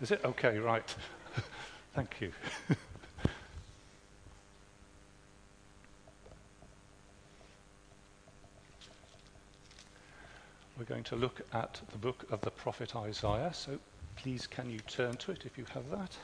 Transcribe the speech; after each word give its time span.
Is 0.00 0.12
it? 0.12 0.24
Okay, 0.24 0.58
right. 0.58 0.94
Thank 1.94 2.20
you. 2.20 2.30
We're 10.78 10.84
going 10.84 11.02
to 11.04 11.16
look 11.16 11.40
at 11.52 11.80
the 11.90 11.98
book 11.98 12.24
of 12.30 12.40
the 12.42 12.52
prophet 12.52 12.94
Isaiah, 12.94 13.52
so 13.52 13.76
please 14.14 14.46
can 14.46 14.70
you 14.70 14.78
turn 14.80 15.16
to 15.16 15.32
it 15.32 15.44
if 15.44 15.58
you 15.58 15.64
have 15.74 15.90
that? 15.90 16.16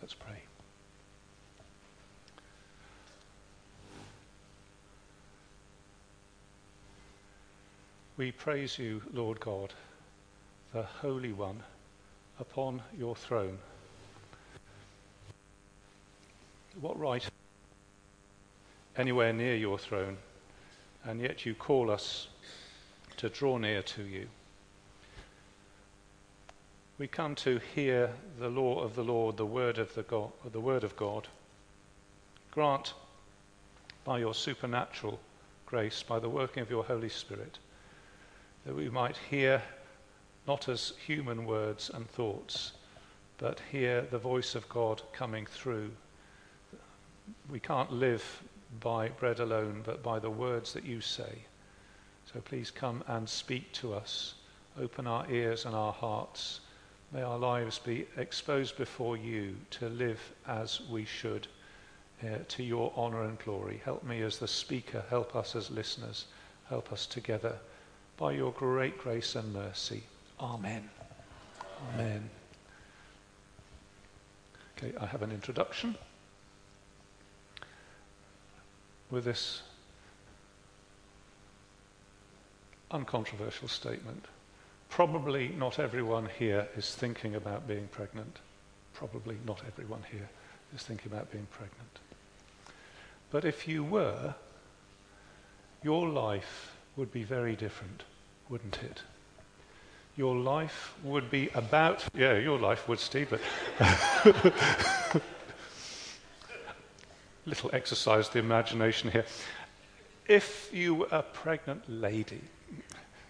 Let's 0.00 0.14
pray. 0.14 0.44
We 8.24 8.32
praise 8.32 8.78
you, 8.78 9.02
Lord 9.12 9.38
God, 9.38 9.74
the 10.72 10.84
Holy 10.84 11.34
One, 11.34 11.62
upon 12.40 12.80
your 12.98 13.14
throne. 13.14 13.58
What 16.80 16.98
right 16.98 17.28
anywhere 18.96 19.34
near 19.34 19.56
your 19.56 19.78
throne, 19.78 20.16
and 21.04 21.20
yet 21.20 21.44
you 21.44 21.54
call 21.54 21.90
us 21.90 22.28
to 23.18 23.28
draw 23.28 23.58
near 23.58 23.82
to 23.82 24.02
you. 24.02 24.26
We 26.96 27.08
come 27.08 27.34
to 27.34 27.60
hear 27.74 28.10
the 28.38 28.48
law 28.48 28.80
of 28.80 28.94
the 28.94 29.04
Lord, 29.04 29.36
the 29.36 29.44
word 29.44 29.76
of 29.76 29.94
the 29.94 30.02
God, 30.02 30.32
the 30.50 30.60
word 30.60 30.82
of 30.82 30.96
God. 30.96 31.28
Grant 32.52 32.94
by 34.02 34.18
your 34.20 34.32
supernatural 34.32 35.20
grace, 35.66 36.02
by 36.02 36.18
the 36.18 36.30
working 36.30 36.62
of 36.62 36.70
your 36.70 36.84
Holy 36.84 37.10
Spirit, 37.10 37.58
that 38.64 38.74
we 38.74 38.88
might 38.88 39.16
hear 39.30 39.62
not 40.46 40.68
as 40.68 40.92
human 41.06 41.46
words 41.46 41.90
and 41.92 42.08
thoughts, 42.08 42.72
but 43.38 43.60
hear 43.70 44.02
the 44.02 44.18
voice 44.18 44.54
of 44.54 44.68
God 44.68 45.02
coming 45.12 45.46
through. 45.46 45.90
We 47.50 47.60
can't 47.60 47.92
live 47.92 48.42
by 48.80 49.08
bread 49.08 49.40
alone, 49.40 49.82
but 49.84 50.02
by 50.02 50.18
the 50.18 50.30
words 50.30 50.72
that 50.72 50.84
you 50.84 51.00
say. 51.00 51.44
So 52.32 52.40
please 52.40 52.70
come 52.70 53.04
and 53.06 53.28
speak 53.28 53.72
to 53.74 53.94
us. 53.94 54.34
Open 54.80 55.06
our 55.06 55.30
ears 55.30 55.66
and 55.66 55.74
our 55.74 55.92
hearts. 55.92 56.60
May 57.12 57.22
our 57.22 57.38
lives 57.38 57.78
be 57.78 58.06
exposed 58.16 58.76
before 58.76 59.16
you 59.16 59.56
to 59.72 59.88
live 59.88 60.20
as 60.48 60.80
we 60.90 61.04
should, 61.04 61.46
uh, 62.22 62.38
to 62.48 62.62
your 62.62 62.92
honor 62.96 63.24
and 63.24 63.38
glory. 63.38 63.80
Help 63.84 64.02
me 64.04 64.22
as 64.22 64.38
the 64.38 64.48
speaker, 64.48 65.04
help 65.10 65.36
us 65.36 65.54
as 65.54 65.70
listeners, 65.70 66.26
help 66.68 66.92
us 66.92 67.06
together 67.06 67.56
by 68.16 68.32
your 68.32 68.52
great 68.52 68.98
grace 68.98 69.34
and 69.34 69.52
mercy. 69.52 70.02
Amen. 70.40 70.88
Amen. 71.94 72.28
Okay, 74.76 74.96
I 75.00 75.06
have 75.06 75.22
an 75.22 75.30
introduction 75.30 75.96
with 79.10 79.24
this 79.24 79.62
uncontroversial 82.90 83.68
statement. 83.68 84.24
Probably 84.88 85.48
not 85.48 85.78
everyone 85.78 86.28
here 86.38 86.68
is 86.76 86.94
thinking 86.94 87.34
about 87.34 87.66
being 87.66 87.88
pregnant. 87.88 88.38
Probably 88.92 89.36
not 89.44 89.60
everyone 89.66 90.02
here 90.10 90.28
is 90.74 90.82
thinking 90.82 91.10
about 91.12 91.30
being 91.32 91.46
pregnant. 91.50 91.98
But 93.30 93.44
if 93.44 93.66
you 93.66 93.82
were, 93.82 94.34
your 95.82 96.08
life 96.08 96.73
would 96.96 97.12
be 97.12 97.22
very 97.22 97.56
different, 97.56 98.04
wouldn't 98.48 98.82
it? 98.82 99.02
Your 100.16 100.36
life 100.36 100.94
would 101.02 101.30
be 101.30 101.48
about, 101.54 102.04
yeah, 102.14 102.38
your 102.38 102.58
life 102.58 102.88
would, 102.88 103.00
Steve, 103.00 103.30
but 103.30 103.40
little 107.46 107.70
exercise 107.72 108.28
the 108.28 108.38
imagination 108.38 109.10
here. 109.10 109.24
If 110.28 110.70
you 110.72 110.94
were 110.94 111.08
a 111.10 111.22
pregnant 111.22 111.82
lady, 111.88 112.40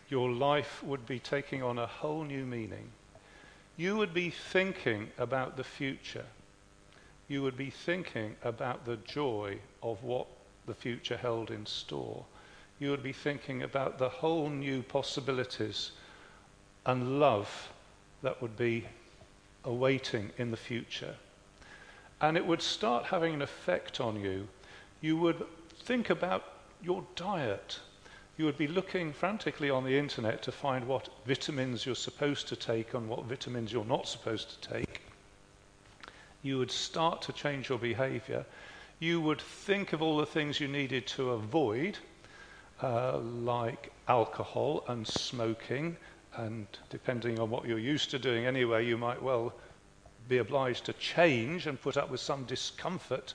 your 0.08 0.30
life 0.30 0.82
would 0.84 1.06
be 1.06 1.18
taking 1.18 1.62
on 1.62 1.78
a 1.78 1.86
whole 1.86 2.22
new 2.22 2.44
meaning. 2.44 2.90
You 3.76 3.96
would 3.96 4.14
be 4.14 4.30
thinking 4.30 5.10
about 5.18 5.56
the 5.56 5.64
future. 5.64 6.26
You 7.26 7.42
would 7.42 7.56
be 7.56 7.70
thinking 7.70 8.36
about 8.44 8.84
the 8.84 8.96
joy 8.96 9.58
of 9.82 10.04
what 10.04 10.26
the 10.66 10.74
future 10.74 11.16
held 11.16 11.50
in 11.50 11.66
store. 11.66 12.24
You 12.78 12.90
would 12.90 13.02
be 13.02 13.12
thinking 13.12 13.62
about 13.62 13.98
the 13.98 14.08
whole 14.08 14.48
new 14.48 14.82
possibilities 14.82 15.92
and 16.86 17.18
love 17.20 17.72
that 18.22 18.40
would 18.42 18.56
be 18.56 18.84
awaiting 19.64 20.30
in 20.36 20.50
the 20.50 20.56
future 20.56 21.14
and 22.20 22.36
it 22.36 22.46
would 22.46 22.62
start 22.62 23.04
having 23.04 23.34
an 23.34 23.42
effect 23.42 24.00
on 24.00 24.18
you. 24.18 24.48
You 25.02 25.16
would 25.18 25.44
think 25.82 26.08
about 26.08 26.44
your 26.82 27.04
diet. 27.16 27.78
You 28.38 28.46
would 28.46 28.56
be 28.56 28.66
looking 28.66 29.12
frantically 29.12 29.68
on 29.68 29.84
the 29.84 29.98
internet 29.98 30.42
to 30.42 30.52
find 30.52 30.86
what 30.86 31.08
vitamins 31.26 31.84
you're 31.84 31.94
supposed 31.94 32.48
to 32.48 32.56
take 32.56 32.94
and 32.94 33.08
what 33.08 33.24
vitamins 33.24 33.72
you're 33.72 33.84
not 33.84 34.08
supposed 34.08 34.62
to 34.62 34.68
take. 34.70 35.02
You 36.42 36.58
would 36.58 36.70
start 36.70 37.20
to 37.22 37.32
change 37.32 37.68
your 37.68 37.78
behavior. 37.78 38.46
You 39.00 39.20
would 39.20 39.40
think 39.40 39.92
of 39.92 40.00
all 40.00 40.16
the 40.16 40.26
things 40.26 40.60
you 40.60 40.68
needed 40.68 41.06
to 41.08 41.32
avoid, 41.32 41.98
uh, 42.84 43.18
like 43.18 43.90
alcohol 44.08 44.84
and 44.88 45.08
smoking, 45.08 45.96
and 46.36 46.66
depending 46.90 47.38
on 47.38 47.48
what 47.48 47.64
you're 47.64 47.78
used 47.78 48.10
to 48.10 48.18
doing 48.18 48.44
anyway, 48.44 48.84
you 48.84 48.98
might 48.98 49.22
well 49.22 49.54
be 50.28 50.36
obliged 50.36 50.84
to 50.84 50.92
change 50.94 51.66
and 51.66 51.80
put 51.80 51.96
up 51.96 52.10
with 52.10 52.20
some 52.20 52.44
discomfort. 52.44 53.32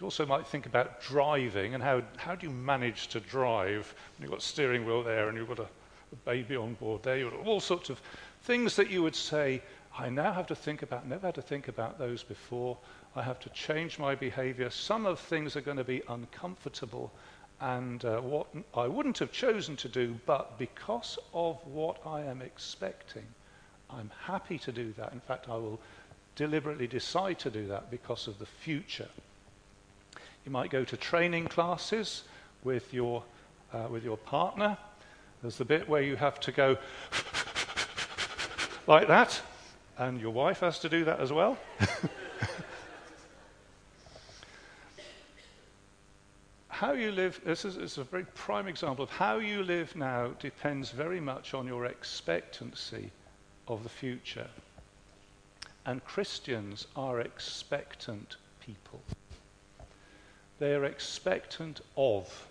You 0.00 0.06
also 0.06 0.26
might 0.26 0.48
think 0.48 0.66
about 0.66 1.00
driving 1.00 1.74
and 1.74 1.82
how, 1.82 2.02
how 2.16 2.34
do 2.34 2.44
you 2.44 2.52
manage 2.52 3.06
to 3.08 3.20
drive 3.20 3.94
when 4.16 4.24
you've 4.24 4.30
got 4.30 4.40
a 4.40 4.44
steering 4.44 4.84
wheel 4.84 5.04
there 5.04 5.28
and 5.28 5.38
you've 5.38 5.46
got 5.46 5.60
a, 5.60 5.68
a 6.12 6.16
baby 6.24 6.56
on 6.56 6.74
board 6.74 7.04
there. 7.04 7.16
You've 7.16 7.30
got 7.30 7.46
all 7.46 7.60
sorts 7.60 7.88
of 7.88 8.00
things 8.42 8.74
that 8.74 8.90
you 8.90 9.00
would 9.04 9.14
say, 9.14 9.62
I 9.96 10.08
now 10.08 10.32
have 10.32 10.48
to 10.48 10.56
think 10.56 10.82
about, 10.82 11.06
never 11.06 11.28
had 11.28 11.36
to 11.36 11.42
think 11.42 11.68
about 11.68 12.00
those 12.00 12.24
before. 12.24 12.76
I 13.14 13.22
have 13.22 13.38
to 13.40 13.48
change 13.50 14.00
my 14.00 14.16
behavior. 14.16 14.70
Some 14.70 15.06
of 15.06 15.20
things 15.20 15.54
are 15.54 15.60
going 15.60 15.76
to 15.76 15.84
be 15.84 16.02
uncomfortable 16.08 17.12
and 17.62 18.04
uh, 18.04 18.20
what 18.20 18.48
I 18.74 18.88
wouldn't 18.88 19.20
have 19.20 19.30
chosen 19.30 19.76
to 19.76 19.88
do, 19.88 20.18
but 20.26 20.58
because 20.58 21.16
of 21.32 21.64
what 21.64 22.04
I 22.04 22.22
am 22.22 22.42
expecting, 22.42 23.24
I'm 23.88 24.10
happy 24.24 24.58
to 24.58 24.72
do 24.72 24.92
that. 24.98 25.12
In 25.12 25.20
fact, 25.20 25.48
I 25.48 25.54
will 25.54 25.78
deliberately 26.34 26.88
decide 26.88 27.38
to 27.38 27.50
do 27.50 27.68
that 27.68 27.88
because 27.88 28.26
of 28.26 28.40
the 28.40 28.46
future. 28.46 29.08
You 30.44 30.50
might 30.50 30.70
go 30.70 30.82
to 30.82 30.96
training 30.96 31.46
classes 31.46 32.24
with 32.64 32.92
your, 32.92 33.22
uh, 33.72 33.86
with 33.88 34.02
your 34.02 34.16
partner. 34.16 34.76
There's 35.40 35.58
the 35.58 35.64
bit 35.64 35.88
where 35.88 36.02
you 36.02 36.16
have 36.16 36.40
to 36.40 36.50
go 36.50 36.76
like 38.88 39.06
that, 39.06 39.40
and 39.98 40.20
your 40.20 40.32
wife 40.32 40.60
has 40.60 40.80
to 40.80 40.88
do 40.88 41.04
that 41.04 41.20
as 41.20 41.32
well. 41.32 41.56
how 46.82 46.94
you 46.94 47.12
live, 47.12 47.40
this 47.44 47.64
is, 47.64 47.76
this 47.76 47.92
is, 47.92 47.98
a 47.98 48.02
very 48.02 48.24
prime 48.34 48.66
example 48.66 49.04
of 49.04 49.10
how 49.10 49.36
you 49.36 49.62
live 49.62 49.94
now 49.94 50.26
depends 50.40 50.90
very 50.90 51.20
much 51.20 51.54
on 51.54 51.64
your 51.64 51.86
expectancy 51.86 53.12
of 53.68 53.84
the 53.84 53.88
future. 53.88 54.48
And 55.86 56.04
Christians 56.04 56.88
are 56.96 57.20
expectant 57.20 58.34
people. 58.58 59.00
They 60.58 60.74
are 60.74 60.84
expectant 60.84 61.82
of 61.96 62.48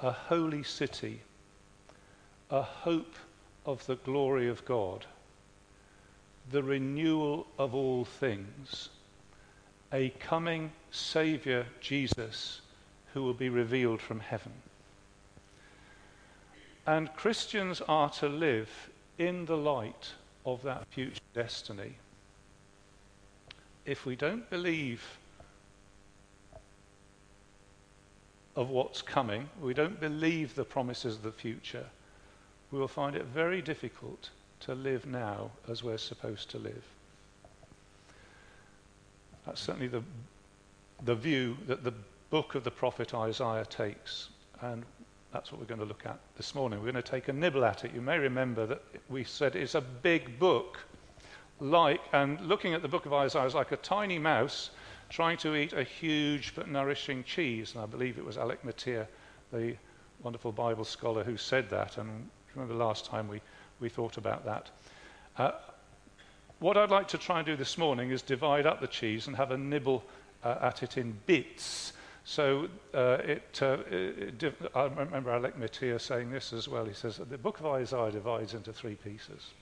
a 0.00 0.10
holy 0.10 0.64
city, 0.64 1.20
a 2.50 2.62
hope 2.62 3.14
of 3.64 3.86
the 3.86 3.94
glory 3.94 4.48
of 4.48 4.64
God, 4.64 5.06
the 6.50 6.64
renewal 6.64 7.46
of 7.60 7.76
all 7.76 8.06
things, 8.06 8.88
a 9.92 10.08
coming 10.18 10.72
Saviour, 10.90 11.64
Jesus, 11.80 12.62
who 13.16 13.22
will 13.22 13.32
be 13.32 13.48
revealed 13.48 13.98
from 13.98 14.20
heaven. 14.20 14.52
And 16.86 17.10
Christians 17.16 17.80
are 17.88 18.10
to 18.10 18.28
live 18.28 18.68
in 19.16 19.46
the 19.46 19.56
light 19.56 20.12
of 20.44 20.62
that 20.64 20.86
future 20.88 21.22
destiny 21.32 21.94
if 23.86 24.04
we 24.04 24.16
don't 24.16 24.50
believe 24.50 25.02
of 28.54 28.68
what's 28.68 29.00
coming, 29.00 29.48
we 29.62 29.72
don't 29.72 29.98
believe 29.98 30.54
the 30.54 30.64
promises 30.64 31.16
of 31.16 31.22
the 31.22 31.32
future, 31.32 31.86
we 32.70 32.78
will 32.78 32.86
find 32.86 33.16
it 33.16 33.24
very 33.24 33.62
difficult 33.62 34.28
to 34.60 34.74
live 34.74 35.06
now 35.06 35.50
as 35.70 35.82
we're 35.82 35.96
supposed 35.96 36.50
to 36.50 36.58
live. 36.58 36.84
That's 39.46 39.62
certainly 39.62 39.88
the, 39.88 40.02
the 41.02 41.14
view 41.14 41.56
that 41.66 41.82
the 41.82 41.94
book 42.30 42.54
of 42.54 42.64
the 42.64 42.70
prophet 42.70 43.14
Isaiah 43.14 43.64
takes. 43.64 44.30
And 44.60 44.84
that's 45.32 45.52
what 45.52 45.60
we're 45.60 45.66
going 45.66 45.80
to 45.80 45.86
look 45.86 46.06
at 46.06 46.18
this 46.36 46.54
morning. 46.54 46.78
We're 46.78 46.92
going 46.92 47.02
to 47.02 47.10
take 47.10 47.28
a 47.28 47.32
nibble 47.32 47.64
at 47.64 47.84
it. 47.84 47.94
You 47.94 48.00
may 48.00 48.18
remember 48.18 48.66
that 48.66 48.82
we 49.08 49.24
said 49.24 49.54
it's 49.54 49.74
a 49.74 49.80
big 49.80 50.38
book, 50.38 50.78
like, 51.60 52.00
and 52.12 52.40
looking 52.40 52.74
at 52.74 52.82
the 52.82 52.88
book 52.88 53.06
of 53.06 53.12
Isaiah 53.12 53.46
is 53.46 53.54
like 53.54 53.72
a 53.72 53.76
tiny 53.76 54.18
mouse 54.18 54.70
trying 55.08 55.36
to 55.38 55.54
eat 55.54 55.72
a 55.72 55.82
huge 55.82 56.54
but 56.54 56.68
nourishing 56.68 57.22
cheese. 57.24 57.74
And 57.74 57.82
I 57.82 57.86
believe 57.86 58.18
it 58.18 58.24
was 58.24 58.38
Alec 58.38 58.64
Motyer, 58.64 59.06
the 59.52 59.76
wonderful 60.22 60.52
Bible 60.52 60.84
scholar, 60.84 61.22
who 61.22 61.36
said 61.36 61.70
that. 61.70 61.98
And 61.98 62.28
remember 62.54 62.74
last 62.74 63.04
time 63.04 63.28
we, 63.28 63.40
we 63.80 63.88
thought 63.88 64.16
about 64.16 64.44
that. 64.44 64.70
Uh, 65.38 65.52
what 66.58 66.76
I'd 66.76 66.90
like 66.90 67.08
to 67.08 67.18
try 67.18 67.38
and 67.38 67.46
do 67.46 67.56
this 67.56 67.76
morning 67.76 68.10
is 68.10 68.22
divide 68.22 68.66
up 68.66 68.80
the 68.80 68.86
cheese 68.86 69.26
and 69.26 69.36
have 69.36 69.50
a 69.50 69.58
nibble 69.58 70.02
uh, 70.42 70.56
at 70.62 70.82
it 70.82 70.96
in 70.96 71.16
bits. 71.26 71.92
So 72.28 72.68
uh, 72.92 73.18
it, 73.24 73.62
uh, 73.62 73.78
it, 73.88 74.42
I 74.74 74.86
remember 74.86 75.30
Alec 75.30 75.56
Motyer 75.56 76.00
saying 76.00 76.32
this 76.32 76.52
as 76.52 76.66
well. 76.66 76.84
He 76.84 76.92
says 76.92 77.18
the 77.18 77.38
book 77.38 77.60
of 77.60 77.66
Isaiah 77.66 78.10
divides 78.10 78.52
into 78.52 78.72
three 78.72 78.96
pieces. 78.96 79.52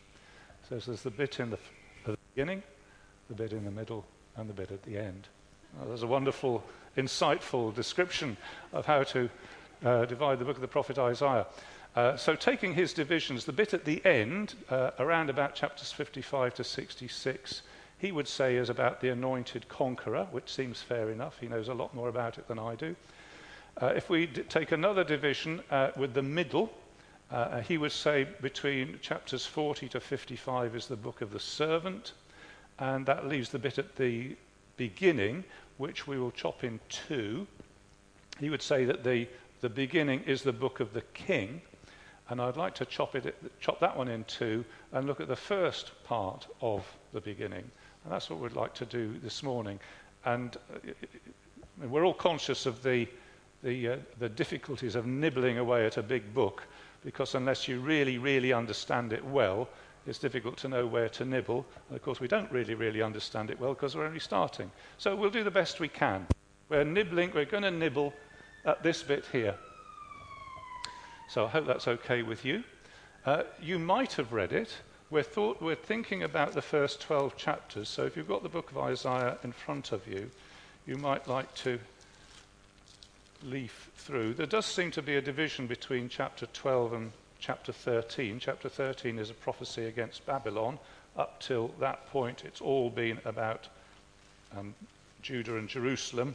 Says 0.66 0.86
there's 0.86 1.02
the 1.02 1.10
bit 1.10 1.40
in 1.40 1.50
the, 1.50 1.58
the 2.06 2.16
beginning, 2.34 2.62
the 3.28 3.34
bit 3.34 3.52
in 3.52 3.66
the 3.66 3.70
middle, 3.70 4.06
and 4.36 4.48
the 4.48 4.54
bit 4.54 4.72
at 4.72 4.82
the 4.82 4.96
end. 4.96 5.28
Well, 5.76 5.88
there's 5.88 6.04
a 6.04 6.06
wonderful, 6.06 6.64
insightful 6.96 7.74
description 7.74 8.38
of 8.72 8.86
how 8.86 9.02
to 9.02 9.28
uh, 9.84 10.06
divide 10.06 10.38
the 10.38 10.46
book 10.46 10.56
of 10.56 10.62
the 10.62 10.66
prophet 10.66 10.98
Isaiah. 10.98 11.46
Uh, 11.94 12.16
so, 12.16 12.34
taking 12.34 12.72
his 12.72 12.94
divisions, 12.94 13.44
the 13.44 13.52
bit 13.52 13.74
at 13.74 13.84
the 13.84 14.04
end, 14.06 14.54
uh, 14.70 14.92
around 14.98 15.28
about 15.28 15.54
chapters 15.54 15.92
55 15.92 16.54
to 16.54 16.64
66, 16.64 17.60
he 18.04 18.12
would 18.12 18.28
say 18.28 18.56
is 18.56 18.68
about 18.68 19.00
the 19.00 19.08
anointed 19.08 19.66
conqueror, 19.66 20.26
which 20.30 20.52
seems 20.52 20.82
fair 20.82 21.08
enough. 21.08 21.38
He 21.40 21.48
knows 21.48 21.68
a 21.68 21.74
lot 21.74 21.94
more 21.94 22.10
about 22.10 22.36
it 22.36 22.46
than 22.46 22.58
I 22.58 22.74
do. 22.74 22.94
Uh, 23.80 23.94
if 23.96 24.10
we 24.10 24.26
d- 24.26 24.42
take 24.42 24.72
another 24.72 25.02
division 25.02 25.62
uh, 25.70 25.88
with 25.96 26.12
the 26.12 26.22
middle, 26.22 26.70
uh, 27.30 27.62
he 27.62 27.78
would 27.78 27.92
say 27.92 28.28
between 28.42 28.98
chapters 29.00 29.46
40 29.46 29.88
to 29.88 30.00
55 30.00 30.76
is 30.76 30.86
the 30.86 30.96
book 30.96 31.22
of 31.22 31.32
the 31.32 31.40
servant, 31.40 32.12
and 32.78 33.06
that 33.06 33.26
leaves 33.26 33.48
the 33.48 33.58
bit 33.58 33.78
at 33.78 33.96
the 33.96 34.36
beginning, 34.76 35.42
which 35.78 36.06
we 36.06 36.18
will 36.18 36.32
chop 36.32 36.62
in 36.62 36.80
two. 36.90 37.46
He 38.38 38.50
would 38.50 38.60
say 38.60 38.84
that 38.84 39.02
the, 39.02 39.26
the 39.62 39.70
beginning 39.70 40.20
is 40.26 40.42
the 40.42 40.52
book 40.52 40.80
of 40.80 40.92
the 40.92 41.04
king, 41.14 41.62
and 42.28 42.38
I'd 42.38 42.58
like 42.58 42.74
to 42.74 42.84
chop, 42.84 43.14
it, 43.14 43.34
chop 43.60 43.80
that 43.80 43.96
one 43.96 44.08
in 44.08 44.24
two 44.24 44.62
and 44.92 45.06
look 45.06 45.20
at 45.20 45.28
the 45.28 45.36
first 45.36 45.92
part 46.04 46.46
of 46.60 46.86
the 47.14 47.22
beginning. 47.22 47.70
And 48.04 48.12
that's 48.12 48.28
what 48.28 48.38
we'd 48.38 48.52
like 48.52 48.74
to 48.74 48.84
do 48.84 49.18
this 49.22 49.42
morning. 49.42 49.80
And 50.24 50.56
uh, 50.56 50.92
we're 51.88 52.04
all 52.04 52.14
conscious 52.14 52.66
of 52.66 52.82
the, 52.82 53.08
the, 53.62 53.88
uh, 53.88 53.96
the 54.18 54.28
difficulties 54.28 54.94
of 54.94 55.06
nibbling 55.06 55.58
away 55.58 55.86
at 55.86 55.96
a 55.96 56.02
big 56.02 56.34
book, 56.34 56.62
because 57.04 57.34
unless 57.34 57.66
you 57.66 57.80
really, 57.80 58.18
really 58.18 58.52
understand 58.52 59.12
it 59.12 59.24
well, 59.24 59.68
it's 60.06 60.18
difficult 60.18 60.58
to 60.58 60.68
know 60.68 60.86
where 60.86 61.08
to 61.08 61.24
nibble. 61.24 61.64
And 61.88 61.96
of 61.96 62.02
course, 62.02 62.20
we 62.20 62.28
don't 62.28 62.50
really, 62.52 62.74
really 62.74 63.00
understand 63.00 63.50
it 63.50 63.58
well 63.58 63.72
because 63.72 63.96
we're 63.96 64.06
only 64.06 64.20
starting. 64.20 64.70
So 64.98 65.16
we'll 65.16 65.30
do 65.30 65.44
the 65.44 65.50
best 65.50 65.80
we 65.80 65.88
can. 65.88 66.26
We're 66.68 66.84
nibbling, 66.84 67.32
we're 67.34 67.46
going 67.46 67.62
to 67.62 67.70
nibble 67.70 68.12
at 68.66 68.82
this 68.82 69.02
bit 69.02 69.24
here. 69.32 69.54
So 71.28 71.46
I 71.46 71.48
hope 71.48 71.66
that's 71.66 71.88
okay 71.88 72.22
with 72.22 72.44
you. 72.44 72.64
Uh, 73.24 73.44
you 73.60 73.78
might 73.78 74.12
have 74.14 74.32
read 74.32 74.52
it. 74.52 74.74
We're, 75.10 75.22
thought, 75.22 75.60
we're 75.60 75.74
thinking 75.74 76.22
about 76.22 76.52
the 76.52 76.62
first 76.62 77.00
12 77.00 77.36
chapters. 77.36 77.88
So 77.88 78.04
if 78.04 78.16
you've 78.16 78.28
got 78.28 78.42
the 78.42 78.48
book 78.48 78.70
of 78.70 78.78
Isaiah 78.78 79.36
in 79.44 79.52
front 79.52 79.92
of 79.92 80.06
you, 80.08 80.30
you 80.86 80.96
might 80.96 81.28
like 81.28 81.54
to 81.56 81.78
leaf 83.42 83.90
through. 83.96 84.34
There 84.34 84.46
does 84.46 84.66
seem 84.66 84.90
to 84.92 85.02
be 85.02 85.16
a 85.16 85.22
division 85.22 85.66
between 85.66 86.08
chapter 86.08 86.46
12 86.46 86.92
and 86.94 87.12
chapter 87.38 87.72
13. 87.72 88.38
Chapter 88.40 88.68
13 88.68 89.18
is 89.18 89.30
a 89.30 89.34
prophecy 89.34 89.84
against 89.84 90.24
Babylon. 90.24 90.78
Up 91.16 91.40
till 91.40 91.68
that 91.78 92.08
point, 92.10 92.42
it's 92.44 92.60
all 92.60 92.90
been 92.90 93.18
about 93.24 93.68
um, 94.56 94.74
Judah 95.22 95.56
and 95.56 95.68
Jerusalem. 95.68 96.34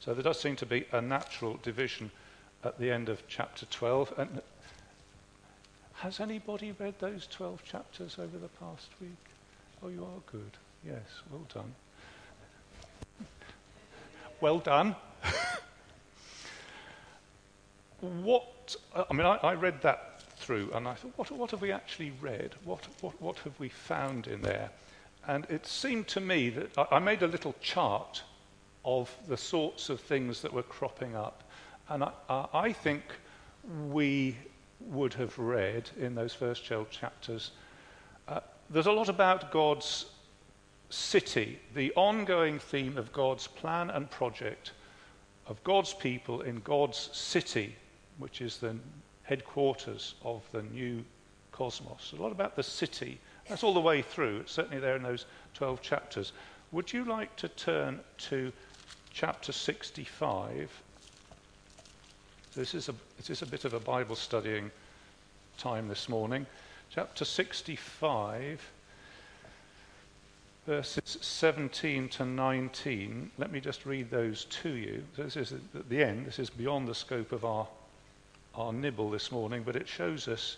So 0.00 0.14
there 0.14 0.22
does 0.22 0.38
seem 0.38 0.56
to 0.56 0.66
be 0.66 0.84
a 0.92 1.00
natural 1.00 1.58
division 1.62 2.10
at 2.62 2.78
the 2.78 2.90
end 2.90 3.08
of 3.08 3.26
chapter 3.28 3.66
12. 3.66 4.14
And 4.18 4.42
has 5.98 6.20
anybody 6.20 6.72
read 6.78 6.94
those 7.00 7.26
12 7.26 7.64
chapters 7.64 8.18
over 8.18 8.38
the 8.38 8.48
past 8.48 8.88
week? 9.00 9.10
Oh, 9.82 9.88
you 9.88 10.04
are 10.04 10.20
good. 10.30 10.52
Yes, 10.86 11.02
well 11.30 11.46
done. 11.52 11.74
Well 14.40 14.60
done. 14.60 14.94
what, 18.00 18.76
I 18.94 19.12
mean, 19.12 19.26
I, 19.26 19.36
I, 19.42 19.54
read 19.54 19.82
that 19.82 20.22
through 20.36 20.70
and 20.74 20.86
I 20.86 20.94
thought, 20.94 21.12
what, 21.16 21.32
what 21.32 21.50
have 21.50 21.60
we 21.60 21.72
actually 21.72 22.12
read? 22.20 22.54
What, 22.62 22.86
what, 23.00 23.20
what 23.20 23.38
have 23.38 23.58
we 23.58 23.68
found 23.68 24.28
in 24.28 24.42
there? 24.42 24.70
And 25.26 25.44
it 25.50 25.66
seemed 25.66 26.06
to 26.08 26.20
me 26.20 26.50
that 26.50 26.78
I, 26.78 26.86
I 26.92 26.98
made 27.00 27.24
a 27.24 27.26
little 27.26 27.56
chart 27.60 28.22
of 28.84 29.12
the 29.26 29.36
sorts 29.36 29.88
of 29.88 30.00
things 30.00 30.40
that 30.42 30.52
were 30.52 30.62
cropping 30.62 31.16
up. 31.16 31.42
And 31.88 32.04
I, 32.04 32.12
I 32.52 32.72
think 32.72 33.02
we 33.90 34.36
would 34.80 35.14
have 35.14 35.38
read 35.38 35.90
in 35.98 36.14
those 36.14 36.34
first 36.34 36.66
12 36.66 36.90
chapters, 36.90 37.50
uh, 38.28 38.40
there's 38.70 38.86
a 38.86 38.92
lot 38.92 39.08
about 39.08 39.50
God's 39.50 40.06
city, 40.90 41.58
the 41.74 41.92
ongoing 41.94 42.58
theme 42.58 42.96
of 42.96 43.12
God's 43.12 43.46
plan 43.46 43.90
and 43.90 44.10
project 44.10 44.72
of 45.46 45.62
God's 45.64 45.94
people 45.94 46.42
in 46.42 46.60
God's 46.60 47.08
city, 47.12 47.74
which 48.18 48.40
is 48.40 48.58
the 48.58 48.76
headquarters 49.22 50.14
of 50.22 50.42
the 50.52 50.62
new 50.62 51.04
cosmos. 51.52 52.14
A 52.16 52.22
lot 52.22 52.32
about 52.32 52.54
the 52.54 52.62
city. 52.62 53.18
That's 53.48 53.64
all 53.64 53.74
the 53.74 53.80
way 53.80 54.02
through. 54.02 54.38
It's 54.40 54.52
certainly 54.52 54.78
there 54.78 54.96
in 54.96 55.02
those 55.02 55.26
12 55.54 55.80
chapters. 55.80 56.32
Would 56.70 56.92
you 56.92 57.04
like 57.04 57.34
to 57.36 57.48
turn 57.48 58.00
to 58.18 58.52
chapter 59.10 59.52
65 59.52 60.70
this 62.58 62.74
is, 62.74 62.88
a, 62.88 62.94
this 63.16 63.30
is 63.30 63.40
a 63.42 63.46
bit 63.46 63.64
of 63.64 63.72
a 63.72 63.78
Bible 63.78 64.16
studying 64.16 64.72
time 65.58 65.86
this 65.86 66.08
morning. 66.08 66.44
Chapter 66.90 67.24
65, 67.24 68.60
verses 70.66 71.18
17 71.20 72.08
to 72.08 72.24
19. 72.24 73.30
Let 73.38 73.52
me 73.52 73.60
just 73.60 73.86
read 73.86 74.10
those 74.10 74.44
to 74.46 74.70
you. 74.70 75.04
This 75.16 75.36
is 75.36 75.52
at 75.52 75.88
the 75.88 76.02
end. 76.02 76.26
This 76.26 76.40
is 76.40 76.50
beyond 76.50 76.88
the 76.88 76.96
scope 76.96 77.30
of 77.30 77.44
our, 77.44 77.68
our 78.56 78.72
nibble 78.72 79.10
this 79.10 79.30
morning, 79.30 79.62
but 79.64 79.76
it 79.76 79.86
shows 79.86 80.26
us 80.26 80.56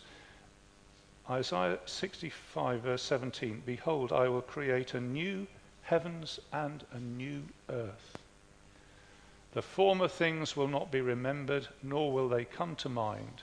Isaiah 1.29 1.81
65, 1.85 2.81
verse 2.81 3.03
17 3.03 3.63
Behold, 3.67 4.11
I 4.11 4.27
will 4.27 4.41
create 4.41 4.95
a 4.95 5.01
new 5.03 5.47
heavens 5.83 6.41
and 6.51 6.83
a 6.95 6.99
new 6.99 7.43
earth. 7.69 8.20
The 9.53 9.63
former 9.63 10.07
things 10.07 10.55
will 10.55 10.69
not 10.69 10.93
be 10.93 11.01
remembered, 11.01 11.67
nor 11.83 12.13
will 12.13 12.29
they 12.29 12.45
come 12.45 12.77
to 12.77 12.89
mind. 12.89 13.43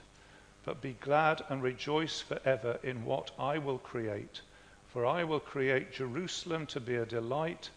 But 0.64 0.80
be 0.80 0.94
glad 0.94 1.44
and 1.50 1.62
rejoice 1.62 2.22
forever 2.22 2.80
in 2.82 3.04
what 3.04 3.30
I 3.38 3.58
will 3.58 3.78
create. 3.78 4.40
For 4.86 5.04
I 5.04 5.24
will 5.24 5.40
create 5.40 5.92
Jerusalem 5.92 6.64
to 6.68 6.80
be 6.80 6.94
a 6.94 7.04
delight, 7.04 7.68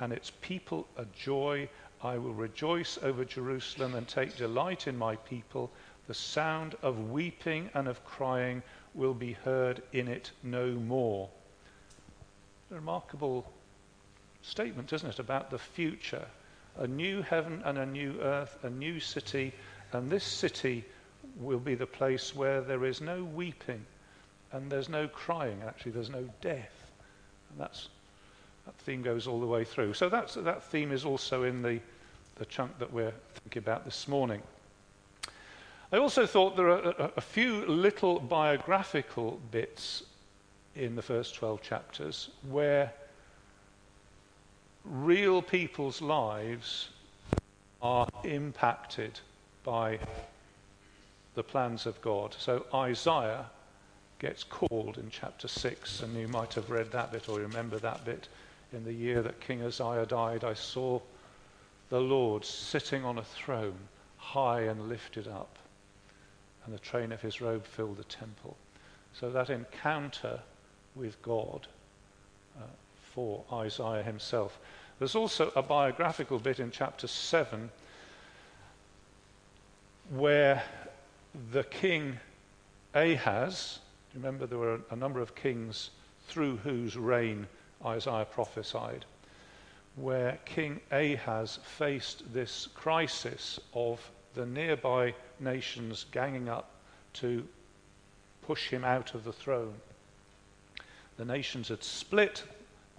and 0.00 0.12
its 0.12 0.32
people 0.40 0.88
a 0.96 1.04
joy. 1.04 1.68
I 2.02 2.18
will 2.18 2.34
rejoice 2.34 2.98
over 2.98 3.24
Jerusalem 3.24 3.94
and 3.94 4.08
take 4.08 4.36
delight 4.36 4.88
in 4.88 4.98
my 4.98 5.14
people. 5.14 5.70
The 6.08 6.14
sound 6.14 6.74
of 6.82 7.10
weeping 7.10 7.70
and 7.72 7.86
of 7.86 8.04
crying 8.04 8.64
will 8.94 9.14
be 9.14 9.34
heard 9.34 9.80
in 9.92 10.08
it 10.08 10.32
no 10.42 10.72
more. 10.72 11.30
A 12.72 12.74
remarkable 12.74 13.52
statement, 14.42 14.92
isn't 14.92 15.08
it, 15.10 15.18
about 15.20 15.50
the 15.50 15.58
future 15.60 16.26
a 16.78 16.86
new 16.86 17.22
heaven 17.22 17.62
and 17.64 17.78
a 17.78 17.86
new 17.86 18.18
earth, 18.20 18.58
a 18.62 18.70
new 18.70 19.00
city, 19.00 19.52
and 19.92 20.10
this 20.10 20.24
city 20.24 20.84
will 21.40 21.58
be 21.58 21.74
the 21.74 21.86
place 21.86 22.34
where 22.34 22.60
there 22.60 22.84
is 22.84 23.00
no 23.00 23.24
weeping 23.24 23.84
and 24.52 24.70
there's 24.70 24.88
no 24.88 25.08
crying. 25.08 25.60
Actually, 25.66 25.92
there's 25.92 26.10
no 26.10 26.28
death. 26.40 26.90
And 27.50 27.60
that's, 27.60 27.88
that 28.64 28.74
theme 28.76 29.02
goes 29.02 29.26
all 29.26 29.40
the 29.40 29.46
way 29.46 29.64
through. 29.64 29.94
So 29.94 30.08
that's, 30.08 30.34
that 30.34 30.62
theme 30.64 30.92
is 30.92 31.04
also 31.04 31.42
in 31.42 31.62
the, 31.62 31.80
the 32.36 32.46
chunk 32.46 32.78
that 32.78 32.92
we're 32.92 33.14
thinking 33.34 33.60
about 33.60 33.84
this 33.84 34.08
morning. 34.08 34.42
I 35.92 35.98
also 35.98 36.26
thought 36.26 36.56
there 36.56 36.68
are 36.68 36.82
a, 36.82 37.12
a 37.16 37.20
few 37.20 37.64
little 37.66 38.18
biographical 38.18 39.40
bits 39.50 40.04
in 40.74 40.96
the 40.96 41.02
first 41.02 41.34
12 41.36 41.62
chapters 41.62 42.30
where 42.48 42.92
real 44.90 45.42
people's 45.42 46.00
lives 46.00 46.90
are 47.82 48.08
impacted 48.24 49.20
by 49.64 49.98
the 51.34 51.42
plans 51.42 51.86
of 51.86 52.00
God. 52.00 52.34
So 52.38 52.66
Isaiah 52.72 53.46
gets 54.18 54.44
called 54.44 54.98
in 54.98 55.10
chapter 55.10 55.48
6, 55.48 56.02
and 56.02 56.16
you 56.16 56.28
might 56.28 56.54
have 56.54 56.70
read 56.70 56.90
that 56.92 57.12
bit 57.12 57.28
or 57.28 57.38
remember 57.40 57.78
that 57.78 58.04
bit. 58.04 58.28
In 58.72 58.84
the 58.84 58.92
year 58.92 59.22
that 59.22 59.40
King 59.40 59.62
Uzziah 59.62 60.06
died, 60.06 60.44
I 60.44 60.54
saw 60.54 61.00
the 61.90 62.00
Lord 62.00 62.44
sitting 62.44 63.04
on 63.04 63.18
a 63.18 63.24
throne, 63.24 63.78
high 64.16 64.62
and 64.62 64.88
lifted 64.88 65.28
up, 65.28 65.58
and 66.64 66.74
the 66.74 66.78
train 66.78 67.12
of 67.12 67.20
his 67.20 67.40
robe 67.40 67.64
filled 67.64 67.98
the 67.98 68.04
temple. 68.04 68.56
So 69.12 69.30
that 69.30 69.50
encounter 69.50 70.40
with 70.94 71.20
God 71.22 71.66
for 73.16 73.42
Isaiah 73.50 74.02
himself. 74.02 74.58
There's 74.98 75.14
also 75.14 75.50
a 75.56 75.62
biographical 75.62 76.38
bit 76.38 76.60
in 76.60 76.70
chapter 76.70 77.06
7 77.06 77.70
where 80.10 80.62
the 81.50 81.64
king 81.64 82.18
Ahaz, 82.94 83.78
remember 84.14 84.44
there 84.44 84.58
were 84.58 84.80
a 84.90 84.96
number 84.96 85.20
of 85.20 85.34
kings 85.34 85.90
through 86.28 86.58
whose 86.58 86.98
reign 86.98 87.46
Isaiah 87.84 88.26
prophesied, 88.30 89.06
where 89.96 90.38
King 90.44 90.80
Ahaz 90.92 91.58
faced 91.62 92.34
this 92.34 92.68
crisis 92.74 93.58
of 93.72 93.98
the 94.34 94.44
nearby 94.44 95.14
nations 95.40 96.04
ganging 96.10 96.50
up 96.50 96.70
to 97.14 97.48
push 98.42 98.68
him 98.68 98.84
out 98.84 99.14
of 99.14 99.24
the 99.24 99.32
throne. 99.32 99.74
The 101.16 101.24
nations 101.24 101.68
had 101.68 101.82
split 101.82 102.44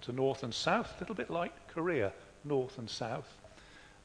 to 0.02 0.12
north 0.12 0.42
and 0.42 0.54
south, 0.54 0.94
a 0.96 1.00
little 1.00 1.14
bit 1.14 1.30
like 1.30 1.52
Korea, 1.68 2.12
north 2.44 2.78
and 2.78 2.88
south. 2.88 3.36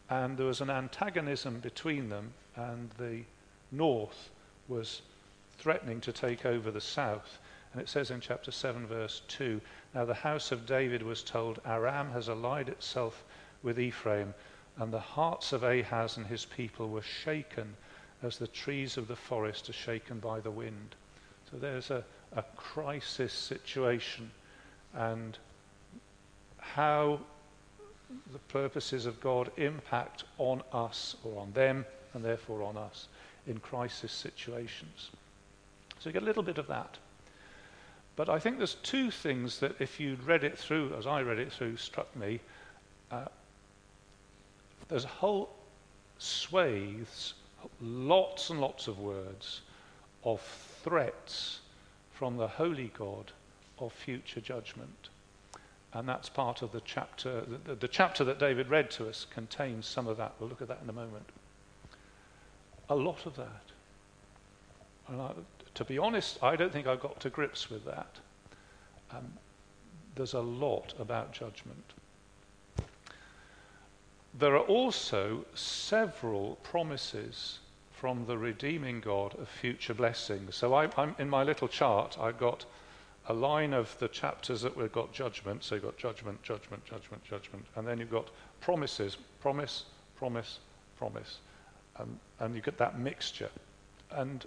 And 0.09 0.38
there 0.38 0.45
was 0.45 0.62
an 0.62 0.69
antagonism 0.69 1.59
between 1.59 2.09
them, 2.09 2.33
and 2.55 2.89
the 2.97 3.23
north 3.71 4.29
was 4.67 5.01
threatening 5.57 6.01
to 6.01 6.12
take 6.12 6.45
over 6.45 6.71
the 6.71 6.81
south. 6.81 7.39
And 7.71 7.81
it 7.81 7.89
says 7.89 8.12
in 8.12 8.21
chapter 8.21 8.51
7, 8.51 8.85
verse 8.85 9.21
2 9.27 9.59
Now 9.95 10.05
the 10.05 10.13
house 10.13 10.51
of 10.51 10.65
David 10.65 11.01
was 11.01 11.23
told, 11.23 11.59
Aram 11.65 12.12
has 12.12 12.27
allied 12.27 12.69
itself 12.69 13.23
with 13.63 13.79
Ephraim, 13.79 14.33
and 14.77 14.91
the 14.91 15.00
hearts 15.00 15.53
of 15.53 15.63
Ahaz 15.63 16.17
and 16.17 16.27
his 16.27 16.45
people 16.45 16.89
were 16.89 17.01
shaken 17.01 17.75
as 18.21 18.38
the 18.38 18.47
trees 18.47 18.97
of 18.97 19.07
the 19.07 19.15
forest 19.15 19.69
are 19.69 19.73
shaken 19.73 20.19
by 20.19 20.39
the 20.39 20.51
wind. 20.51 20.95
So 21.51 21.57
there's 21.57 21.91
a, 21.91 22.03
a 22.35 22.43
crisis 22.55 23.33
situation, 23.33 24.31
and 24.93 25.38
how 26.63 27.20
the 28.32 28.39
purposes 28.39 29.05
of 29.05 29.20
God 29.20 29.51
impact 29.58 30.24
on 30.38 30.62
us 30.72 31.15
or 31.24 31.41
on 31.41 31.51
them 31.53 31.86
and 32.13 32.24
therefore 32.24 32.63
on 32.63 32.77
us 32.77 33.08
in 33.48 33.60
crisis 33.60 34.12
situations. 34.12 35.10
So 36.00 36.10
you 36.10 36.13
get 36.13 36.24
a 36.24 36.25
little 36.25 36.43
bit 36.43 36.58
of 36.58 36.67
that. 36.67 36.98
But 38.15 38.29
I 38.29 38.39
think 38.39 38.58
there's 38.58 38.75
two 38.75 39.10
things 39.10 39.60
that, 39.60 39.75
if 39.79 40.00
you'd 40.00 40.24
read 40.24 40.43
it 40.43 40.58
through, 40.58 40.93
as 40.98 41.08
I 41.08 41.22
read 41.22 41.39
it 41.39 41.51
through, 41.51 41.77
struck 41.77 42.15
me. 42.15 42.39
Uh, 43.12 43.25
there's 44.88 45.03
whole 45.03 45.50
swathes, 46.20 47.34
lots 47.82 48.50
and 48.50 48.62
lots 48.62 48.88
of 48.88 49.00
words 49.00 49.62
of 50.24 50.41
threats 50.84 51.60
from 52.12 52.38
the 52.38 52.48
holy 52.48 52.91
God 52.98 53.32
of 53.79 53.91
future 53.91 54.41
judgment. 54.41 55.10
And 55.93 56.09
that's 56.09 56.27
part 56.27 56.63
of 56.63 56.71
the 56.71 56.81
chapter. 56.81 57.43
The, 57.65 57.75
the, 57.75 57.88
chapter 57.88 58.23
that 58.23 58.39
David 58.39 58.69
read 58.69 58.89
to 58.91 59.07
us 59.07 59.27
contains 59.29 59.85
some 59.85 60.07
of 60.07 60.17
that. 60.17 60.33
We'll 60.39 60.50
look 60.50 60.62
at 60.62 60.67
that 60.67 60.79
in 60.83 60.89
a 60.89 60.93
moment. 60.93 61.29
A 62.89 62.95
lot 62.95 63.25
of 63.27 63.35
that. 63.35 63.62
And 65.07 65.21
I, 65.21 65.31
to 65.75 65.85
be 65.85 66.00
honest, 66.00 66.41
I 66.41 66.55
don't 66.55 66.73
think 66.73 66.88
I 66.88 66.95
got 66.95 67.19
to 67.19 67.29
grips 67.29 67.69
with 67.69 67.85
that. 67.85 68.17
Um, 69.12 69.33
there's 70.15 70.33
a 70.33 70.41
lot 70.41 70.93
about 71.00 71.31
judgment. 71.31 71.93
There 74.38 74.55
are 74.55 74.65
also 74.65 75.45
several 75.53 76.57
promises 76.63 77.59
from 77.91 78.25
the 78.25 78.38
redeeming 78.38 79.00
God 79.00 79.35
of 79.39 79.47
future 79.47 79.93
blessings. 79.93 80.55
So 80.55 80.73
I, 80.73 80.89
in 81.19 81.29
my 81.29 81.43
little 81.43 81.67
chart, 81.67 82.17
I've 82.19 82.39
got 82.39 82.65
a 83.27 83.34
line 83.34 83.74
of 83.74 83.98
the 84.00 84.08
chapters 84.08 84.62
that 84.62 84.75
we've 84.75 84.92
got 84.92 85.13
judgment. 85.13 85.63
So 85.63 85.75
you've 85.75 85.84
got 85.84 85.98
judgment, 85.98 86.44
judgment, 86.44 86.84
judgment, 86.86 87.24
judgment. 87.24 87.65
And 87.75 87.88
then 87.88 88.00
you've 88.00 88.12
got 88.12 88.30
promises, 88.60 89.18
promise, 89.39 89.86
promise, 90.15 90.60
promise. 90.98 91.39
Um, 91.98 92.20
and 92.39 92.56
you 92.56 92.62
get 92.62 92.77
that 92.77 93.00
mixture. 93.00 93.50
And 94.12 94.46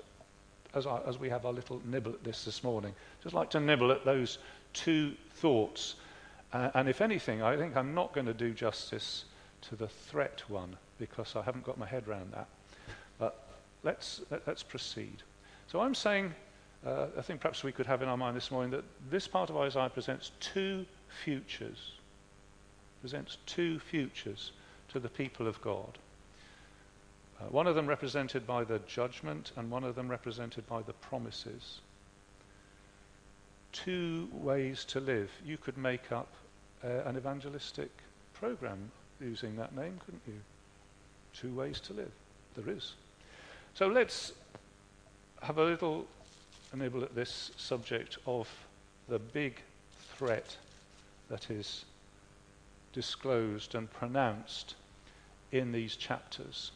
as, 0.75 0.87
I, 0.87 1.01
as 1.07 1.19
we 1.19 1.31
have 1.31 1.47
our 1.47 1.53
little 1.53 1.81
nibble 1.87 2.13
at 2.13 2.23
this 2.23 2.45
this 2.45 2.63
morning, 2.63 2.95
just 3.23 3.35
like 3.35 3.51
to 3.51 3.61
nibble 3.61 3.91
at 3.93 4.05
those 4.05 4.39
two 4.73 5.15
thoughts. 5.37 5.95
Uh, 6.53 6.71
and 6.75 6.89
if 6.89 7.01
anything, 7.01 7.43
I 7.43 7.57
think 7.57 7.77
I'm 7.77 7.95
not 7.95 8.13
going 8.13 8.27
to 8.27 8.35
do 8.35 8.53
justice 8.53 9.25
to 9.63 9.77
the 9.77 9.89
threat 9.89 10.43
one 10.49 10.77
because 10.99 11.35
I 11.35 11.43
haven't 11.43 11.65
got 11.65 11.79
my 11.79 11.87
head 11.87 12.07
around 12.07 12.33
that. 12.33 12.47
But 13.19 13.43
let's, 13.83 14.21
let, 14.31 14.47
us 14.47 14.63
proceed. 14.63 15.23
So 15.67 15.81
I'm 15.81 15.95
saying 15.95 16.35
uh, 16.85 17.07
I 17.17 17.23
think 17.23 17.41
perhaps 17.41 17.63
we 17.63 17.73
could 17.73 17.87
have 17.87 18.03
in 18.03 18.09
our 18.09 18.17
mind 18.17 18.37
this 18.37 18.51
morning 18.51 18.71
that 18.73 18.85
this 19.11 19.27
part 19.29 19.51
of 19.51 19.57
Isaiah 19.57 19.89
presents 19.89 20.33
two 20.41 20.85
futures, 21.25 21.93
presents 23.01 23.39
two 23.47 23.79
futures 23.79 24.53
to 24.89 25.01
the 25.01 25.09
people 25.09 25.47
of 25.47 25.61
God. 25.63 25.99
Uh, 27.41 27.45
one 27.45 27.67
of 27.67 27.75
them 27.75 27.87
represented 27.87 28.47
by 28.47 28.65
the 28.65 28.81
judgment, 28.87 29.53
and 29.57 29.71
one 29.71 29.85
of 29.85 29.95
them 29.95 30.09
represented 30.09 30.67
by 30.67 30.83
the 30.83 30.93
promises. 30.95 31.81
Two 33.73 34.29
ways 34.33 34.85
to 34.87 35.01
live. 35.01 35.31
You 35.45 35.59
could 35.59 35.77
make 35.77 36.13
up 36.13 36.33
uh, 36.83 36.89
an 37.05 37.17
evangelistic 37.17 37.91
program 38.33 38.91
using 39.21 39.57
that 39.57 39.75
name, 39.77 40.01
couldn't 40.05 40.23
you? 40.27 40.41
Two 41.35 41.55
ways 41.55 41.81
to 41.81 41.93
live. 41.93 42.13
There 42.55 42.75
is. 42.75 42.95
So 43.75 43.89
let's 43.89 44.33
have 45.43 45.59
a 45.59 45.65
little 45.65 46.07
enable 46.73 47.03
at 47.03 47.15
this 47.15 47.51
subject 47.57 48.19
of 48.27 48.49
the 49.09 49.19
big 49.19 49.61
threat 50.17 50.57
that 51.29 51.51
is 51.51 51.85
disclosed 52.93 53.75
and 53.75 53.91
pronounced 53.93 54.75
in 55.53 55.73
these 55.73 55.97
chapters. 55.97 56.73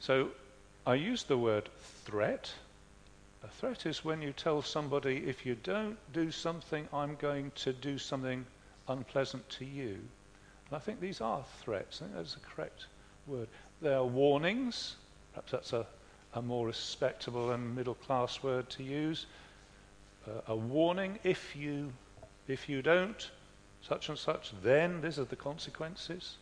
So 0.00 0.28
I 0.86 0.94
use 0.94 1.24
the 1.24 1.38
word 1.38 1.68
threat. 2.04 2.52
A 3.44 3.48
threat 3.48 3.86
is 3.86 4.04
when 4.04 4.22
you 4.22 4.32
tell 4.32 4.62
somebody, 4.62 5.24
if 5.26 5.44
you 5.44 5.56
don't 5.62 5.96
do 6.12 6.30
something, 6.30 6.88
I'm 6.92 7.16
going 7.16 7.52
to 7.56 7.72
do 7.72 7.98
something 7.98 8.44
unpleasant 8.88 9.48
to 9.50 9.64
you. 9.64 9.98
And 10.68 10.76
I 10.76 10.78
think 10.78 11.00
these 11.00 11.20
are 11.20 11.44
threats. 11.62 12.00
I 12.00 12.04
think 12.06 12.16
that's 12.16 12.34
the 12.34 12.40
correct 12.40 12.86
word. 13.26 13.48
They 13.82 13.92
are 13.92 14.04
warnings. 14.04 14.96
Perhaps 15.32 15.52
that's 15.52 15.72
a 15.72 15.86
a 16.36 16.42
more 16.42 16.66
respectable 16.66 17.50
and 17.52 17.74
middle 17.74 17.94
class 17.94 18.42
word 18.42 18.68
to 18.68 18.82
use. 18.82 19.24
Uh, 20.28 20.52
a 20.52 20.56
warning 20.56 21.18
if 21.24 21.56
you, 21.56 21.90
if 22.46 22.68
you 22.68 22.82
don't, 22.82 23.30
such 23.80 24.10
and 24.10 24.18
such, 24.18 24.52
then 24.62 25.00
these 25.00 25.18
are 25.18 25.24
the 25.24 25.36
consequences. 25.36 26.36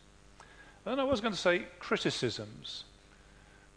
And 0.85 0.99
I 0.99 1.03
was 1.03 1.21
going 1.21 1.33
to 1.33 1.39
say 1.39 1.65
criticisms, 1.79 2.83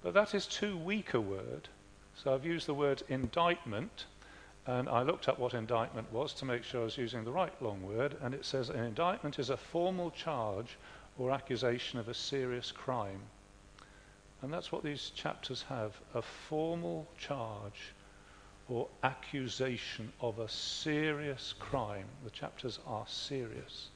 but 0.03 0.13
that 0.15 0.35
is 0.35 0.47
too 0.47 0.77
weak 0.77 1.15
a 1.15 1.21
word. 1.21 1.69
So 2.17 2.35
I've 2.35 2.45
used 2.45 2.67
the 2.67 2.75
word 2.75 3.03
indictment, 3.09 4.07
and 4.67 4.89
I 4.89 5.03
looked 5.03 5.29
up 5.29 5.39
what 5.39 5.55
indictment 5.55 6.13
was 6.13 6.33
to 6.35 6.45
make 6.45 6.65
sure 6.65 6.81
I 6.81 6.85
was 6.85 6.99
using 6.99 7.25
the 7.25 7.31
right 7.31 7.55
long 7.63 7.81
word, 7.83 8.17
and 8.23 8.35
it 8.35 8.45
says 8.45 8.71
an 8.71 8.83
indictment 8.83 9.39
is 9.39 9.51
a 9.51 9.57
formal 9.57 10.11
charge 10.11 10.77
or 11.17 11.31
accusation 11.31 11.99
of 12.01 12.09
a 12.09 12.15
serious 12.15 12.73
crime. 12.73 13.21
And 14.42 14.52
that's 14.52 14.71
what 14.71 14.85
these 14.85 15.11
chapters 15.11 15.64
have 15.68 16.00
a 16.14 16.23
formal 16.23 17.09
charge 17.18 17.92
or 18.68 18.87
accusation 19.02 20.12
of 20.21 20.38
a 20.38 20.49
serious 20.49 21.54
crime. 21.59 22.04
The 22.25 22.30
chapters 22.30 22.78
are 22.87 23.04
serious. 23.09 23.88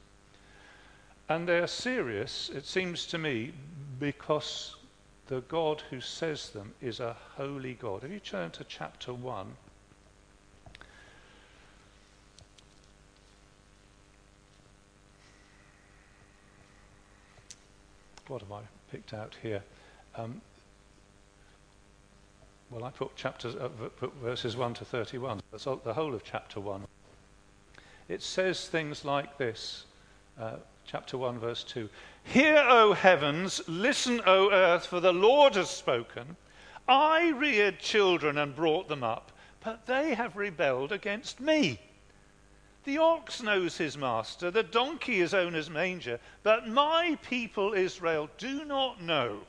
And 1.29 1.49
they 1.49 1.59
are 1.59 1.69
serious, 1.69 2.51
it 2.53 2.67
seems 2.67 3.07
to 3.07 3.19
me, 3.19 3.53
because 4.01 4.77
the 5.29 5.43
God 5.43 5.83
who 5.91 6.01
says 6.01 6.51
them 6.51 6.75
is 6.81 6.99
a 7.01 7.17
holy 7.37 7.75
God. 7.75 8.03
If 8.03 8.11
you 8.11 8.19
turn 8.19 8.51
to 8.53 8.65
chapter 8.65 9.15
1, 9.15 9.47
what 18.27 18.41
have 18.41 18.53
I 18.53 18.63
picked 18.91 19.15
out 19.15 19.37
here? 19.43 19.63
Um, 20.15 20.41
well, 22.71 22.85
I 22.85 22.91
put 22.91 23.17
chapters, 23.17 23.55
uh, 23.55 23.69
put 23.97 24.15
verses 24.15 24.57
1 24.57 24.75
to 24.75 24.85
31. 24.85 25.41
That's 25.51 25.65
the 25.65 25.95
whole 25.95 26.15
of 26.15 26.25
chapter 26.25 26.61
1. 26.61 26.83
It 28.09 28.23
says 28.23 28.69
things 28.69 29.05
like 29.05 29.39
this. 29.39 29.85
Uh, 30.41 30.57
chapter 30.87 31.19
1, 31.19 31.39
verse 31.39 31.65
2. 31.65 31.89
Hear, 32.25 32.65
O 32.69 32.93
heavens, 32.93 33.61
listen, 33.67 34.21
O 34.27 34.51
earth, 34.51 34.87
for 34.87 35.01
the 35.01 35.13
Lord 35.13 35.55
has 35.55 35.71
spoken. 35.71 36.37
I 36.89 37.31
reared 37.31 37.79
children 37.79 38.39
and 38.39 38.57
brought 38.57 38.89
them 38.89 39.05
up, 39.05 39.33
but 39.63 39.87
they 39.87 40.15
have 40.15 40.37
rebelled 40.37 40.93
against 40.93 41.41
me. 41.41 41.79
The 42.85 42.99
ox 42.99 43.43
knows 43.43 43.77
his 43.77 43.97
master, 43.97 44.51
the 44.51 44.65
donkey 44.65 45.19
his 45.19 45.35
owner's 45.35 45.71
manger, 45.71 46.19
but 46.43 46.67
my 46.67 47.17
people 47.23 47.75
Israel 47.75 48.29
do 48.39 48.65
not 48.65 49.01
know. 49.01 49.43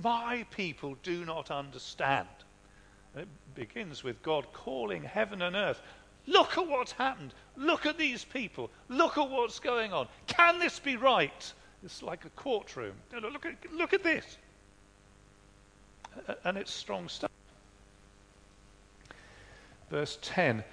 My 0.00 0.46
people 0.50 0.96
do 1.02 1.24
not 1.24 1.50
understand. 1.50 2.28
It 3.16 3.28
begins 3.54 4.02
with 4.02 4.22
God 4.22 4.46
calling 4.52 5.02
heaven 5.02 5.42
and 5.42 5.54
earth. 5.54 5.80
Look 6.26 6.56
at 6.56 6.66
what's 6.66 6.92
happened. 6.92 7.34
Look 7.56 7.84
at 7.84 7.98
these 7.98 8.24
people. 8.24 8.70
Look 8.88 9.18
at 9.18 9.28
what's 9.28 9.58
going 9.58 9.92
on. 9.92 10.08
Can 10.26 10.58
this 10.58 10.78
be 10.78 10.96
right? 10.96 11.52
It's 11.84 12.02
like 12.02 12.24
a 12.24 12.30
courtroom. 12.30 12.94
Look 13.12 13.44
at, 13.44 13.72
look 13.72 13.92
at 13.92 14.04
this. 14.04 14.38
And 16.44 16.56
it's 16.56 16.72
strong 16.72 17.08
stuff. 17.08 17.30
Verse 19.90 20.18
10 20.22 20.64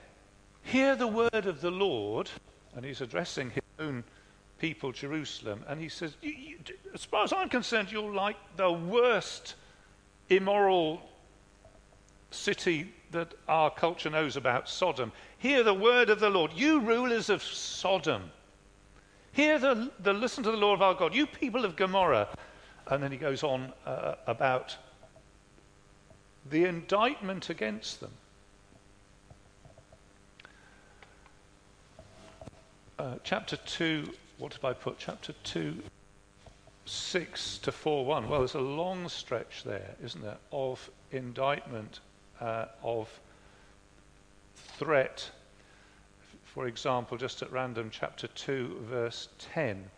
Hear 0.64 0.96
the 0.96 1.08
word 1.08 1.46
of 1.46 1.62
the 1.62 1.72
Lord, 1.72 2.30
and 2.76 2.86
he's 2.86 3.02
addressing 3.02 3.50
his 3.50 3.64
own 3.80 4.04
people, 4.60 4.92
Jerusalem, 4.92 5.64
and 5.68 5.80
he 5.80 5.90
says, 5.90 6.16
you, 6.22 6.32
you, 6.32 6.58
As 6.94 7.04
far 7.04 7.24
as 7.24 7.34
I'm 7.34 7.50
concerned, 7.50 7.92
you're 7.92 8.14
like 8.14 8.36
the 8.56 8.72
worst 8.72 9.56
immoral 10.30 11.02
city 12.32 12.94
that 13.12 13.34
our 13.48 13.72
culture 13.72 14.10
knows 14.10 14.36
about, 14.36 14.70
Sodom. 14.70 15.12
Hear 15.40 15.64
the 15.64 15.74
word 15.74 16.10
of 16.10 16.20
the 16.20 16.30
Lord, 16.30 16.52
you 16.54 16.80
rulers 16.80 17.30
of 17.30 17.42
Sodom. 17.42 18.30
Hear 19.32 19.58
the, 19.58 19.92
the 20.00 20.14
listen 20.14 20.44
to 20.44 20.52
the 20.52 20.58
Lord 20.58 20.78
of 20.78 20.82
our 20.84 20.94
God, 20.94 21.16
you 21.16 21.26
people 21.26 21.66
of 21.66 21.76
Gomorrah. 21.76 22.28
And 22.88 23.02
then 23.02 23.12
he 23.12 23.18
goes 23.18 23.44
on 23.44 23.74
uh, 23.86 24.16
about 24.28 24.76
the 26.50 26.66
indictment 26.66 27.50
against 27.50 28.00
them. 28.00 28.12
uh, 33.00 33.16
chapter 33.24 33.56
2, 33.56 34.12
what 34.40 34.54
have 34.54 34.64
I 34.64 34.72
put? 34.72 34.98
Chapter 34.98 35.34
2, 35.44 35.84
6 36.86 37.58
to 37.60 37.72
4 37.72 38.06
1. 38.06 38.30
Well, 38.30 38.40
there's 38.40 38.56
a 38.56 38.62
long 38.62 39.10
stretch 39.10 39.64
there, 39.64 39.96
isn't 40.02 40.22
there, 40.22 40.38
of 40.52 40.90
indictment, 41.12 42.00
uh, 42.40 42.66
of 42.82 43.10
threat. 44.56 45.30
For 46.46 46.68
example, 46.68 47.18
just 47.18 47.42
at 47.42 47.52
random, 47.52 47.90
chapter 47.92 48.28
2, 48.28 48.86
verse 48.90 49.28
10. 49.54 49.92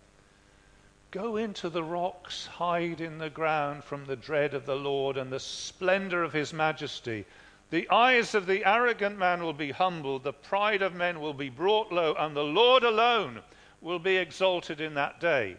Go 1.12 1.38
into 1.38 1.70
the 1.70 1.84
rocks, 1.84 2.48
hide 2.48 3.00
in 3.00 3.20
the 3.20 3.30
ground 3.30 3.84
from 3.84 4.06
the 4.06 4.16
dread 4.16 4.54
of 4.54 4.66
the 4.66 4.76
Lord 4.76 5.18
and 5.18 5.32
the 5.32 5.40
splendor 5.40 6.24
of 6.24 6.34
his 6.34 6.52
majesty. 6.52 7.26
The 7.70 7.88
eyes 7.90 8.34
of 8.34 8.48
the 8.48 8.66
arrogant 8.66 9.18
man 9.18 9.44
will 9.44 9.54
be 9.54 9.72
humbled, 9.72 10.24
the 10.24 10.34
pride 10.34 10.82
of 10.82 10.96
men 10.96 11.20
will 11.20 11.34
be 11.34 11.50
brought 11.50 11.92
low, 11.92 12.16
and 12.18 12.36
the 12.36 12.44
Lord 12.44 12.84
alone 12.84 13.42
will 13.82 14.00
be 14.00 14.18
exalted 14.18 14.80
in 14.80 14.94
that 14.94 15.20
day. 15.20 15.58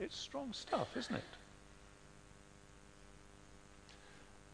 It's 0.00 0.16
strong 0.16 0.52
stuff, 0.52 0.96
isn't 0.96 1.14
it? 1.14 1.24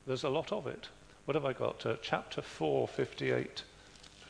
There's 0.06 0.24
a 0.24 0.28
lot 0.28 0.52
of 0.52 0.66
it. 0.66 0.88
What 1.26 1.34
have 1.34 1.44
I 1.44 1.52
got? 1.52 1.84
Uh, 1.84 1.96
chapter 2.00 2.40
4, 2.40 2.88
58. 2.88 3.62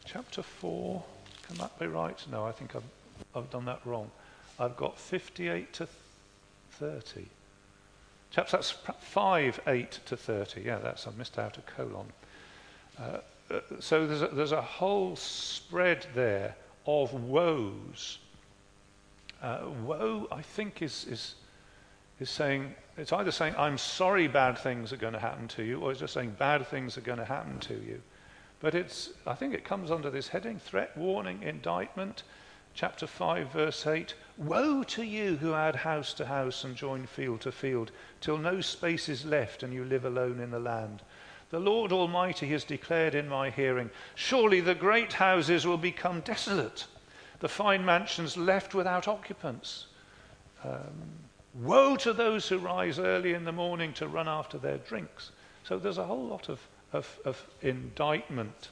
Chapter 0.04 0.42
4, 0.42 1.02
can 1.46 1.56
that 1.58 1.78
be 1.78 1.86
right? 1.86 2.20
No, 2.30 2.44
I 2.44 2.52
think 2.52 2.74
I've, 2.74 2.82
I've 3.36 3.50
done 3.50 3.66
that 3.66 3.80
wrong. 3.84 4.10
I've 4.58 4.76
got 4.76 4.98
58 4.98 5.72
to 5.74 5.88
30. 6.72 7.26
Chapter 8.30 8.56
that's 8.56 8.70
5, 8.70 9.60
8 9.66 10.00
to 10.06 10.16
30. 10.16 10.62
Yeah, 10.62 10.78
that's, 10.78 11.06
I 11.06 11.10
missed 11.16 11.38
out 11.38 11.58
a 11.58 11.60
colon. 11.62 12.06
Uh, 13.00 13.18
uh, 13.50 13.60
so 13.80 14.06
there's 14.06 14.22
a, 14.22 14.28
there's 14.28 14.52
a 14.52 14.60
whole 14.60 15.16
spread 15.16 16.06
there 16.14 16.56
of 16.86 17.14
woes. 17.14 18.18
Uh, 19.42 19.60
woe, 19.84 20.26
I 20.32 20.42
think, 20.42 20.82
is, 20.82 21.06
is, 21.08 21.34
is 22.18 22.28
saying, 22.28 22.74
it's 22.96 23.12
either 23.12 23.30
saying, 23.30 23.54
I'm 23.56 23.78
sorry 23.78 24.26
bad 24.26 24.58
things 24.58 24.92
are 24.92 24.96
going 24.96 25.12
to 25.12 25.18
happen 25.18 25.48
to 25.48 25.62
you, 25.62 25.80
or 25.80 25.92
it's 25.92 26.00
just 26.00 26.14
saying 26.14 26.36
bad 26.38 26.66
things 26.66 26.98
are 26.98 27.02
going 27.02 27.18
to 27.18 27.24
happen 27.24 27.58
to 27.60 27.74
you. 27.74 28.02
But 28.60 28.74
it's, 28.74 29.10
I 29.26 29.34
think 29.34 29.54
it 29.54 29.64
comes 29.64 29.90
under 29.90 30.10
this 30.10 30.28
heading 30.28 30.58
threat, 30.58 30.96
warning, 30.96 31.42
indictment. 31.42 32.24
Chapter 32.74 33.06
5, 33.06 33.52
verse 33.52 33.86
8 33.86 34.14
Woe 34.36 34.82
to 34.84 35.02
you 35.02 35.36
who 35.36 35.54
add 35.54 35.76
house 35.76 36.12
to 36.14 36.26
house 36.26 36.64
and 36.64 36.76
join 36.76 37.06
field 37.06 37.40
to 37.42 37.52
field, 37.52 37.92
till 38.20 38.38
no 38.38 38.60
space 38.60 39.08
is 39.08 39.24
left 39.24 39.62
and 39.62 39.72
you 39.72 39.84
live 39.84 40.04
alone 40.04 40.40
in 40.40 40.50
the 40.50 40.58
land. 40.58 41.02
The 41.50 41.60
Lord 41.60 41.92
Almighty 41.92 42.48
has 42.48 42.64
declared 42.64 43.14
in 43.14 43.28
my 43.28 43.50
hearing, 43.50 43.90
Surely 44.14 44.60
the 44.60 44.74
great 44.74 45.14
houses 45.14 45.66
will 45.66 45.78
become 45.78 46.20
desolate, 46.20 46.86
the 47.40 47.48
fine 47.48 47.84
mansions 47.84 48.36
left 48.36 48.74
without 48.74 49.08
occupants. 49.08 49.86
Um, 50.64 51.18
woe 51.54 51.96
to 51.96 52.12
those 52.12 52.48
who 52.48 52.58
rise 52.58 52.98
early 52.98 53.34
in 53.34 53.44
the 53.44 53.52
morning 53.52 53.92
to 53.94 54.08
run 54.08 54.28
after 54.28 54.58
their 54.58 54.78
drinks. 54.78 55.30
So 55.64 55.78
there's 55.78 55.98
a 55.98 56.04
whole 56.04 56.26
lot 56.26 56.48
of, 56.48 56.60
of, 56.92 57.18
of 57.24 57.44
indictment. 57.62 58.68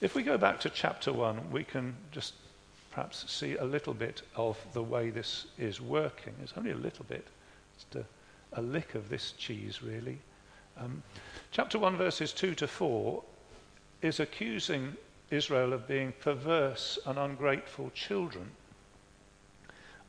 If 0.00 0.14
we 0.14 0.22
go 0.22 0.36
back 0.36 0.60
to 0.60 0.70
chapter 0.70 1.12
1, 1.12 1.50
we 1.50 1.64
can 1.64 1.94
just 2.10 2.34
perhaps 2.90 3.30
see 3.30 3.56
a 3.56 3.64
little 3.64 3.94
bit 3.94 4.22
of 4.36 4.58
the 4.72 4.82
way 4.82 5.10
this 5.10 5.46
is 5.58 5.80
working. 5.80 6.34
It's 6.42 6.52
only 6.56 6.72
a 6.72 6.76
little 6.76 7.06
bit, 7.08 7.26
just 7.76 7.94
a, 7.94 8.04
a 8.58 8.62
lick 8.62 8.94
of 8.94 9.08
this 9.08 9.32
cheese, 9.32 9.82
really. 9.82 10.18
Um, 10.76 11.02
chapter 11.50 11.78
1, 11.78 11.96
verses 11.96 12.32
2 12.32 12.54
to 12.56 12.66
4 12.66 13.22
is 14.02 14.20
accusing 14.20 14.96
Israel 15.32 15.72
of 15.72 15.88
being 15.88 16.12
perverse 16.20 16.98
and 17.06 17.18
ungrateful 17.18 17.90
children. 17.94 18.50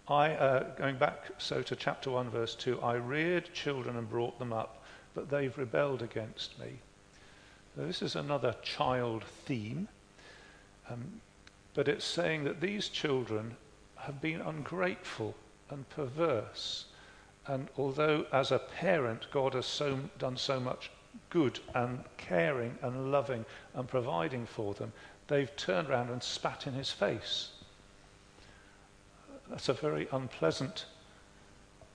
I, 0.07 0.31
uh, 0.31 0.75
going 0.75 0.97
back 0.97 1.31
so 1.37 1.61
to 1.61 1.75
chapter 1.75 2.11
1, 2.11 2.29
verse 2.29 2.55
2, 2.55 2.81
I 2.81 2.95
reared 2.95 3.53
children 3.53 3.95
and 3.95 4.09
brought 4.09 4.37
them 4.37 4.51
up, 4.51 4.83
but 5.15 5.29
they've 5.29 5.57
rebelled 5.57 6.01
against 6.01 6.59
me. 6.59 6.79
So 7.75 7.85
this 7.85 8.01
is 8.01 8.15
another 8.15 8.55
child 8.63 9.23
theme, 9.23 9.87
um, 10.89 11.21
but 11.73 11.87
it's 11.87 12.05
saying 12.05 12.43
that 12.43 12.59
these 12.59 12.89
children 12.89 13.55
have 13.95 14.21
been 14.21 14.41
ungrateful 14.41 15.35
and 15.69 15.87
perverse. 15.89 16.85
And 17.47 17.69
although, 17.77 18.25
as 18.33 18.51
a 18.51 18.59
parent, 18.59 19.27
God 19.31 19.53
has 19.53 19.65
so, 19.65 19.99
done 20.19 20.35
so 20.35 20.59
much 20.59 20.91
good 21.29 21.59
and 21.73 22.03
caring 22.17 22.77
and 22.81 23.11
loving 23.11 23.45
and 23.73 23.87
providing 23.87 24.45
for 24.45 24.73
them, 24.73 24.91
they've 25.27 25.55
turned 25.55 25.89
around 25.89 26.09
and 26.09 26.21
spat 26.21 26.67
in 26.67 26.73
his 26.73 26.91
face. 26.91 27.49
That's 29.49 29.69
a 29.69 29.73
very 29.73 30.07
unpleasant 30.11 30.85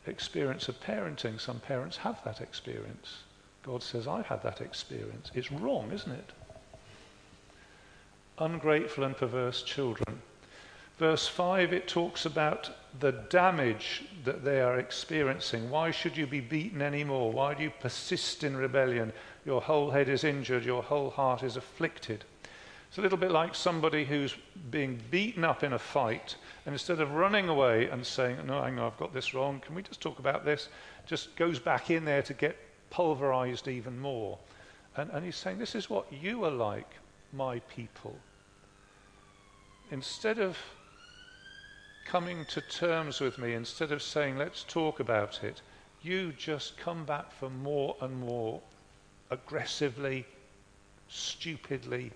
experience 0.06 0.68
of 0.68 0.80
parenting. 0.80 1.40
Some 1.40 1.60
parents 1.60 1.96
have 1.98 2.22
that 2.24 2.40
experience. 2.40 3.18
God 3.62 3.82
says, 3.82 4.06
I've 4.06 4.26
had 4.26 4.42
that 4.42 4.60
experience. 4.60 5.30
It's 5.34 5.52
wrong, 5.52 5.90
isn't 5.92 6.12
it? 6.12 6.32
Ungrateful 8.38 9.04
and 9.04 9.16
perverse 9.16 9.62
children. 9.62 10.22
Verse 10.98 11.28
5, 11.28 11.72
it 11.72 11.86
talks 11.86 12.26
about 12.26 12.70
the 12.98 13.12
damage 13.12 14.04
that 14.24 14.44
they 14.44 14.60
are 14.60 14.78
experiencing. 14.78 15.70
Why 15.70 15.92
should 15.92 16.16
you 16.16 16.26
be 16.26 16.40
beaten 16.40 16.82
anymore? 16.82 17.30
Why 17.30 17.54
do 17.54 17.62
you 17.62 17.70
persist 17.70 18.42
in 18.42 18.56
rebellion? 18.56 19.12
Your 19.44 19.60
whole 19.60 19.90
head 19.90 20.08
is 20.08 20.24
injured, 20.24 20.64
your 20.64 20.82
whole 20.82 21.10
heart 21.10 21.42
is 21.42 21.56
afflicted. 21.56 22.24
It's 22.88 22.98
a 22.98 23.02
little 23.02 23.18
bit 23.18 23.30
like 23.30 23.54
somebody 23.54 24.04
who's 24.04 24.34
being 24.70 25.00
beaten 25.10 25.44
up 25.44 25.62
in 25.62 25.74
a 25.74 25.78
fight, 25.78 26.36
and 26.64 26.74
instead 26.74 27.00
of 27.00 27.12
running 27.12 27.48
away 27.48 27.88
and 27.88 28.04
saying, 28.04 28.38
No, 28.46 28.62
hang 28.62 28.78
on, 28.78 28.90
I've 28.90 28.98
got 28.98 29.12
this 29.12 29.34
wrong, 29.34 29.60
can 29.60 29.74
we 29.74 29.82
just 29.82 30.00
talk 30.00 30.18
about 30.18 30.44
this? 30.44 30.68
Just 31.06 31.36
goes 31.36 31.58
back 31.58 31.90
in 31.90 32.04
there 32.04 32.22
to 32.22 32.34
get 32.34 32.56
pulverized 32.90 33.68
even 33.68 33.98
more. 33.98 34.38
And, 34.96 35.10
and 35.10 35.24
he's 35.24 35.36
saying, 35.36 35.58
This 35.58 35.74
is 35.74 35.90
what 35.90 36.10
you 36.12 36.44
are 36.44 36.50
like, 36.50 36.90
my 37.32 37.60
people. 37.60 38.16
Instead 39.90 40.38
of 40.38 40.56
coming 42.08 42.46
to 42.46 42.62
terms 42.62 43.20
with 43.20 43.36
me, 43.36 43.52
instead 43.52 43.92
of 43.92 44.02
saying, 44.02 44.38
let's 44.38 44.64
talk 44.64 44.98
about 44.98 45.44
it, 45.44 45.60
you 46.02 46.32
just 46.32 46.78
come 46.78 47.04
back 47.04 47.30
for 47.30 47.50
more 47.50 47.94
and 48.00 48.18
more 48.18 48.62
aggressively, 49.30 50.24
stupidly. 51.08 52.10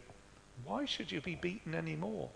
Why 0.64 0.84
should 0.84 1.10
you 1.10 1.20
be 1.20 1.34
beaten 1.34 1.74
anymore? 1.74 2.30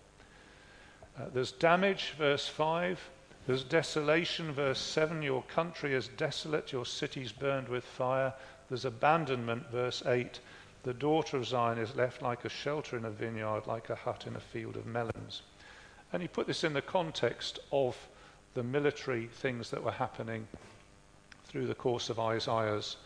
Uh, 1.17 1.25
there's 1.33 1.51
damage, 1.51 2.13
verse 2.17 2.47
5. 2.47 2.99
There's 3.45 3.63
desolation, 3.63 4.51
verse 4.51 4.79
7. 4.79 5.21
Your 5.21 5.43
country 5.43 5.93
is 5.93 6.09
desolate, 6.09 6.71
your 6.71 6.85
cities 6.85 7.31
burned 7.31 7.69
with 7.69 7.83
fire. 7.83 8.33
There's 8.69 8.85
abandonment, 8.85 9.69
verse 9.71 10.03
8. 10.05 10.39
The 10.83 10.93
daughter 10.93 11.37
of 11.37 11.47
Zion 11.47 11.77
is 11.77 11.95
left 11.95 12.21
like 12.21 12.45
a 12.45 12.49
shelter 12.49 12.97
in 12.97 13.05
a 13.05 13.09
vineyard, 13.09 13.67
like 13.67 13.89
a 13.89 13.95
hut 13.95 14.25
in 14.27 14.35
a 14.35 14.39
field 14.39 14.75
of 14.75 14.85
melons. 14.85 15.41
And 16.13 16.21
he 16.21 16.27
put 16.27 16.47
this 16.47 16.63
in 16.63 16.73
the 16.73 16.81
context 16.81 17.59
of 17.71 17.97
the 18.53 18.63
military 18.63 19.27
things 19.27 19.69
that 19.71 19.83
were 19.83 19.91
happening 19.91 20.47
through 21.45 21.67
the 21.67 21.75
course 21.75 22.09
of 22.09 22.19
Isaiah's 22.19 22.97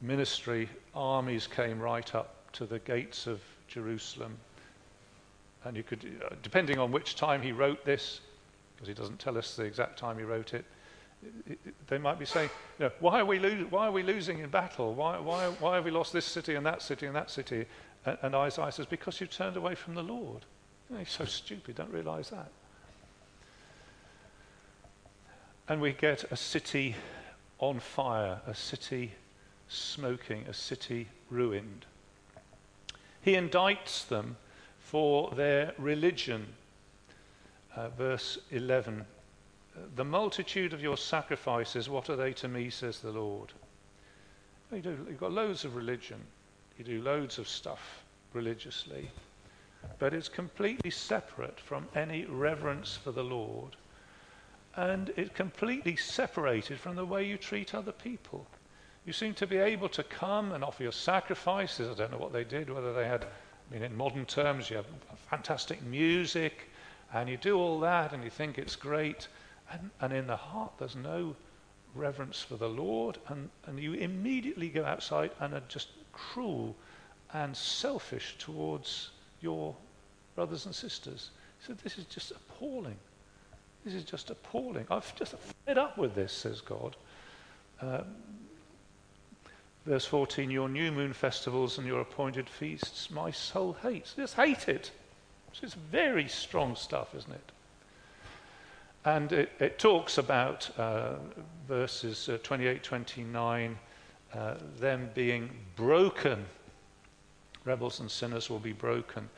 ministry. 0.00 0.68
Armies 0.94 1.46
came 1.46 1.80
right 1.80 2.14
up 2.14 2.52
to 2.52 2.66
the 2.66 2.78
gates 2.78 3.26
of 3.26 3.40
Jerusalem. 3.70 4.36
And 5.64 5.76
you 5.76 5.82
could, 5.82 6.04
uh, 6.24 6.34
depending 6.42 6.78
on 6.78 6.92
which 6.92 7.16
time 7.16 7.40
he 7.40 7.52
wrote 7.52 7.84
this, 7.84 8.20
because 8.74 8.88
he 8.88 8.94
doesn't 8.94 9.18
tell 9.18 9.38
us 9.38 9.56
the 9.56 9.64
exact 9.64 9.98
time 9.98 10.18
he 10.18 10.24
wrote 10.24 10.54
it, 10.54 10.64
they 11.88 11.98
might 11.98 12.18
be 12.18 12.24
saying, 12.24 12.48
you 12.78 12.86
know, 12.86 12.92
why, 13.00 13.20
are 13.20 13.24
we 13.26 13.38
lo- 13.38 13.66
why 13.68 13.86
are 13.86 13.92
we 13.92 14.02
losing 14.02 14.38
in 14.38 14.48
battle? 14.48 14.94
Why, 14.94 15.18
why, 15.18 15.48
why 15.60 15.74
have 15.76 15.84
we 15.84 15.90
lost 15.90 16.12
this 16.12 16.24
city 16.24 16.54
and 16.54 16.64
that 16.64 16.80
city 16.80 17.06
and 17.06 17.14
that 17.14 17.30
city? 17.30 17.66
And, 18.06 18.18
and 18.22 18.34
Isaiah 18.34 18.72
says, 18.72 18.86
because 18.86 19.20
you 19.20 19.26
turned 19.26 19.56
away 19.56 19.74
from 19.74 19.94
the 19.94 20.02
Lord. 20.02 20.46
You 20.88 20.96
know, 20.96 20.98
he's 21.00 21.10
so 21.10 21.26
stupid, 21.26 21.76
don't 21.76 21.92
realize 21.92 22.30
that. 22.30 22.50
And 25.68 25.80
we 25.80 25.92
get 25.92 26.24
a 26.32 26.36
city 26.36 26.96
on 27.58 27.78
fire, 27.78 28.40
a 28.46 28.54
city 28.54 29.12
smoking, 29.68 30.46
a 30.48 30.54
city 30.54 31.06
ruined. 31.28 31.84
He 33.22 33.32
indicts 33.32 34.06
them 34.06 34.36
for 34.78 35.30
their 35.32 35.74
religion. 35.78 36.46
Uh, 37.76 37.88
verse 37.90 38.38
11 38.50 39.04
The 39.94 40.04
multitude 40.04 40.72
of 40.72 40.82
your 40.82 40.96
sacrifices, 40.96 41.88
what 41.88 42.10
are 42.10 42.16
they 42.16 42.32
to 42.34 42.48
me, 42.48 42.70
says 42.70 43.00
the 43.00 43.12
Lord? 43.12 43.52
You 44.72 44.80
do, 44.80 45.06
you've 45.08 45.20
got 45.20 45.32
loads 45.32 45.64
of 45.64 45.76
religion, 45.76 46.20
you 46.78 46.84
do 46.84 47.02
loads 47.02 47.38
of 47.38 47.48
stuff 47.48 48.02
religiously, 48.32 49.10
but 49.98 50.14
it's 50.14 50.28
completely 50.28 50.90
separate 50.90 51.58
from 51.58 51.88
any 51.94 52.24
reverence 52.24 52.96
for 52.96 53.10
the 53.12 53.24
Lord 53.24 53.76
and 54.76 55.12
it's 55.16 55.34
completely 55.34 55.96
separated 55.96 56.78
from 56.78 56.96
the 56.96 57.04
way 57.04 57.26
you 57.26 57.36
treat 57.36 57.74
other 57.74 57.92
people. 57.92 58.46
You 59.10 59.14
seem 59.14 59.34
to 59.34 59.46
be 59.48 59.56
able 59.56 59.88
to 59.88 60.04
come 60.04 60.52
and 60.52 60.62
offer 60.62 60.84
your 60.84 60.92
sacrifices. 60.92 61.90
I 61.90 61.94
don't 61.94 62.12
know 62.12 62.18
what 62.18 62.32
they 62.32 62.44
did, 62.44 62.70
whether 62.70 62.92
they 62.92 63.08
had, 63.08 63.24
I 63.24 63.74
mean, 63.74 63.82
in 63.82 63.96
modern 63.96 64.24
terms, 64.24 64.70
you 64.70 64.76
have 64.76 64.86
fantastic 65.28 65.82
music, 65.82 66.70
and 67.12 67.28
you 67.28 67.36
do 67.36 67.58
all 67.58 67.80
that, 67.80 68.12
and 68.12 68.22
you 68.22 68.30
think 68.30 68.56
it's 68.56 68.76
great, 68.76 69.26
and, 69.72 69.90
and 70.00 70.12
in 70.12 70.28
the 70.28 70.36
heart, 70.36 70.74
there's 70.78 70.94
no 70.94 71.34
reverence 71.96 72.40
for 72.40 72.54
the 72.54 72.68
Lord, 72.68 73.18
and, 73.26 73.50
and 73.66 73.80
you 73.80 73.94
immediately 73.94 74.68
go 74.68 74.84
outside 74.84 75.32
and 75.40 75.54
are 75.54 75.62
just 75.66 75.88
cruel 76.12 76.76
and 77.32 77.56
selfish 77.56 78.36
towards 78.38 79.10
your 79.40 79.74
brothers 80.36 80.66
and 80.66 80.74
sisters. 80.74 81.30
So 81.66 81.72
this 81.82 81.98
is 81.98 82.04
just 82.04 82.30
appalling. 82.30 82.98
This 83.84 83.94
is 83.94 84.04
just 84.04 84.30
appalling. 84.30 84.86
I've 84.88 85.12
just 85.16 85.34
fed 85.66 85.78
up 85.78 85.98
with 85.98 86.14
this, 86.14 86.32
says 86.32 86.60
God. 86.60 86.94
Um, 87.82 88.04
verse 89.86 90.04
14 90.06 90.50
Your 90.50 90.68
new 90.68 90.92
moon 90.92 91.12
festivals 91.12 91.78
and 91.78 91.86
your 91.86 92.00
appointed 92.00 92.48
feasts, 92.48 93.10
my 93.10 93.30
soul 93.30 93.76
hates. 93.82 94.14
Just 94.14 94.34
hate 94.34 94.68
it. 94.68 94.90
It's 95.62 95.74
very 95.74 96.28
strong 96.28 96.76
stuff, 96.76 97.14
isn't 97.14 97.32
it? 97.32 97.52
And 99.04 99.32
it, 99.32 99.52
it 99.58 99.78
talks 99.78 100.18
about 100.18 100.70
uh, 100.78 101.14
verses 101.66 102.28
uh, 102.28 102.38
28 102.42 102.82
29, 102.82 103.78
uh, 104.32 104.54
them 104.78 105.10
being 105.14 105.50
broken. 105.76 106.44
Rebels 107.64 108.00
and 108.00 108.10
sinners 108.10 108.48
will 108.48 108.58
be 108.58 108.72
broken. 108.72 109.28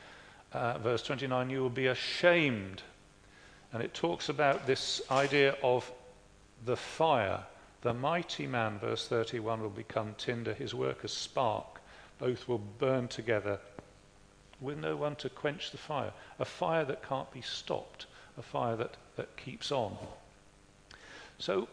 Uh, 0.51 0.77
verse 0.77 1.01
29, 1.03 1.49
you 1.49 1.61
will 1.61 1.69
be 1.69 1.87
ashamed 1.87 2.83
and 3.73 3.81
it 3.81 3.93
talks 3.93 4.29
about 4.29 4.67
this 4.67 5.01
idea 5.09 5.55
of 5.63 5.91
the 6.65 6.77
fire. 6.77 7.39
The 7.83 7.93
mighty 7.93 8.47
man, 8.47 8.79
verse 8.79 9.09
31, 9.09 9.61
will 9.61 9.69
become 9.69 10.15
tinder, 10.17 10.53
his 10.53 10.73
work 10.73 11.03
a 11.03 11.09
spark. 11.09 11.81
Both 12.17 12.47
will 12.47 12.61
burn 12.79 13.09
together 13.09 13.59
with 14.61 14.77
no 14.77 14.95
one 14.95 15.17
to 15.17 15.29
quench 15.29 15.71
the 15.71 15.77
fire. 15.77 16.13
A 16.39 16.45
fire 16.45 16.85
that 16.85 17.03
can't 17.03 17.29
be 17.33 17.41
stopped, 17.41 18.05
a 18.37 18.41
fire 18.41 18.77
that, 18.77 18.95
that 19.17 19.35
keeps 19.35 19.69
on. 19.69 19.97
So 21.39 21.67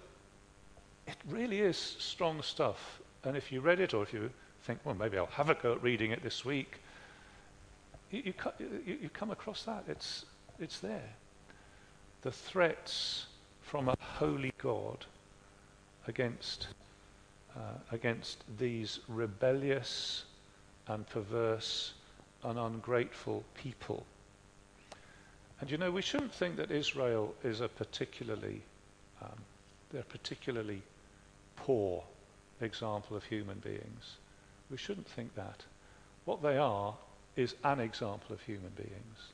it 1.06 1.14
really 1.28 1.60
is 1.60 1.76
strong 1.76 2.42
stuff. 2.42 3.00
And 3.22 3.36
if 3.36 3.52
you 3.52 3.60
read 3.60 3.78
it, 3.78 3.94
or 3.94 4.02
if 4.02 4.12
you 4.12 4.30
think, 4.64 4.80
well, 4.82 4.96
maybe 4.96 5.16
I'll 5.16 5.26
have 5.26 5.48
a 5.48 5.54
go 5.54 5.74
at 5.74 5.82
reading 5.82 6.10
it 6.10 6.24
this 6.24 6.44
week, 6.44 6.80
you, 8.10 8.34
you, 8.58 8.98
you, 9.02 9.10
come 9.10 9.30
across 9.30 9.62
that. 9.62 9.84
It's, 9.86 10.24
it's 10.58 10.80
there 10.80 11.10
the 12.22 12.32
threats 12.32 13.26
from 13.62 13.88
a 13.88 13.94
holy 14.00 14.52
God 14.58 15.06
against, 16.06 16.68
uh, 17.56 17.78
against 17.92 18.44
these 18.58 19.00
rebellious 19.08 20.24
and 20.88 21.06
perverse 21.08 21.94
and 22.44 22.58
ungrateful 22.58 23.44
people. 23.54 24.04
And 25.60 25.70
you 25.70 25.76
know, 25.76 25.90
we 25.90 26.02
shouldn't 26.02 26.32
think 26.32 26.56
that 26.56 26.70
Israel 26.70 27.34
is 27.44 27.60
a 27.60 27.68
particularly, 27.68 28.62
um, 29.22 29.38
they're 29.92 30.02
particularly 30.02 30.82
poor 31.56 32.02
example 32.60 33.16
of 33.16 33.24
human 33.24 33.58
beings. 33.58 34.16
We 34.70 34.78
shouldn't 34.78 35.08
think 35.08 35.34
that. 35.34 35.64
What 36.24 36.42
they 36.42 36.56
are 36.56 36.94
is 37.36 37.54
an 37.64 37.80
example 37.80 38.34
of 38.34 38.40
human 38.42 38.70
beings 38.76 39.32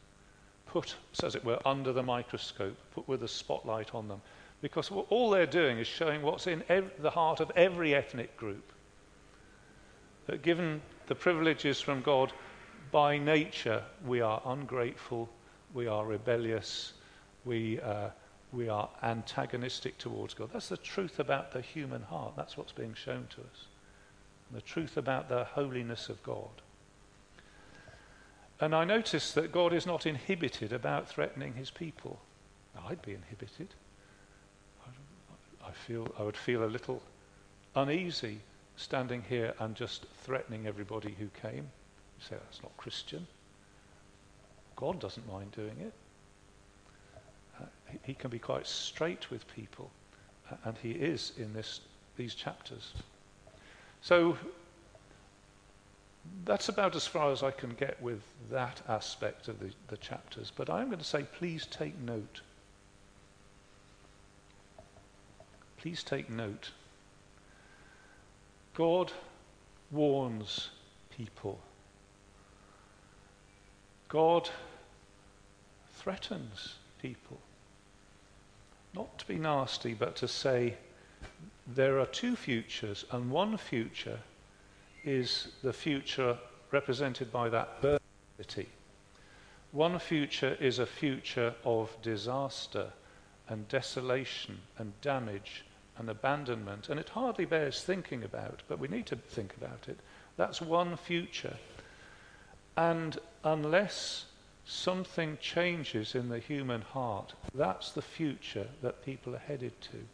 put, 0.67 0.95
as 1.23 1.35
it 1.35 1.45
were, 1.45 1.59
under 1.65 1.93
the 1.93 2.03
microscope, 2.03 2.77
put 2.95 3.09
with 3.09 3.23
a 3.23 3.29
spotlight 3.29 3.95
on 3.95 4.09
them. 4.09 4.21
Because 4.67 4.91
all 4.91 5.31
they're 5.31 5.47
doing 5.47 5.79
is 5.79 5.87
showing 5.87 6.23
what's 6.23 6.49
in 6.49 6.65
ev- 6.69 6.91
the 6.99 7.11
heart 7.11 7.39
of 7.39 7.53
every 7.55 7.95
ethnic 7.95 8.37
group. 8.37 8.73
That 10.27 10.43
given 10.43 10.83
the 11.07 11.15
privileges 11.15 11.81
from 11.81 12.03
God, 12.03 12.33
by 12.91 13.17
nature, 13.17 13.85
we 14.05 14.21
are 14.21 14.43
ungrateful, 14.45 15.29
we 15.73 15.87
are 15.87 16.05
rebellious, 16.05 16.95
we, 17.45 17.81
uh, 17.81 18.09
we 18.53 18.69
are 18.69 18.89
antagonistic 19.05 19.99
towards 19.99 20.35
God. 20.35 20.51
That's 20.53 20.69
the 20.69 20.77
truth 20.77 21.21
about 21.21 21.53
the 21.53 21.61
human 21.61 22.03
heart. 22.03 22.33
That's 22.35 22.57
what's 22.57 22.73
being 22.73 22.95
shown 22.95 23.29
to 23.37 23.43
us. 23.43 23.67
The 24.51 24.63
truth 24.63 24.97
about 24.97 25.29
the 25.29 25.45
holiness 25.45 26.09
of 26.09 26.21
God. 26.25 26.61
And 28.61 28.75
I 28.75 28.85
notice 28.85 29.31
that 29.35 29.53
God 29.53 29.73
is 29.73 29.87
not 29.87 30.07
inhibited 30.07 30.73
about 30.73 31.09
threatening 31.09 31.55
his 31.55 31.71
people. 31.71 32.19
I'd 32.85 33.03
be 33.03 33.15
inhibited. 33.15 33.69
Feel, 35.87 36.13
I 36.19 36.23
would 36.23 36.37
feel 36.37 36.65
a 36.65 36.67
little 36.67 37.03
uneasy 37.75 38.41
standing 38.77 39.23
here 39.29 39.55
and 39.59 39.75
just 39.75 40.07
threatening 40.23 40.67
everybody 40.67 41.15
who 41.19 41.29
came. 41.41 41.65
You 41.65 42.25
say, 42.29 42.37
that's 42.37 42.63
not 42.63 42.77
Christian. 42.77 43.27
God 44.77 45.01
doesn't 45.01 45.27
mind 45.31 45.53
doing 45.53 45.77
it. 45.81 45.93
Uh, 47.61 47.65
he, 47.91 47.99
he, 48.05 48.15
can 48.15 48.31
be 48.31 48.39
quite 48.39 48.67
straight 48.67 49.31
with 49.31 49.47
people, 49.55 49.91
uh, 50.51 50.57
and 50.65 50.77
he 50.83 50.91
is 50.93 51.33
in 51.39 51.53
this, 51.55 51.81
these 52.17 52.35
chapters. 52.35 52.93
So 54.03 54.37
that's 56.45 56.69
about 56.69 56.95
as 56.95 57.07
far 57.07 57.33
as 57.33 57.43
I 57.43 57.51
can 57.51 57.71
get 57.75 58.01
with 58.03 58.21
that 58.51 58.81
aspect 58.89 59.49
of 59.49 59.59
the, 59.59 59.71
the 59.89 59.97
chapters. 59.97 60.53
But 60.55 60.71
I'm 60.71 60.87
going 60.87 60.99
to 60.99 61.05
say, 61.05 61.25
please 61.39 61.67
take 61.67 61.99
note. 61.99 62.43
Please 65.87 66.03
take 66.03 66.29
note. 66.29 66.73
God 68.75 69.13
warns 69.93 70.71
people. 71.17 71.61
God 74.09 74.51
threatens 75.95 76.75
people. 77.01 77.39
Not 78.95 79.17
to 79.21 79.29
be 79.29 79.37
nasty, 79.37 79.95
but 79.95 80.17
to 80.17 80.27
say 80.27 80.75
there 81.69 82.01
are 82.01 82.07
two 82.07 82.35
futures, 82.35 83.05
and 83.13 83.31
one 83.31 83.57
future 83.57 84.19
is 85.05 85.53
the 85.63 85.73
future 85.73 86.37
represented 86.73 87.31
by 87.31 87.49
that 87.51 87.81
birth 87.81 88.03
city. 88.39 88.69
One 89.71 90.01
future 90.01 90.57
is 90.59 90.81
a 90.81 90.87
future 90.87 91.55
of 91.65 91.97
disaster 92.03 92.91
and 93.49 93.69
desolation 93.69 94.59
and 94.79 94.93
damage 95.01 95.63
and 95.99 96.11
abandonment, 96.11 96.89
and 96.89 97.01
it 97.01 97.11
hardly 97.11 97.45
bears 97.45 97.83
thinking 97.83 98.23
about, 98.23 98.63
but 98.69 98.79
we 98.79 98.89
need 98.89 99.07
to 99.07 99.17
think 99.17 99.57
about 99.57 99.89
it. 99.89 99.99
That's 100.37 100.61
one 100.61 100.97
future. 100.97 101.57
And 102.77 103.19
unless 103.45 104.27
something 104.65 105.39
changes 105.41 106.15
in 106.15 106.29
the 106.29 106.39
human 106.39 106.83
heart, 106.83 107.35
that's 107.55 107.93
the 107.93 108.03
future 108.03 108.67
that 108.83 109.05
people 109.05 109.35
are 109.35 109.39
headed 109.39 109.81
to. 109.81 110.07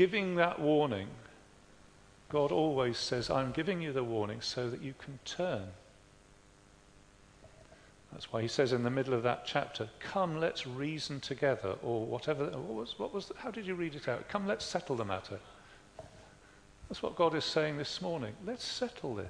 giving 0.00 0.36
that 0.36 0.58
warning, 0.58 1.08
God 2.30 2.52
always 2.52 2.96
says, 2.96 3.28
I'm 3.28 3.52
giving 3.52 3.82
you 3.82 3.92
the 3.92 4.02
warning 4.02 4.40
so 4.40 4.70
that 4.70 4.82
you 4.82 4.94
can 4.98 5.18
turn. 5.26 5.68
That's 8.12 8.32
why 8.32 8.42
he 8.42 8.48
says 8.48 8.72
in 8.72 8.82
the 8.82 8.90
middle 8.90 9.14
of 9.14 9.22
that 9.22 9.46
chapter, 9.46 9.88
Come, 10.00 10.40
let's 10.40 10.66
reason 10.66 11.20
together, 11.20 11.76
or 11.82 12.04
whatever. 12.04 12.46
What 12.46 12.74
was, 12.74 12.98
what 12.98 13.14
was, 13.14 13.30
how 13.36 13.50
did 13.50 13.66
you 13.66 13.74
read 13.74 13.94
it 13.94 14.08
out? 14.08 14.28
Come, 14.28 14.46
let's 14.46 14.64
settle 14.64 14.96
the 14.96 15.04
matter. 15.04 15.38
That's 16.88 17.02
what 17.02 17.14
God 17.14 17.36
is 17.36 17.44
saying 17.44 17.78
this 17.78 18.02
morning. 18.02 18.34
Let's 18.44 18.64
settle 18.64 19.14
this. 19.14 19.28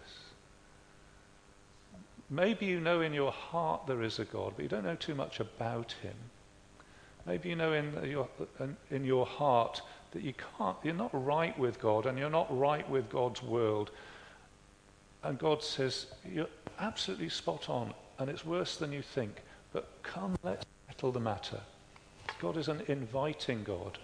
Maybe 2.30 2.64
you 2.64 2.80
know 2.80 3.00
in 3.02 3.12
your 3.12 3.32
heart 3.32 3.86
there 3.86 4.02
is 4.02 4.18
a 4.18 4.24
God, 4.24 4.54
but 4.56 4.62
you 4.62 4.68
don't 4.68 4.84
know 4.84 4.94
too 4.94 5.14
much 5.14 5.40
about 5.40 5.92
him. 6.00 6.14
Maybe 7.26 7.50
you 7.50 7.56
know 7.56 7.74
in 7.74 7.92
your, 8.08 8.28
in 8.90 9.04
your 9.04 9.26
heart 9.26 9.82
that 10.12 10.22
you 10.22 10.32
can't, 10.56 10.76
you're 10.82 10.94
not 10.94 11.10
right 11.12 11.56
with 11.58 11.78
God 11.80 12.06
and 12.06 12.18
you're 12.18 12.30
not 12.30 12.46
right 12.56 12.88
with 12.88 13.10
God's 13.10 13.42
world. 13.42 13.90
And 15.22 15.38
God 15.38 15.62
says, 15.62 16.06
You're 16.32 16.48
absolutely 16.78 17.28
spot 17.28 17.68
on 17.68 17.92
and 18.20 18.28
it's 18.28 18.44
worse 18.44 18.76
than 18.76 18.92
you 18.92 19.00
think, 19.00 19.40
but 19.72 19.88
come, 20.02 20.36
let's 20.42 20.66
settle 20.86 21.10
the 21.10 21.20
matter. 21.20 21.60
God 22.38 22.58
is 22.58 22.68
an 22.68 22.82
inviting 22.86 23.64
God. 23.64 23.98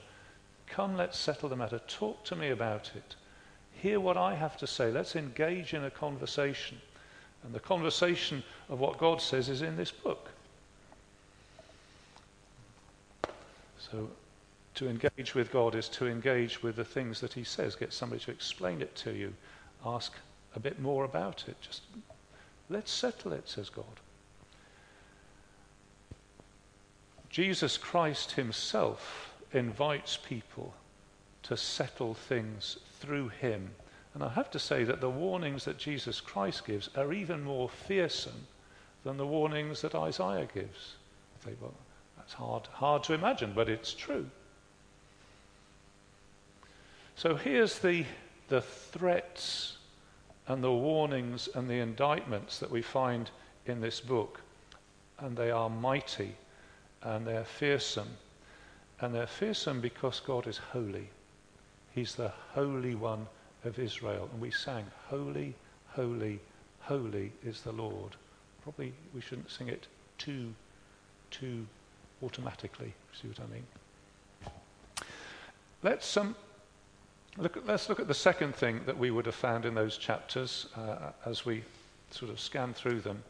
Come, 0.66 0.96
let's 0.96 1.18
settle 1.18 1.50
the 1.50 1.56
matter. 1.56 1.80
Talk 1.86 2.24
to 2.24 2.36
me 2.36 2.48
about 2.48 2.92
it. 2.94 3.14
Hear 3.74 4.00
what 4.00 4.16
I 4.16 4.34
have 4.34 4.56
to 4.58 4.66
say. 4.66 4.90
Let's 4.90 5.16
engage 5.16 5.74
in 5.74 5.84
a 5.84 5.90
conversation. 5.90 6.78
And 7.44 7.54
the 7.54 7.60
conversation 7.60 8.42
of 8.70 8.80
what 8.80 8.98
God 8.98 9.20
says 9.20 9.50
is 9.50 9.60
in 9.60 9.76
this 9.76 9.92
book. 9.92 10.30
So, 13.78 14.08
to 14.76 14.88
engage 14.88 15.34
with 15.34 15.52
God 15.52 15.74
is 15.74 15.88
to 15.90 16.06
engage 16.06 16.62
with 16.62 16.76
the 16.76 16.84
things 16.84 17.20
that 17.20 17.34
He 17.34 17.44
says. 17.44 17.76
Get 17.76 17.92
somebody 17.92 18.22
to 18.24 18.30
explain 18.30 18.80
it 18.80 18.94
to 18.96 19.12
you. 19.12 19.34
Ask 19.84 20.12
a 20.54 20.60
bit 20.60 20.80
more 20.80 21.04
about 21.04 21.44
it. 21.48 21.56
Just 21.60 21.82
let's 22.70 22.90
settle 22.90 23.32
it, 23.32 23.48
says 23.48 23.68
God. 23.68 23.84
Jesus 27.36 27.76
Christ 27.76 28.32
Himself 28.32 29.30
invites 29.52 30.16
people 30.16 30.72
to 31.42 31.54
settle 31.54 32.14
things 32.14 32.78
through 32.98 33.28
Him. 33.28 33.72
And 34.14 34.22
I 34.22 34.30
have 34.30 34.50
to 34.52 34.58
say 34.58 34.84
that 34.84 35.02
the 35.02 35.10
warnings 35.10 35.66
that 35.66 35.76
Jesus 35.76 36.18
Christ 36.18 36.66
gives 36.66 36.88
are 36.96 37.12
even 37.12 37.44
more 37.44 37.68
fearsome 37.68 38.46
than 39.04 39.18
the 39.18 39.26
warnings 39.26 39.82
that 39.82 39.94
Isaiah 39.94 40.48
gives. 40.54 40.94
I 41.38 41.44
think, 41.44 41.58
well, 41.60 41.74
that's 42.16 42.32
hard, 42.32 42.68
hard 42.68 43.02
to 43.02 43.12
imagine, 43.12 43.52
but 43.54 43.68
it's 43.68 43.92
true. 43.92 44.24
So 47.16 47.34
here's 47.34 47.80
the, 47.80 48.06
the 48.48 48.62
threats 48.62 49.76
and 50.48 50.64
the 50.64 50.72
warnings 50.72 51.50
and 51.54 51.68
the 51.68 51.80
indictments 51.80 52.60
that 52.60 52.70
we 52.70 52.80
find 52.80 53.30
in 53.66 53.82
this 53.82 54.00
book. 54.00 54.40
And 55.18 55.36
they 55.36 55.50
are 55.50 55.68
mighty 55.68 56.34
and 57.06 57.26
they're 57.26 57.44
fearsome. 57.44 58.08
And 59.00 59.14
they're 59.14 59.26
fearsome 59.26 59.80
because 59.80 60.20
God 60.20 60.46
is 60.46 60.58
holy. 60.58 61.08
He's 61.94 62.14
the 62.14 62.32
Holy 62.52 62.94
One 62.94 63.26
of 63.64 63.78
Israel. 63.78 64.28
And 64.32 64.40
we 64.40 64.50
sang, 64.50 64.84
Holy, 65.08 65.54
Holy, 65.88 66.40
Holy 66.80 67.32
is 67.44 67.60
the 67.62 67.72
Lord. 67.72 68.16
Probably 68.62 68.92
we 69.14 69.20
shouldn't 69.20 69.50
sing 69.50 69.68
it 69.68 69.86
too, 70.18 70.52
too 71.30 71.66
automatically. 72.22 72.92
See 73.20 73.28
what 73.28 73.38
I 73.40 73.54
mean? 73.54 73.66
Let's, 75.82 76.16
um, 76.16 76.34
look 77.36 77.56
at, 77.56 77.66
let's 77.66 77.88
look 77.88 78.00
at 78.00 78.08
the 78.08 78.14
second 78.14 78.54
thing 78.56 78.80
that 78.86 78.98
we 78.98 79.12
would 79.12 79.26
have 79.26 79.34
found 79.34 79.64
in 79.64 79.74
those 79.74 79.96
chapters 79.96 80.66
uh, 80.76 81.12
as 81.24 81.46
we 81.46 81.62
sort 82.10 82.32
of 82.32 82.40
scan 82.40 82.74
through 82.74 83.00
them. 83.02 83.22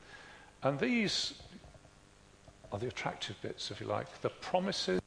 And 0.63 0.79
these 0.79 1.35
are 2.77 2.79
the 2.79 2.89
attractive 2.89 3.41
bits, 3.41 3.71
if 3.71 3.81
you 3.81 3.87
like, 3.87 4.21
the 4.21 4.29
promises 4.29 5.01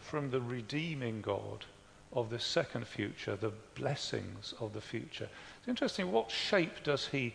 from 0.00 0.30
the 0.30 0.40
redeeming 0.40 1.20
God 1.20 1.66
of 2.14 2.30
the 2.30 2.38
second 2.38 2.86
future, 2.86 3.36
the 3.36 3.52
blessings 3.74 4.54
of 4.60 4.72
the 4.72 4.80
future. 4.80 5.28
It's 5.58 5.68
interesting, 5.68 6.10
what 6.10 6.30
shape 6.30 6.82
does 6.82 7.08
he 7.08 7.34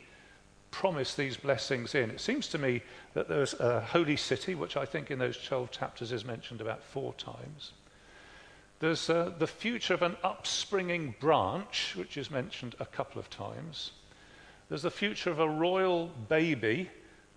promise 0.72 1.14
these 1.14 1.38
blessings 1.38 1.96
in. 1.96 2.10
It 2.10 2.20
seems 2.20 2.48
to 2.50 2.58
me 2.58 2.82
that 3.14 3.28
there's 3.28 3.54
a 3.60 3.82
holy 3.82 4.18
city, 4.18 4.54
which 4.54 4.76
I 4.76 4.86
think 4.86 5.10
in 5.10 5.20
those 5.20 5.38
12 5.38 5.72
chapters 5.72 6.12
is 6.12 6.26
mentioned 6.26 6.60
about 6.60 6.84
four 6.84 7.14
times. 7.14 7.72
There's 8.80 9.10
uh, 9.10 9.32
the 9.38 9.48
future 9.48 9.94
of 9.94 10.02
an 10.02 10.18
upspringing 10.24 11.16
branch, 11.20 11.94
which 11.96 12.18
is 12.18 12.30
mentioned 12.30 12.76
a 12.80 12.86
couple 12.86 13.20
of 13.20 13.30
times. 13.30 13.92
There's 14.70 14.84
the 14.84 14.92
future 14.92 15.32
of 15.32 15.40
a 15.40 15.50
royal 15.50 16.08
baby, 16.30 16.90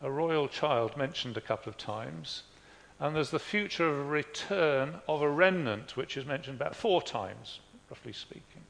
a 0.02 0.10
royal 0.10 0.48
child, 0.48 0.96
mentioned 0.96 1.36
a 1.36 1.40
couple 1.40 1.70
of 1.70 1.76
times. 1.76 2.42
And 2.98 3.16
there's 3.16 3.30
the 3.30 3.38
future 3.38 3.88
of 3.88 3.98
a 3.98 4.04
return 4.04 4.94
of 5.08 5.22
a 5.22 5.28
remnant, 5.28 5.96
which 5.96 6.16
is 6.16 6.26
mentioned 6.26 6.60
about 6.60 6.76
four 6.76 7.00
times, 7.02 7.60
roughly 7.88 8.12
speaking. 8.12 8.62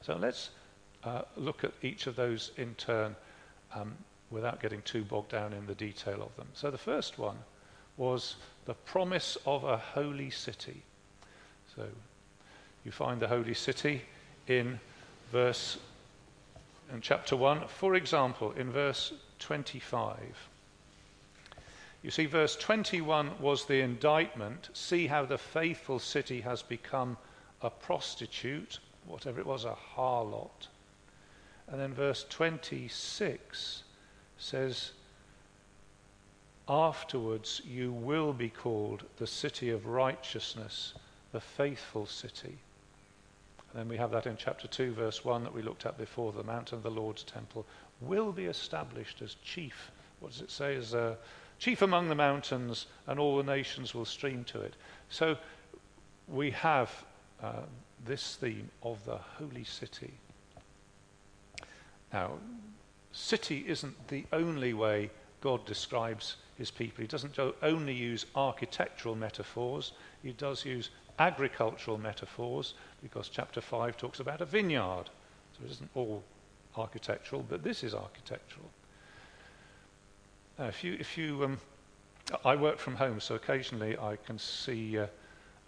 So 0.00 0.16
let's 0.16 0.50
uh, 1.04 1.22
look 1.36 1.64
at 1.64 1.72
each 1.82 2.06
of 2.06 2.16
those 2.16 2.52
in 2.56 2.74
turn 2.74 3.16
um, 3.74 3.94
without 4.30 4.60
getting 4.60 4.82
too 4.82 5.02
bogged 5.02 5.30
down 5.30 5.52
in 5.52 5.66
the 5.66 5.74
detail 5.74 6.22
of 6.22 6.34
them. 6.36 6.48
So 6.54 6.70
the 6.70 6.78
first 6.78 7.18
one 7.18 7.36
was 7.96 8.36
the 8.64 8.74
promise 8.74 9.36
of 9.46 9.64
a 9.64 9.76
holy 9.76 10.30
city. 10.30 10.82
So 11.74 11.86
you 12.84 12.92
find 12.92 13.20
the 13.20 13.28
holy 13.28 13.54
city 13.54 14.02
in 14.46 14.78
verse 15.30 15.78
in 16.92 17.00
chapter 17.00 17.36
1. 17.36 17.68
For 17.68 17.94
example, 17.94 18.52
in 18.52 18.70
verse 18.70 19.12
25. 19.38 20.18
You 22.02 22.10
see, 22.10 22.26
verse 22.26 22.56
21 22.56 23.38
was 23.40 23.64
the 23.64 23.80
indictment. 23.80 24.68
See 24.74 25.06
how 25.06 25.24
the 25.24 25.38
faithful 25.38 25.98
city 25.98 26.40
has 26.42 26.62
become 26.62 27.16
a 27.62 27.70
prostitute, 27.70 28.80
whatever 29.06 29.40
it 29.40 29.46
was, 29.46 29.64
a 29.64 29.76
harlot. 29.96 30.68
And 31.68 31.80
then 31.80 31.94
verse 31.94 32.26
26 32.28 33.84
says, 34.36 34.92
Afterwards 36.68 37.62
you 37.64 37.92
will 37.92 38.32
be 38.32 38.50
called 38.50 39.04
the 39.16 39.26
city 39.26 39.70
of 39.70 39.86
righteousness, 39.86 40.94
the 41.32 41.40
faithful 41.40 42.06
city. 42.06 42.58
And 43.72 43.80
then 43.80 43.88
we 43.88 43.96
have 43.96 44.10
that 44.10 44.26
in 44.26 44.36
chapter 44.36 44.68
2, 44.68 44.92
verse 44.92 45.24
1 45.24 45.44
that 45.44 45.54
we 45.54 45.62
looked 45.62 45.86
at 45.86 45.96
before 45.96 46.32
the 46.32 46.42
mountain 46.42 46.76
of 46.76 46.82
the 46.82 46.90
Lord's 46.90 47.22
temple 47.22 47.64
will 48.02 48.30
be 48.30 48.44
established 48.44 49.22
as 49.22 49.36
chief. 49.42 49.90
What 50.20 50.32
does 50.32 50.42
it 50.42 50.50
say? 50.50 50.76
As 50.76 50.94
uh, 50.94 51.14
chief 51.58 51.80
among 51.80 52.08
the 52.08 52.14
mountains, 52.14 52.86
and 53.06 53.18
all 53.18 53.38
the 53.38 53.42
nations 53.42 53.94
will 53.94 54.04
stream 54.04 54.44
to 54.44 54.60
it. 54.60 54.74
So 55.08 55.38
we 56.28 56.50
have 56.50 56.90
uh, 57.42 57.62
this 58.04 58.36
theme 58.36 58.68
of 58.82 59.02
the 59.06 59.16
holy 59.16 59.64
city. 59.64 60.12
Now, 62.12 62.32
city 63.12 63.64
isn't 63.66 64.08
the 64.08 64.26
only 64.32 64.74
way 64.74 65.10
God 65.40 65.64
describes 65.64 66.36
his 66.58 66.70
people. 66.70 67.02
He 67.02 67.08
doesn't 67.08 67.38
only 67.62 67.94
use 67.94 68.26
architectural 68.36 69.14
metaphors, 69.14 69.92
he 70.22 70.32
does 70.32 70.64
use 70.64 70.90
agricultural 71.22 71.98
metaphors 71.98 72.74
because 73.00 73.28
chapter 73.28 73.60
5 73.60 73.96
talks 73.96 74.18
about 74.18 74.40
a 74.40 74.44
vineyard. 74.44 75.04
So 75.52 75.64
it 75.64 75.70
isn't 75.70 75.90
all 75.94 76.22
architectural, 76.76 77.44
but 77.48 77.62
this 77.62 77.84
is 77.84 77.94
architectural. 77.94 78.68
If 80.58 80.82
you, 80.82 80.96
if 80.98 81.16
you 81.16 81.44
um, 81.44 81.58
I 82.44 82.56
work 82.56 82.78
from 82.78 82.96
home, 82.96 83.20
so 83.20 83.34
occasionally 83.34 83.96
I 83.98 84.16
can 84.26 84.38
see 84.38 84.98
uh, 84.98 85.06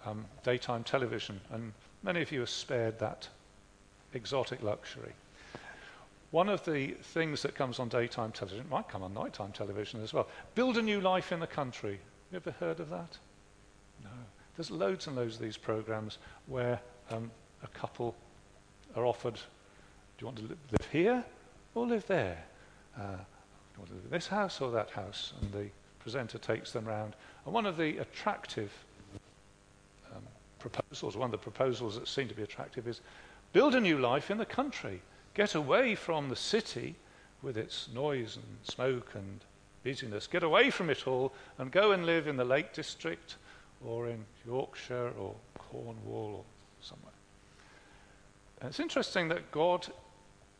um, 0.06 0.24
daytime 0.42 0.84
television, 0.84 1.40
and 1.50 1.72
many 2.02 2.20
of 2.22 2.32
you 2.32 2.42
are 2.42 2.46
spared 2.46 2.98
that 2.98 3.28
exotic 4.12 4.62
luxury. 4.62 5.12
One 6.30 6.48
of 6.48 6.64
the 6.64 6.88
things 7.14 7.42
that 7.42 7.54
comes 7.54 7.78
on 7.78 7.88
daytime 7.88 8.32
television, 8.32 8.68
might 8.68 8.88
come 8.88 9.02
on 9.02 9.14
nighttime 9.14 9.52
television 9.52 10.02
as 10.02 10.12
well, 10.12 10.28
build 10.54 10.78
a 10.78 10.82
new 10.82 11.00
life 11.00 11.32
in 11.32 11.40
the 11.40 11.46
country. 11.46 12.00
You 12.32 12.36
ever 12.36 12.50
heard 12.52 12.80
of 12.80 12.90
that? 12.90 13.18
No. 14.02 14.10
There's 14.56 14.70
loads 14.70 15.06
and 15.06 15.16
loads 15.16 15.36
of 15.36 15.40
these 15.40 15.56
programs 15.56 16.18
where 16.46 16.80
um, 17.10 17.30
a 17.62 17.68
couple 17.68 18.14
are 18.94 19.04
offered, 19.04 19.34
do 19.34 19.40
you 20.20 20.26
want 20.26 20.38
to 20.38 20.44
live 20.44 20.88
here 20.92 21.24
or 21.74 21.86
live 21.86 22.06
there? 22.06 22.44
Uh, 22.96 23.00
do 23.00 23.06
you 23.06 23.78
want 23.78 23.88
to 23.88 23.94
live 23.94 24.04
in 24.04 24.10
this 24.10 24.28
house 24.28 24.60
or 24.60 24.70
that 24.70 24.90
house? 24.90 25.32
And 25.40 25.52
the 25.52 25.66
presenter 25.98 26.38
takes 26.38 26.70
them 26.70 26.84
round. 26.84 27.14
And 27.44 27.52
one 27.52 27.66
of 27.66 27.76
the 27.76 27.98
attractive 27.98 28.72
um, 30.14 30.22
proposals, 30.60 31.16
one 31.16 31.26
of 31.26 31.32
the 31.32 31.38
proposals 31.38 31.98
that 31.98 32.06
seem 32.06 32.28
to 32.28 32.34
be 32.34 32.42
attractive 32.42 32.86
is 32.86 33.00
build 33.52 33.74
a 33.74 33.80
new 33.80 33.98
life 33.98 34.30
in 34.30 34.38
the 34.38 34.46
country. 34.46 35.00
Get 35.34 35.56
away 35.56 35.96
from 35.96 36.28
the 36.28 36.36
city 36.36 36.94
with 37.42 37.56
its 37.56 37.88
noise 37.92 38.36
and 38.36 38.44
smoke 38.62 39.10
and 39.14 39.40
busyness. 39.82 40.28
Get 40.28 40.44
away 40.44 40.70
from 40.70 40.90
it 40.90 41.08
all 41.08 41.32
and 41.58 41.72
go 41.72 41.90
and 41.90 42.06
live 42.06 42.28
in 42.28 42.36
the 42.36 42.44
Lake 42.44 42.72
District 42.72 43.36
or 43.86 44.08
in 44.08 44.24
Yorkshire 44.46 45.12
or 45.18 45.34
Cornwall 45.58 46.36
or 46.36 46.44
somewhere. 46.80 47.12
And 48.60 48.70
it's 48.70 48.80
interesting 48.80 49.28
that 49.28 49.50
God 49.50 49.86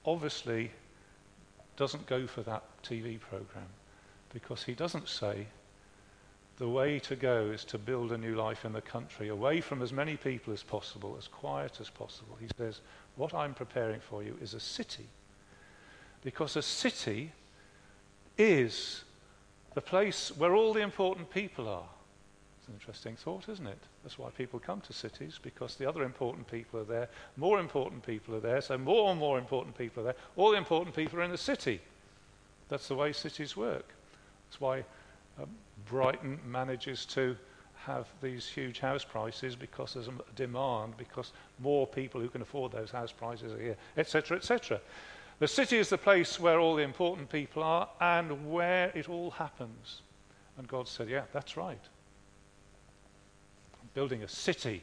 obviously 0.04 0.70
doesn't 1.76 2.06
go 2.06 2.26
for 2.26 2.42
that 2.42 2.62
TV 2.82 3.18
program 3.18 3.66
because 4.32 4.62
he 4.62 4.74
doesn't 4.74 5.08
say 5.08 5.46
the 6.58 6.68
way 6.68 6.98
to 7.00 7.16
go 7.16 7.46
is 7.46 7.64
to 7.64 7.78
build 7.78 8.12
a 8.12 8.18
new 8.18 8.36
life 8.36 8.64
in 8.64 8.72
the 8.72 8.80
country, 8.80 9.28
away 9.28 9.60
from 9.60 9.82
as 9.82 9.92
many 9.92 10.16
people 10.16 10.52
as 10.52 10.62
possible, 10.62 11.16
as 11.18 11.26
quiet 11.26 11.80
as 11.80 11.90
possible. 11.90 12.36
He 12.40 12.46
says, 12.56 12.80
What 13.16 13.34
I'm 13.34 13.54
preparing 13.54 14.00
for 14.00 14.22
you 14.22 14.36
is 14.40 14.54
a 14.54 14.60
city. 14.60 15.06
Because 16.22 16.56
a 16.56 16.62
city 16.62 17.32
is 18.38 19.02
the 19.74 19.80
place 19.80 20.32
where 20.36 20.54
all 20.54 20.72
the 20.72 20.80
important 20.80 21.28
people 21.30 21.68
are. 21.68 21.88
It's 22.64 22.68
an 22.70 22.74
interesting 22.76 23.14
thought, 23.14 23.50
isn't 23.50 23.66
it? 23.66 23.78
That's 24.02 24.18
why 24.18 24.30
people 24.30 24.58
come 24.58 24.80
to 24.82 24.92
cities, 24.94 25.38
because 25.42 25.74
the 25.74 25.86
other 25.86 26.02
important 26.02 26.50
people 26.50 26.80
are 26.80 26.84
there, 26.84 27.10
more 27.36 27.60
important 27.60 28.06
people 28.06 28.34
are 28.34 28.40
there, 28.40 28.62
so 28.62 28.78
more 28.78 29.10
and 29.10 29.20
more 29.20 29.38
important 29.38 29.76
people 29.76 30.00
are 30.00 30.04
there. 30.04 30.16
All 30.36 30.50
the 30.50 30.56
important 30.56 30.96
people 30.96 31.18
are 31.18 31.24
in 31.24 31.30
the 31.30 31.36
city. 31.36 31.78
That's 32.70 32.88
the 32.88 32.94
way 32.94 33.12
cities 33.12 33.54
work. 33.54 33.84
That's 34.46 34.62
why 34.62 34.82
um, 35.38 35.50
Brighton 35.84 36.40
manages 36.46 37.04
to 37.06 37.36
have 37.84 38.06
these 38.22 38.48
huge 38.48 38.78
house 38.78 39.04
prices 39.04 39.54
because 39.54 39.92
there's 39.92 40.08
a 40.08 40.12
demand, 40.34 40.96
because 40.96 41.32
more 41.58 41.86
people 41.86 42.18
who 42.18 42.30
can 42.30 42.40
afford 42.40 42.72
those 42.72 42.90
house 42.90 43.12
prices 43.12 43.52
are 43.52 43.60
here, 43.60 43.76
etc., 43.98 44.38
etc. 44.38 44.80
The 45.38 45.48
city 45.48 45.76
is 45.76 45.90
the 45.90 45.98
place 45.98 46.40
where 46.40 46.58
all 46.58 46.76
the 46.76 46.82
important 46.82 47.28
people 47.28 47.62
are 47.62 47.90
and 48.00 48.50
where 48.50 48.90
it 48.94 49.10
all 49.10 49.32
happens. 49.32 50.00
And 50.56 50.66
God 50.66 50.88
said, 50.88 51.10
Yeah, 51.10 51.24
that's 51.30 51.58
right 51.58 51.80
building 53.94 54.22
a 54.22 54.28
city. 54.28 54.82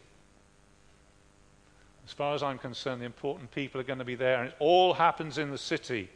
As 2.06 2.13
far 2.13 2.34
as 2.34 2.41
I'm 2.41 2.58
concerned, 2.58 3.02
the 3.02 3.06
important 3.06 3.52
people 3.52 3.80
are 3.80 3.84
going 3.84 4.00
to 4.00 4.06
be 4.06 4.15
there, 4.15 4.39
and 4.39 4.50
it 4.50 4.56
all 4.60 4.93
happens 4.93 5.38
in 5.38 5.52
the 5.52 5.58
city. 5.58 6.10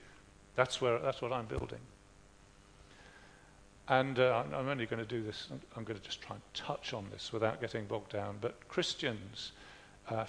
That's, 0.56 0.82
where, 0.82 1.00
that's 1.00 1.22
what 1.22 1.32
I'm 1.32 1.46
building. 1.46 1.80
And 3.88 4.18
uh, 4.18 4.44
I'm 4.54 4.68
only 4.68 4.88
going 4.88 5.00
to 5.00 5.06
do 5.06 5.22
this, 5.22 5.48
I'm 5.76 5.84
going 5.84 6.00
to 6.00 6.04
just 6.04 6.22
try 6.22 6.36
and 6.36 6.44
touch 6.54 6.94
on 6.94 7.06
this 7.12 7.32
without 7.32 7.62
getting 7.62 7.86
bogged 7.86 8.14
down. 8.14 8.38
But 8.42 8.68
Christians, 8.68 9.52
uh, 10.10 10.26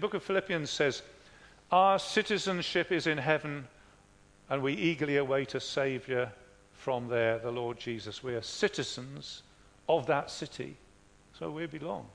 book 0.00 0.14
of 0.14 0.22
Philippians 0.22 0.68
says, 0.68 1.02
Our 1.72 1.98
citizenship 1.98 2.92
is 2.92 3.06
in 3.06 3.16
heaven, 3.16 3.66
and 4.50 4.62
we 4.62 4.74
eagerly 4.74 5.16
await 5.16 5.54
a 5.54 5.60
Saviour 5.60 6.30
from 6.74 7.08
there, 7.08 7.38
the 7.38 7.50
Lord 7.50 7.78
Jesus. 7.78 8.22
We 8.22 8.34
are 8.34 8.42
citizens 8.42 9.42
of 9.88 10.06
that 10.06 10.30
city. 10.30 10.76
So 11.38 11.50
we 11.50 11.66
belong. 11.66 12.06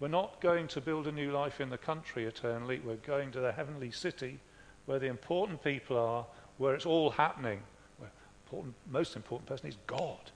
We're 0.00 0.08
not 0.08 0.40
going 0.40 0.68
to 0.68 0.80
build 0.80 1.06
a 1.06 1.12
new 1.12 1.32
life 1.32 1.60
in 1.60 1.68
the 1.68 1.78
country 1.78 2.24
eternally. 2.24 2.80
We're 2.82 2.96
going 2.96 3.30
to 3.32 3.40
the 3.40 3.52
heavenly 3.52 3.90
city 3.90 4.38
where 4.86 4.98
the 4.98 5.06
important 5.06 5.62
people 5.62 5.98
are, 5.98 6.24
where 6.56 6.74
it's 6.74 6.86
all 6.86 7.10
happening. 7.10 7.60
Where 7.98 8.10
important, 8.46 8.74
most 8.90 9.16
important 9.16 9.48
person 9.48 9.68
is 9.68 9.76
God, 9.86 10.30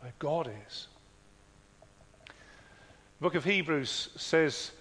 where 0.00 0.12
God 0.18 0.50
is. 0.66 0.88
The 2.26 2.32
book 3.20 3.34
of 3.36 3.44
Hebrews 3.44 4.10
says, 4.16 4.72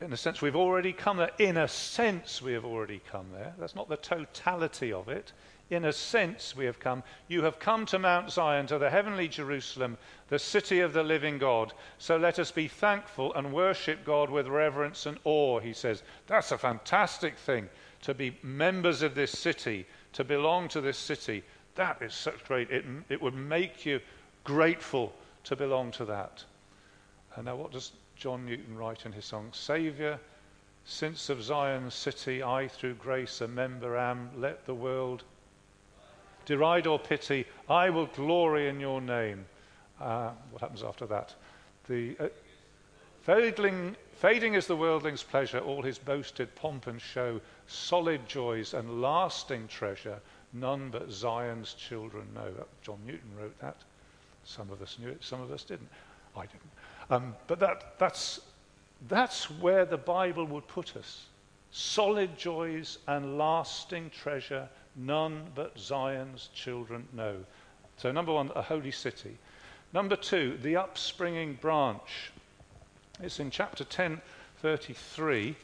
in 0.00 0.12
a 0.12 0.16
sense, 0.16 0.42
we've 0.42 0.56
already 0.56 0.92
come 0.92 1.16
there. 1.16 1.30
In 1.38 1.56
a 1.56 1.68
sense, 1.68 2.42
we 2.42 2.52
have 2.52 2.64
already 2.64 3.00
come 3.10 3.26
there. 3.32 3.54
That's 3.58 3.74
not 3.74 3.88
the 3.88 3.96
totality 3.96 4.92
of 4.92 5.08
it 5.08 5.32
in 5.70 5.84
a 5.84 5.92
sense, 5.92 6.56
we 6.56 6.64
have 6.64 6.80
come. 6.80 7.02
You 7.28 7.42
have 7.42 7.58
come 7.58 7.84
to 7.86 7.98
Mount 7.98 8.30
Zion, 8.30 8.66
to 8.68 8.78
the 8.78 8.88
heavenly 8.88 9.28
Jerusalem, 9.28 9.98
the 10.28 10.38
city 10.38 10.80
of 10.80 10.94
the 10.94 11.02
living 11.02 11.38
God. 11.38 11.74
So 11.98 12.16
let 12.16 12.38
us 12.38 12.50
be 12.50 12.68
thankful 12.68 13.34
and 13.34 13.52
worship 13.52 14.04
God 14.04 14.30
with 14.30 14.46
reverence 14.46 15.04
and 15.04 15.18
awe, 15.24 15.60
he 15.60 15.74
says. 15.74 16.02
That's 16.26 16.52
a 16.52 16.58
fantastic 16.58 17.36
thing 17.36 17.68
to 18.02 18.14
be 18.14 18.38
members 18.42 19.02
of 19.02 19.14
this 19.14 19.32
city, 19.32 19.86
to 20.14 20.24
belong 20.24 20.68
to 20.68 20.80
this 20.80 20.98
city. 20.98 21.42
That 21.74 22.00
is 22.00 22.14
such 22.14 22.44
great. 22.44 22.70
It, 22.70 22.84
it 23.10 23.20
would 23.20 23.34
make 23.34 23.84
you 23.84 24.00
grateful 24.44 25.12
to 25.44 25.54
belong 25.54 25.90
to 25.92 26.04
that. 26.06 26.44
And 27.36 27.44
now, 27.44 27.56
what 27.56 27.72
does 27.72 27.92
John 28.16 28.46
Newton 28.46 28.76
write 28.76 29.04
in 29.04 29.12
his 29.12 29.26
song? 29.26 29.50
Saviour, 29.52 30.18
since 30.84 31.28
of 31.28 31.42
Zion's 31.42 31.94
city 31.94 32.42
I 32.42 32.68
through 32.68 32.94
grace 32.94 33.42
a 33.42 33.48
member 33.48 33.98
am, 33.98 34.30
let 34.36 34.64
the 34.64 34.74
world 34.74 35.24
deride 36.48 36.86
or 36.86 36.98
pity, 36.98 37.44
I 37.68 37.90
will 37.90 38.06
glory 38.06 38.68
in 38.68 38.80
your 38.80 39.02
name. 39.02 39.44
Uh, 40.00 40.30
what 40.50 40.62
happens 40.62 40.82
after 40.82 41.06
that? 41.06 41.34
The 41.88 42.16
uh, 42.18 42.28
fading, 43.22 43.94
fading 44.12 44.54
is 44.54 44.66
the 44.66 44.74
worldling's 44.74 45.22
pleasure, 45.22 45.58
all 45.58 45.82
his 45.82 45.98
boasted 45.98 46.54
pomp 46.54 46.86
and 46.86 47.00
show, 47.00 47.38
solid 47.66 48.26
joys 48.26 48.72
and 48.72 49.02
lasting 49.02 49.68
treasure, 49.68 50.18
none 50.54 50.88
but 50.88 51.12
Zion's 51.12 51.74
children 51.74 52.26
know. 52.34 52.50
John 52.82 52.98
Newton 53.06 53.30
wrote 53.38 53.58
that. 53.60 53.76
Some 54.44 54.70
of 54.70 54.80
us 54.80 54.96
knew 54.98 55.08
it, 55.08 55.22
some 55.22 55.42
of 55.42 55.52
us 55.52 55.64
didn't. 55.64 55.90
I 56.34 56.46
didn't. 56.46 56.70
Um, 57.10 57.36
but 57.46 57.60
that, 57.60 57.98
that's, 57.98 58.40
that's 59.06 59.50
where 59.50 59.84
the 59.84 59.98
Bible 59.98 60.46
would 60.46 60.66
put 60.66 60.96
us. 60.96 61.26
Solid 61.70 62.38
joys 62.38 62.96
and 63.06 63.36
lasting 63.36 64.08
treasure, 64.08 64.66
none 64.98 65.44
but 65.54 65.78
Zion's 65.78 66.48
children 66.54 67.08
know. 67.12 67.36
So, 67.96 68.12
number 68.12 68.32
one, 68.32 68.50
a 68.54 68.62
holy 68.62 68.90
city. 68.90 69.38
Number 69.92 70.16
two, 70.16 70.58
the 70.62 70.76
upspringing 70.76 71.54
branch. 71.54 72.30
It's 73.22 73.40
in 73.40 73.50
chapter 73.50 73.84
10, 73.84 74.20
33. 74.60 75.56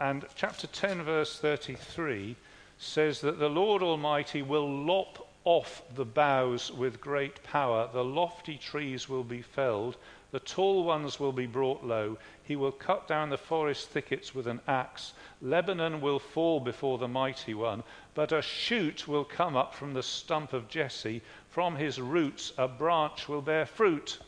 And 0.00 0.24
chapter 0.34 0.66
10, 0.66 1.02
verse 1.02 1.38
33 1.38 2.36
says 2.78 3.20
that 3.20 3.38
the 3.38 3.48
Lord 3.48 3.82
Almighty 3.82 4.42
will 4.42 4.68
lop 4.68 5.28
off 5.44 5.82
the 5.94 6.04
boughs 6.04 6.70
with 6.70 7.00
great 7.00 7.42
power. 7.42 7.88
The 7.92 8.04
lofty 8.04 8.56
trees 8.56 9.08
will 9.08 9.24
be 9.24 9.42
felled, 9.42 9.96
the 10.30 10.40
tall 10.40 10.84
ones 10.84 11.18
will 11.18 11.32
be 11.32 11.46
brought 11.46 11.82
low. 11.82 12.18
He 12.42 12.54
will 12.54 12.72
cut 12.72 13.08
down 13.08 13.30
the 13.30 13.38
forest 13.38 13.88
thickets 13.88 14.34
with 14.34 14.46
an 14.46 14.60
axe. 14.68 15.14
Lebanon 15.40 16.02
will 16.02 16.18
fall 16.18 16.60
before 16.60 16.98
the 16.98 17.08
mighty 17.08 17.54
one, 17.54 17.82
but 18.14 18.32
a 18.32 18.42
shoot 18.42 19.08
will 19.08 19.24
come 19.24 19.56
up 19.56 19.74
from 19.74 19.94
the 19.94 20.02
stump 20.02 20.52
of 20.52 20.68
Jesse. 20.68 21.22
From 21.48 21.76
his 21.76 21.98
roots, 21.98 22.52
a 22.58 22.68
branch 22.68 23.26
will 23.26 23.40
bear 23.40 23.64
fruit. 23.64 24.18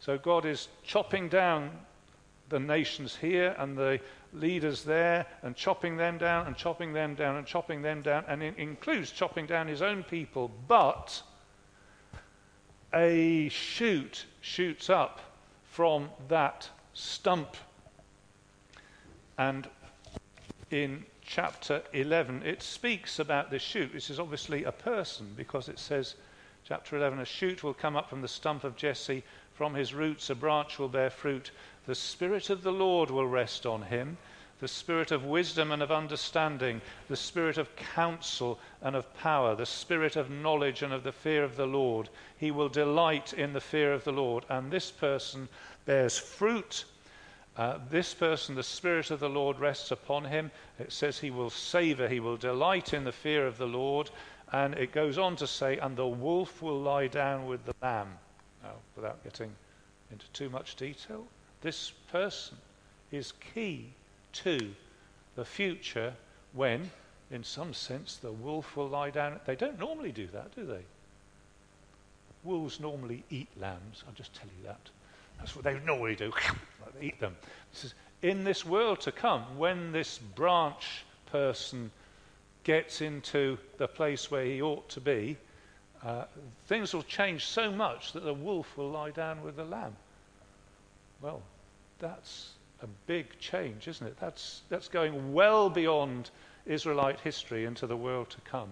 So 0.00 0.18
God 0.18 0.44
is 0.44 0.68
chopping 0.82 1.28
down 1.28 1.70
the 2.48 2.58
nations 2.58 3.14
here 3.14 3.54
and 3.58 3.76
the 3.76 4.00
leaders 4.32 4.82
there 4.82 5.26
and 5.42 5.54
chopping 5.54 5.96
them 5.96 6.18
down 6.18 6.46
and 6.46 6.56
chopping 6.56 6.92
them 6.92 7.14
down 7.14 7.36
and 7.36 7.46
chopping 7.46 7.82
them 7.82 8.02
down, 8.02 8.24
and 8.26 8.42
it 8.42 8.56
includes 8.58 9.12
chopping 9.12 9.46
down 9.46 9.68
his 9.68 9.82
own 9.82 10.02
people. 10.02 10.50
But 10.66 11.22
a 12.92 13.48
shoot 13.50 14.24
shoots 14.40 14.90
up 14.90 15.20
from 15.78 16.10
that 16.26 16.68
stump. 16.92 17.56
And 19.38 19.68
in 20.72 21.04
chapter 21.22 21.82
11, 21.92 22.42
it 22.44 22.64
speaks 22.64 23.20
about 23.20 23.52
this 23.52 23.62
shoot. 23.62 23.92
This 23.92 24.10
is 24.10 24.18
obviously 24.18 24.64
a 24.64 24.72
person 24.72 25.32
because 25.36 25.68
it 25.68 25.78
says, 25.78 26.16
chapter 26.64 26.96
11, 26.96 27.20
a 27.20 27.24
shoot 27.24 27.62
will 27.62 27.74
come 27.74 27.94
up 27.94 28.10
from 28.10 28.22
the 28.22 28.26
stump 28.26 28.64
of 28.64 28.74
Jesse. 28.74 29.22
From 29.54 29.72
his 29.72 29.94
roots, 29.94 30.30
a 30.30 30.34
branch 30.34 30.80
will 30.80 30.88
bear 30.88 31.10
fruit. 31.10 31.52
The 31.86 31.94
Spirit 31.94 32.50
of 32.50 32.64
the 32.64 32.72
Lord 32.72 33.08
will 33.08 33.28
rest 33.28 33.64
on 33.64 33.82
him 33.82 34.18
the 34.60 34.68
spirit 34.68 35.12
of 35.12 35.24
wisdom 35.24 35.70
and 35.70 35.82
of 35.82 35.92
understanding, 35.92 36.80
the 37.08 37.16
spirit 37.16 37.58
of 37.58 37.74
counsel 37.76 38.58
and 38.82 38.96
of 38.96 39.14
power, 39.14 39.54
the 39.54 39.66
spirit 39.66 40.16
of 40.16 40.30
knowledge 40.30 40.82
and 40.82 40.92
of 40.92 41.04
the 41.04 41.12
fear 41.12 41.44
of 41.44 41.56
the 41.56 41.66
Lord. 41.66 42.08
He 42.36 42.50
will 42.50 42.68
delight 42.68 43.32
in 43.32 43.52
the 43.52 43.60
fear 43.60 43.92
of 43.92 44.04
the 44.04 44.12
Lord. 44.12 44.44
And 44.48 44.70
this 44.70 44.90
person 44.90 45.48
bears 45.88 46.18
fruit. 46.18 46.84
Uh, 47.56 47.78
this 47.90 48.12
person, 48.12 48.54
the 48.54 48.62
Spirit 48.62 49.10
of 49.10 49.20
the 49.20 49.28
Lord 49.28 49.58
rests 49.58 49.90
upon 49.90 50.26
him. 50.26 50.50
It 50.78 50.92
says 50.92 51.18
he 51.18 51.30
will 51.30 51.48
savor, 51.48 52.06
he 52.06 52.20
will 52.20 52.36
delight 52.36 52.92
in 52.92 53.04
the 53.04 53.10
fear 53.10 53.46
of 53.46 53.56
the 53.56 53.66
Lord. 53.66 54.10
And 54.52 54.74
it 54.74 54.92
goes 54.92 55.16
on 55.16 55.34
to 55.36 55.46
say, 55.46 55.78
and 55.78 55.96
the 55.96 56.06
wolf 56.06 56.60
will 56.60 56.78
lie 56.78 57.06
down 57.06 57.46
with 57.46 57.64
the 57.64 57.74
lamb. 57.80 58.08
Now, 58.62 58.74
without 58.96 59.24
getting 59.24 59.50
into 60.12 60.28
too 60.34 60.50
much 60.50 60.76
detail, 60.76 61.26
this 61.62 61.92
person 62.12 62.58
is 63.10 63.32
key 63.54 63.86
to 64.34 64.58
the 65.36 65.44
future 65.44 66.12
when, 66.52 66.90
in 67.30 67.42
some 67.42 67.72
sense, 67.72 68.16
the 68.16 68.32
wolf 68.32 68.76
will 68.76 68.90
lie 68.90 69.10
down. 69.10 69.40
They 69.46 69.56
don't 69.56 69.78
normally 69.78 70.12
do 70.12 70.26
that, 70.34 70.54
do 70.54 70.66
they? 70.66 70.84
Wolves 72.44 72.78
normally 72.78 73.24
eat 73.30 73.48
lambs. 73.58 74.04
I'll 74.06 74.14
just 74.14 74.34
tell 74.34 74.48
you 74.58 74.66
that. 74.66 74.90
That's 75.38 75.54
what 75.54 75.64
they 75.64 75.78
normally 75.80 76.16
do. 76.16 76.32
they 76.98 77.06
eat 77.06 77.20
them. 77.20 77.36
This 77.72 77.84
is 77.84 77.94
in 78.22 78.44
this 78.44 78.66
world 78.66 79.00
to 79.02 79.12
come, 79.12 79.42
when 79.56 79.92
this 79.92 80.18
branch 80.18 81.04
person 81.26 81.90
gets 82.64 83.00
into 83.00 83.58
the 83.76 83.86
place 83.86 84.30
where 84.30 84.44
he 84.44 84.60
ought 84.60 84.88
to 84.90 85.00
be, 85.00 85.36
uh, 86.04 86.24
things 86.66 86.94
will 86.94 87.02
change 87.04 87.46
so 87.46 87.70
much 87.70 88.12
that 88.12 88.24
the 88.24 88.34
wolf 88.34 88.76
will 88.76 88.90
lie 88.90 89.10
down 89.10 89.42
with 89.42 89.56
the 89.56 89.64
lamb. 89.64 89.94
Well, 91.20 91.42
that's 91.98 92.50
a 92.82 92.86
big 93.06 93.38
change, 93.38 93.88
isn't 93.88 94.06
it? 94.06 94.16
That's, 94.20 94.62
that's 94.68 94.88
going 94.88 95.32
well 95.32 95.68
beyond 95.70 96.30
Israelite 96.66 97.20
history 97.20 97.64
into 97.64 97.86
the 97.86 97.96
world 97.96 98.30
to 98.30 98.40
come. 98.42 98.70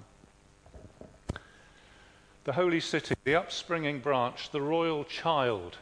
The 2.44 2.52
holy 2.52 2.80
city, 2.80 3.14
the 3.24 3.34
upspringing 3.34 3.98
branch, 3.98 4.50
the 4.50 4.60
royal 4.60 5.02
child. 5.04 5.78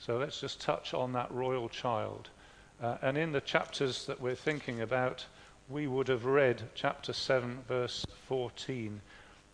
So 0.00 0.16
let's 0.16 0.40
just 0.40 0.60
touch 0.60 0.94
on 0.94 1.12
that 1.12 1.30
royal 1.30 1.68
child. 1.68 2.28
Uh, 2.80 2.96
and 3.02 3.18
in 3.18 3.32
the 3.32 3.40
chapters 3.40 4.06
that 4.06 4.20
we're 4.20 4.34
thinking 4.34 4.80
about, 4.80 5.26
we 5.68 5.86
would 5.86 6.08
have 6.08 6.24
read 6.24 6.62
chapter 6.74 7.12
7, 7.12 7.58
verse 7.66 8.06
14. 8.26 9.00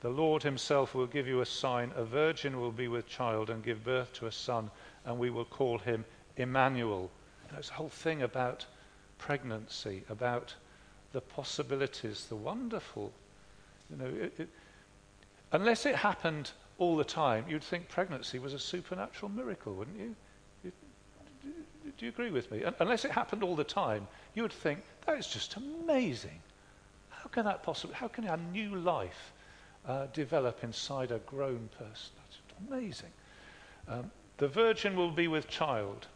The 0.00 0.10
Lord 0.10 0.42
himself 0.42 0.94
will 0.94 1.06
give 1.06 1.26
you 1.26 1.40
a 1.40 1.46
sign. 1.46 1.92
A 1.96 2.04
virgin 2.04 2.60
will 2.60 2.70
be 2.70 2.88
with 2.88 3.08
child 3.08 3.48
and 3.48 3.64
give 3.64 3.82
birth 3.82 4.12
to 4.14 4.26
a 4.26 4.32
son, 4.32 4.70
and 5.06 5.18
we 5.18 5.30
will 5.30 5.46
call 5.46 5.78
him 5.78 6.04
Emmanuel. 6.36 7.10
There's 7.50 7.70
a 7.70 7.74
whole 7.74 7.88
thing 7.88 8.22
about 8.22 8.66
pregnancy, 9.16 10.04
about 10.10 10.54
the 11.12 11.20
possibilities, 11.20 12.26
the 12.28 12.36
wonderful. 12.36 13.12
You 13.90 13.96
know, 13.96 14.24
it, 14.24 14.40
it, 14.40 14.48
unless 15.52 15.86
it 15.86 15.96
happened 15.96 16.50
all 16.78 16.96
the 16.96 17.04
time, 17.04 17.46
you'd 17.48 17.64
think 17.64 17.88
pregnancy 17.88 18.38
was 18.38 18.52
a 18.52 18.58
supernatural 18.58 19.30
miracle, 19.30 19.72
wouldn't 19.72 19.98
you? 19.98 20.14
Do 21.96 22.06
you 22.06 22.08
agree 22.10 22.30
with 22.30 22.50
me? 22.50 22.62
Unless 22.78 23.04
it 23.04 23.10
happened 23.10 23.42
all 23.42 23.56
the 23.56 23.64
time, 23.64 24.06
you 24.34 24.42
would 24.42 24.52
think 24.52 24.80
that 25.06 25.18
is 25.18 25.26
just 25.26 25.56
amazing. 25.56 26.40
How 27.10 27.28
can 27.28 27.44
that 27.44 27.62
possibly? 27.62 27.94
How 27.94 28.08
can 28.08 28.24
a 28.24 28.36
new 28.36 28.74
life 28.76 29.32
uh, 29.86 30.06
develop 30.12 30.64
inside 30.64 31.10
a 31.10 31.18
grown 31.18 31.68
person? 31.78 32.12
That's 32.16 32.38
amazing. 32.68 33.10
Um, 33.88 34.10
the 34.38 34.48
virgin 34.48 34.96
will 34.96 35.10
be 35.10 35.28
with 35.28 35.48
child, 35.48 36.06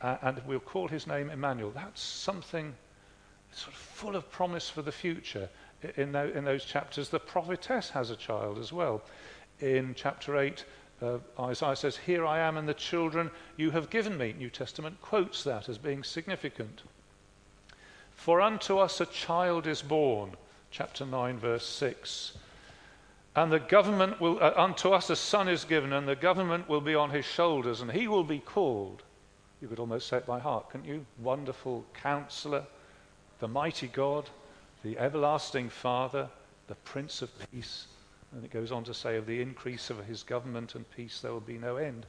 uh, 0.00 0.16
and 0.22 0.40
we'll 0.46 0.60
call 0.60 0.88
his 0.88 1.06
name 1.06 1.30
Emmanuel. 1.30 1.70
That's 1.70 2.00
something 2.00 2.74
sort 3.52 3.74
of 3.74 3.74
full 3.74 4.16
of 4.16 4.30
promise 4.30 4.68
for 4.70 4.82
the 4.82 4.92
future. 4.92 5.48
In, 5.96 6.14
in 6.14 6.44
those 6.44 6.64
chapters, 6.64 7.08
the 7.08 7.20
prophetess 7.20 7.90
has 7.90 8.10
a 8.10 8.16
child 8.16 8.58
as 8.58 8.72
well. 8.72 9.02
In 9.60 9.94
chapter 9.96 10.36
8, 10.36 10.64
uh, 11.00 11.18
Isaiah 11.38 11.76
says, 11.76 11.96
Here 11.96 12.26
I 12.26 12.40
am 12.40 12.56
and 12.56 12.68
the 12.68 12.74
children 12.74 13.30
you 13.56 13.70
have 13.70 13.90
given 13.90 14.16
me. 14.16 14.34
New 14.36 14.50
Testament 14.50 15.00
quotes 15.00 15.44
that 15.44 15.68
as 15.68 15.78
being 15.78 16.02
significant. 16.02 16.82
For 18.14 18.40
unto 18.40 18.78
us 18.78 19.00
a 19.00 19.06
child 19.06 19.66
is 19.66 19.80
born, 19.80 20.32
chapter 20.70 21.06
9, 21.06 21.38
verse 21.38 21.66
6. 21.66 22.36
And 23.36 23.52
the 23.52 23.60
government 23.60 24.20
will, 24.20 24.42
uh, 24.42 24.52
unto 24.56 24.90
us 24.90 25.08
a 25.10 25.16
son 25.16 25.48
is 25.48 25.64
given, 25.64 25.92
and 25.92 26.08
the 26.08 26.16
government 26.16 26.68
will 26.68 26.80
be 26.80 26.96
on 26.96 27.10
his 27.10 27.24
shoulders, 27.24 27.80
and 27.80 27.92
he 27.92 28.08
will 28.08 28.24
be 28.24 28.40
called. 28.40 29.04
You 29.60 29.68
could 29.68 29.78
almost 29.78 30.08
say 30.08 30.16
it 30.16 30.26
by 30.26 30.40
heart, 30.40 30.70
couldn't 30.70 30.86
you? 30.86 31.06
Wonderful 31.20 31.84
counselor, 31.94 32.64
the 33.38 33.46
mighty 33.46 33.86
God, 33.86 34.28
the 34.82 34.98
everlasting 34.98 35.68
Father, 35.68 36.28
the 36.66 36.74
Prince 36.74 37.22
of 37.22 37.30
Peace. 37.50 37.86
And 38.32 38.44
it 38.44 38.50
goes 38.50 38.72
on 38.72 38.84
to 38.84 38.94
say, 38.94 39.16
of 39.16 39.26
the 39.26 39.40
increase 39.40 39.90
of 39.90 40.04
his 40.04 40.22
government 40.22 40.74
and 40.74 40.88
peace 40.90 41.20
there 41.20 41.32
will 41.32 41.40
be 41.40 41.58
no 41.58 41.76
end. 41.76 42.06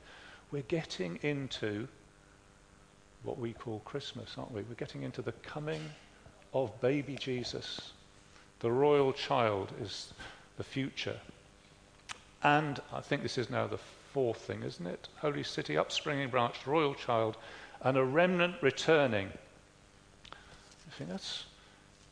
We're 0.51 0.63
getting 0.63 1.17
into 1.21 1.87
what 3.23 3.37
we 3.37 3.53
call 3.53 3.79
Christmas, 3.85 4.35
aren't 4.37 4.51
we? 4.51 4.61
We're 4.63 4.75
getting 4.75 5.03
into 5.03 5.21
the 5.21 5.31
coming 5.31 5.81
of 6.53 6.79
baby 6.81 7.15
Jesus. 7.15 7.93
The 8.59 8.71
royal 8.71 9.13
child 9.13 9.71
is 9.81 10.13
the 10.57 10.63
future. 10.63 11.17
And 12.43 12.79
I 12.93 13.01
think 13.01 13.21
this 13.21 13.37
is 13.37 13.49
now 13.49 13.67
the 13.67 13.79
fourth 14.13 14.39
thing, 14.39 14.63
isn't 14.63 14.87
it? 14.87 15.07
Holy 15.17 15.43
city, 15.43 15.77
upspringing 15.77 16.29
branch, 16.29 16.55
royal 16.65 16.95
child, 16.95 17.37
and 17.81 17.97
a 17.97 18.03
remnant 18.03 18.55
returning. 18.61 19.29
I 20.33 20.95
think 20.97 21.09
that's 21.09 21.45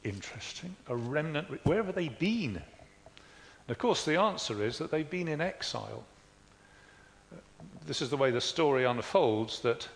interesting. 0.04 0.76
A 0.88 0.96
remnant, 0.96 1.50
re- 1.50 1.60
where 1.64 1.84
have 1.84 1.96
they 1.96 2.10
been? 2.10 2.62
And 3.68 3.76
of 3.76 3.80
course, 3.80 4.06
the 4.06 4.20
answer 4.20 4.64
is 4.64 4.78
that 4.78 4.92
they've 4.92 5.10
been 5.10 5.28
in 5.28 5.42
exile. 5.42 6.04
This 7.86 8.02
is 8.02 8.10
the 8.10 8.18
way 8.18 8.32
the 8.32 8.42
story 8.42 8.86
unfolds 8.86 9.62
that 9.62 9.88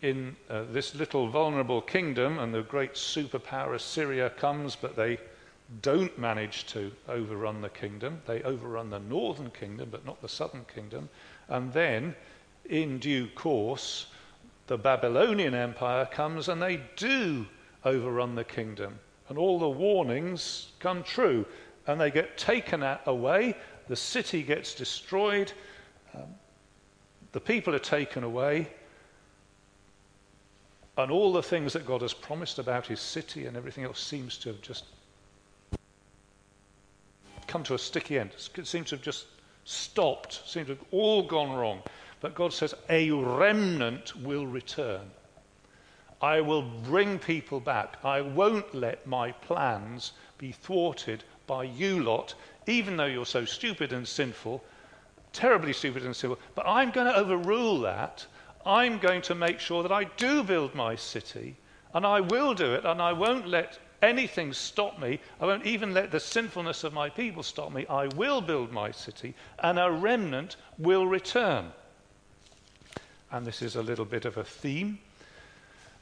in 0.00 0.34
uh, 0.50 0.64
this 0.72 0.94
little 0.96 1.28
vulnerable 1.28 1.80
kingdom, 1.80 2.40
and 2.40 2.52
the 2.52 2.62
great 2.62 2.94
superpower 2.94 3.74
Assyria 3.74 4.30
comes, 4.30 4.74
but 4.74 4.96
they 4.96 5.18
don't 5.80 6.18
manage 6.18 6.66
to 6.66 6.90
overrun 7.08 7.62
the 7.62 7.68
kingdom. 7.68 8.20
They 8.26 8.42
overrun 8.42 8.90
the 8.90 8.98
northern 8.98 9.50
kingdom, 9.50 9.88
but 9.90 10.04
not 10.04 10.20
the 10.20 10.28
southern 10.28 10.64
kingdom. 10.64 11.08
And 11.48 11.72
then, 11.72 12.14
in 12.68 12.98
due 12.98 13.28
course, 13.28 14.06
the 14.66 14.76
Babylonian 14.76 15.54
Empire 15.54 16.06
comes 16.06 16.48
and 16.48 16.60
they 16.60 16.80
do 16.96 17.46
overrun 17.84 18.34
the 18.34 18.44
kingdom. 18.44 18.98
And 19.28 19.38
all 19.38 19.58
the 19.58 19.68
warnings 19.68 20.72
come 20.78 21.02
true. 21.02 21.46
And 21.86 22.00
they 22.00 22.10
get 22.10 22.38
taken 22.38 22.84
away. 23.06 23.56
The 23.88 23.96
city 23.96 24.42
gets 24.42 24.74
destroyed. 24.74 25.52
Um, 26.14 26.22
the 27.32 27.40
people 27.40 27.74
are 27.74 27.80
taken 27.80 28.24
away. 28.24 28.68
And 30.96 31.10
all 31.10 31.32
the 31.32 31.42
things 31.42 31.72
that 31.72 31.86
God 31.86 32.02
has 32.02 32.12
promised 32.12 32.58
about 32.58 32.86
his 32.86 33.00
city 33.00 33.46
and 33.46 33.56
everything 33.56 33.84
else 33.84 34.00
seems 34.00 34.36
to 34.38 34.50
have 34.50 34.60
just 34.60 34.84
come 37.46 37.62
to 37.64 37.74
a 37.74 37.78
sticky 37.78 38.18
end. 38.18 38.30
It 38.56 38.66
seems 38.66 38.90
to 38.90 38.96
have 38.96 39.02
just 39.02 39.26
stopped, 39.64 40.42
seems 40.46 40.66
to 40.66 40.74
have 40.74 40.84
all 40.90 41.22
gone 41.22 41.52
wrong. 41.56 41.82
But 42.20 42.34
God 42.34 42.52
says, 42.52 42.74
a 42.88 43.10
remnant 43.10 44.14
will 44.22 44.46
return. 44.46 45.10
I 46.20 46.40
will 46.40 46.62
bring 46.62 47.18
people 47.18 47.58
back. 47.58 47.96
I 48.04 48.20
won't 48.20 48.74
let 48.74 49.06
my 49.06 49.32
plans 49.32 50.12
be 50.38 50.52
thwarted 50.52 51.24
by 51.52 51.64
you 51.64 52.02
lot, 52.02 52.34
even 52.66 52.96
though 52.96 53.06
you're 53.06 53.26
so 53.26 53.44
stupid 53.44 53.92
and 53.92 54.08
sinful, 54.08 54.64
terribly 55.34 55.74
stupid 55.74 56.02
and 56.04 56.16
sinful. 56.16 56.38
But 56.54 56.66
I'm 56.66 56.90
going 56.90 57.06
to 57.06 57.16
overrule 57.16 57.80
that 57.82 58.26
I'm 58.64 58.98
going 58.98 59.22
to 59.22 59.34
make 59.34 59.58
sure 59.58 59.82
that 59.82 59.92
I 59.92 60.04
do 60.04 60.42
build 60.44 60.74
my 60.74 60.96
city, 60.96 61.56
and 61.94 62.06
I 62.06 62.20
will 62.20 62.54
do 62.54 62.74
it, 62.74 62.84
and 62.84 63.02
I 63.02 63.12
won't 63.12 63.48
let 63.48 63.78
anything 64.00 64.52
stop 64.52 64.98
me. 64.98 65.20
I 65.40 65.46
won't 65.46 65.66
even 65.66 65.94
let 65.94 66.10
the 66.10 66.20
sinfulness 66.20 66.84
of 66.84 66.92
my 66.92 67.08
people 67.08 67.42
stop 67.42 67.72
me. 67.72 67.86
I 67.88 68.06
will 68.08 68.40
build 68.40 68.72
my 68.72 68.90
city, 68.90 69.34
and 69.58 69.78
a 69.78 69.90
remnant 69.90 70.56
will 70.78 71.06
return. 71.06 71.72
And 73.30 73.46
this 73.46 73.62
is 73.62 73.76
a 73.76 73.82
little 73.82 74.04
bit 74.04 74.24
of 74.24 74.36
a 74.36 74.44
theme. 74.44 74.98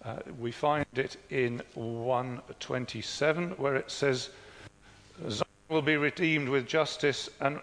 Uh, 0.04 0.16
we 0.38 0.50
find 0.50 0.86
it 0.94 1.16
in 1.30 1.62
127, 1.74 3.50
where 3.52 3.76
it 3.76 3.90
says, 3.90 4.30
will 5.70 5.80
be 5.80 5.96
redeemed 5.96 6.48
with 6.48 6.66
justice, 6.66 7.30
and 7.40 7.60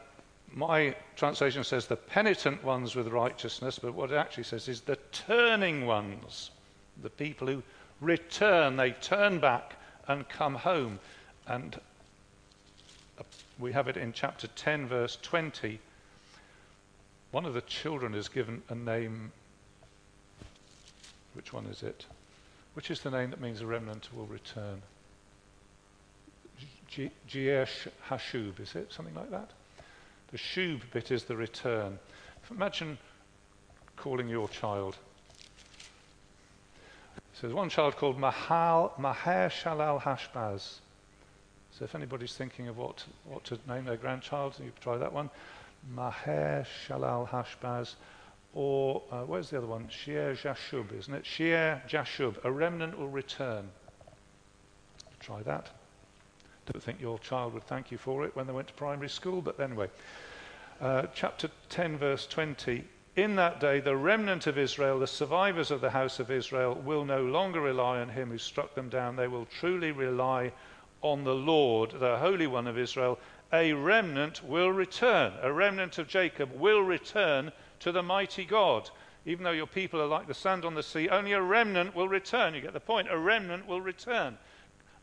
my 0.54 0.96
translation 1.18 1.64
says 1.64 1.88
the 1.88 1.98
penitent 1.98 2.64
ones 2.64 2.96
with 2.96 3.10
righteousness, 3.10 3.78
but 3.78 3.94
what 3.94 4.12
it 4.12 4.16
actually 4.16 4.46
says 4.46 4.70
is 4.70 4.82
the 4.82 4.98
turning 5.12 5.86
ones, 5.86 6.52
the 7.04 7.10
people 7.10 7.48
who 7.48 7.62
return, 8.00 8.78
they 8.78 8.92
turn 8.92 9.40
back 9.40 9.76
and 10.08 10.28
come 10.30 10.56
home. 10.56 11.00
And 11.48 11.76
uh, 13.20 13.24
we 13.60 13.74
have 13.74 13.90
it 13.90 13.98
in 13.98 14.14
chapter 14.14 14.48
10, 14.48 14.88
verse 14.88 15.18
20. 15.22 15.78
One 17.32 17.46
of 17.46 17.54
the 17.54 17.62
children 17.62 18.14
is 18.16 18.30
given 18.30 18.62
a 18.70 18.76
name. 18.76 19.34
Which 21.34 21.52
one 21.52 21.66
is 21.66 21.84
it? 21.84 22.06
Which 22.74 22.90
is 22.90 23.02
the 23.02 23.12
name 23.12 23.32
that 23.32 23.42
means 23.42 23.60
a 23.60 23.66
remnant 23.66 24.10
will 24.16 24.28
return? 24.28 24.82
Jiesh 27.30 27.88
Hashub, 28.10 28.60
is 28.60 28.76
it? 28.76 28.92
Something 28.92 29.16
like 29.16 29.32
that? 29.32 29.50
The 30.32 30.38
shub 30.38 30.82
bit 30.92 31.12
is 31.12 31.24
the 31.24 31.36
return. 31.36 32.00
Imagine 32.52 32.98
calling 33.96 34.28
your 34.28 34.48
child. 34.50 34.98
So 37.34 37.42
there's 37.44 37.54
one 37.54 37.70
child 37.70 37.96
called 37.98 38.20
Mahal, 38.20 38.94
Maher 38.98 39.50
Shalal 39.50 40.02
Hashbaz. 40.02 40.80
So 41.72 41.86
if 41.86 41.94
anybody's 41.94 42.36
thinking 42.36 42.68
of 42.68 42.78
what, 42.78 43.04
what 43.26 43.44
to 43.46 43.60
name 43.68 43.86
their 43.86 43.98
grandchild, 43.98 44.56
you 44.64 44.72
try 44.82 44.98
that 44.98 45.14
one. 45.14 45.30
Maher 45.94 46.66
Shalal 46.88 47.30
Hashbaz. 47.30 47.96
Or 48.54 49.04
uh, 49.12 49.22
where's 49.22 49.52
the 49.52 49.60
other 49.60 49.68
one? 49.68 49.88
Shear 49.90 50.34
Jashub, 50.34 50.98
isn't 50.98 51.14
it? 51.14 51.26
Shear 51.26 51.84
Jashub. 51.88 52.44
A 52.44 52.52
remnant 52.52 52.98
will 52.98 53.10
return. 53.10 53.70
Try 55.20 55.44
that. 55.44 55.70
Don't 56.74 56.84
think 56.84 57.00
your 57.00 57.18
child 57.20 57.54
would 57.54 57.64
thank 57.64 57.92
you 57.92 57.98
for 57.98 58.26
it 58.26 58.36
when 58.36 58.46
they 58.46 58.52
went 58.52 58.68
to 58.68 58.74
primary 58.74 59.08
school, 59.08 59.42
but 59.42 59.58
anyway. 59.58 59.88
Uh, 60.82 61.04
chapter 61.16 61.50
10, 61.70 61.98
verse 61.98 62.28
20. 62.28 62.84
In 63.16 63.38
that 63.38 63.62
day, 63.62 63.80
the 63.80 63.96
remnant 63.96 64.48
of 64.48 64.58
Israel, 64.58 65.00
the 65.00 65.08
survivors 65.08 65.72
of 65.72 65.80
the 65.80 65.92
house 65.92 66.20
of 66.20 66.30
Israel, 66.30 66.76
will 66.76 67.06
no 67.06 67.24
longer 67.24 67.62
rely 67.62 68.00
on 68.00 68.10
him 68.10 68.30
who 68.30 68.38
struck 68.38 68.76
them 68.76 68.90
down. 68.90 69.16
They 69.16 69.30
will 69.30 69.46
truly 69.46 69.92
rely 69.94 70.52
on 71.02 71.24
the 71.24 71.34
Lord, 71.34 71.92
the 71.92 72.18
Holy 72.18 72.48
One 72.48 72.68
of 72.68 72.78
Israel. 72.78 73.18
A 73.54 73.72
remnant 73.72 74.44
will 74.44 74.70
return. 74.70 75.34
A 75.42 75.54
remnant 75.54 75.98
of 75.98 76.10
Jacob 76.10 76.52
will 76.54 76.82
return 76.82 77.54
to 77.80 77.94
the 77.94 78.04
mighty 78.04 78.44
God. 78.44 78.90
Even 79.26 79.46
though 79.46 79.52
your 79.52 79.68
people 79.68 80.02
are 80.02 80.06
like 80.06 80.28
the 80.28 80.34
sand 80.34 80.66
on 80.66 80.76
the 80.76 80.84
sea, 80.84 81.08
only 81.08 81.32
a 81.32 81.42
remnant 81.42 81.96
will 81.96 82.10
return. 82.10 82.54
You 82.54 82.60
get 82.60 82.74
the 82.74 82.82
point. 82.82 83.08
A 83.10 83.18
remnant 83.18 83.68
will 83.68 83.82
return 83.82 84.38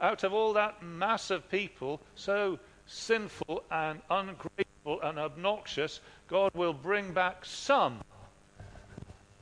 out 0.01 0.25
of 0.25 0.33
all 0.33 0.53
that 0.55 0.83
mass 0.83 1.31
of 1.31 1.51
people, 1.51 2.01
so 2.15 2.59
sinful 2.87 3.65
and 3.71 4.01
ungrateful 4.11 5.01
and 5.03 5.19
obnoxious, 5.19 6.01
God 6.29 6.53
will 6.55 6.73
bring 6.73 7.13
back 7.13 7.45
some. 7.45 8.01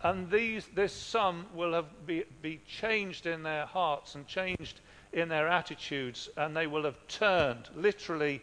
And 0.02 0.30
these, 0.30 0.66
this 0.74 0.92
some 0.92 1.46
will 1.54 1.72
have 1.74 2.06
be, 2.06 2.24
be 2.40 2.60
changed 2.66 3.26
in 3.26 3.42
their 3.42 3.66
hearts 3.66 4.14
and 4.14 4.26
changed 4.26 4.80
in 5.12 5.28
their 5.28 5.48
attitudes, 5.48 6.28
and 6.36 6.56
they 6.56 6.66
will 6.66 6.84
have 6.84 7.06
turned, 7.06 7.68
literally 7.76 8.42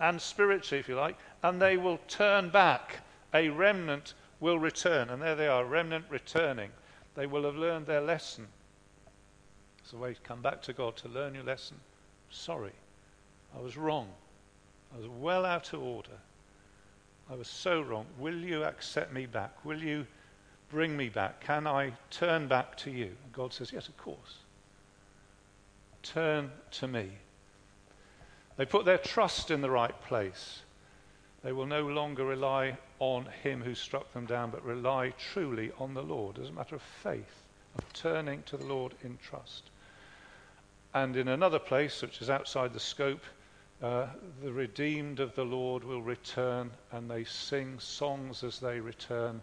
and 0.00 0.20
spiritually, 0.20 0.80
if 0.80 0.88
you 0.88 0.96
like, 0.96 1.16
and 1.42 1.60
they 1.60 1.76
will 1.76 1.98
turn 2.08 2.48
back. 2.48 3.00
A 3.32 3.48
remnant 3.48 4.14
will 4.40 4.58
return. 4.58 5.10
And 5.10 5.20
there 5.20 5.34
they 5.34 5.48
are, 5.48 5.64
remnant 5.64 6.06
returning. 6.08 6.70
They 7.14 7.26
will 7.26 7.44
have 7.44 7.56
learned 7.56 7.86
their 7.86 8.00
lesson. 8.00 8.48
It's 9.84 9.92
a 9.92 9.96
way 9.98 10.14
to 10.14 10.20
come 10.22 10.40
back 10.40 10.62
to 10.62 10.72
God 10.72 10.96
to 10.96 11.08
learn 11.08 11.34
your 11.34 11.44
lesson. 11.44 11.76
Sorry, 12.30 12.72
I 13.54 13.60
was 13.60 13.76
wrong. 13.76 14.08
I 14.94 14.98
was 14.98 15.08
well 15.20 15.44
out 15.44 15.74
of 15.74 15.82
order. 15.82 16.16
I 17.30 17.34
was 17.34 17.48
so 17.48 17.82
wrong. 17.82 18.06
Will 18.18 18.34
you 18.34 18.64
accept 18.64 19.12
me 19.12 19.26
back? 19.26 19.62
Will 19.62 19.82
you 19.82 20.06
bring 20.70 20.96
me 20.96 21.10
back? 21.10 21.42
Can 21.42 21.66
I 21.66 21.92
turn 22.10 22.48
back 22.48 22.78
to 22.78 22.90
you? 22.90 23.12
And 23.24 23.32
God 23.34 23.52
says, 23.52 23.72
Yes, 23.72 23.88
of 23.88 23.96
course. 23.98 24.38
Turn 26.02 26.50
to 26.72 26.88
me. 26.88 27.10
They 28.56 28.64
put 28.64 28.86
their 28.86 28.98
trust 28.98 29.50
in 29.50 29.60
the 29.60 29.70
right 29.70 29.98
place. 30.02 30.60
They 31.42 31.52
will 31.52 31.66
no 31.66 31.86
longer 31.86 32.24
rely 32.24 32.78
on 33.00 33.26
him 33.42 33.60
who 33.60 33.74
struck 33.74 34.10
them 34.14 34.24
down, 34.24 34.48
but 34.50 34.64
rely 34.64 35.12
truly 35.32 35.72
on 35.78 35.92
the 35.92 36.02
Lord 36.02 36.38
as 36.38 36.48
a 36.48 36.52
matter 36.52 36.74
of 36.74 36.80
faith, 36.82 37.42
of 37.76 37.92
turning 37.92 38.44
to 38.44 38.56
the 38.56 38.64
Lord 38.64 38.94
in 39.02 39.18
trust. 39.18 39.64
And 40.94 41.16
in 41.16 41.28
another 41.28 41.58
place, 41.58 42.00
which 42.00 42.22
is 42.22 42.30
outside 42.30 42.72
the 42.72 42.80
scope, 42.80 43.24
uh, 43.82 44.06
the 44.42 44.52
redeemed 44.52 45.20
of 45.20 45.34
the 45.34 45.44
Lord 45.44 45.84
will 45.84 46.02
return, 46.02 46.70
and 46.92 47.10
they 47.10 47.24
sing 47.24 47.78
songs 47.80 48.44
as 48.44 48.60
they 48.60 48.80
return. 48.80 49.42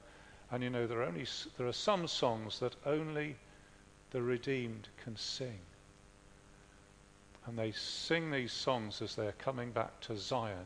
And 0.49 0.64
you 0.64 0.70
know, 0.70 0.88
there 0.88 1.02
are, 1.02 1.04
only, 1.04 1.28
there 1.58 1.68
are 1.68 1.74
some 1.74 2.08
songs 2.08 2.60
that 2.60 2.76
only 2.86 3.36
the 4.12 4.22
redeemed 4.22 4.88
can 5.04 5.16
sing. 5.18 5.60
And 7.45 7.58
they 7.58 7.72
sing 7.72 8.32
these 8.32 8.54
songs 8.54 9.02
as 9.02 9.16
they're 9.16 9.34
coming 9.34 9.72
back 9.72 9.99
to 10.02 10.18
Zion 10.18 10.66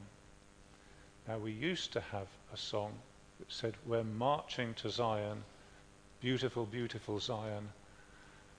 now, 1.27 1.39
we 1.39 1.51
used 1.51 1.91
to 1.93 2.01
have 2.01 2.27
a 2.53 2.57
song 2.57 2.93
that 3.39 3.51
said, 3.51 3.75
We're 3.85 4.03
marching 4.03 4.75
to 4.75 4.89
Zion, 4.89 5.43
beautiful, 6.21 6.65
beautiful 6.65 7.19
Zion. 7.19 7.69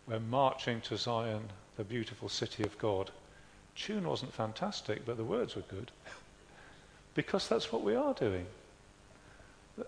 We're 0.07 0.19
marching 0.19 0.81
to 0.83 0.97
Zion, 0.97 1.51
the 1.77 1.85
beautiful 1.85 2.29
city 2.29 2.63
of 2.63 2.79
God. 2.79 3.11
Tune 3.75 4.09
wasn't 4.09 4.33
fantastic, 4.33 5.05
but 5.05 5.17
the 5.17 5.25
words 5.25 5.57
were 5.57 5.63
good. 5.63 5.91
because 7.15 7.49
that's 7.49 7.73
what 7.73 7.83
we 7.83 7.95
are 7.95 8.15
doing. 8.15 8.47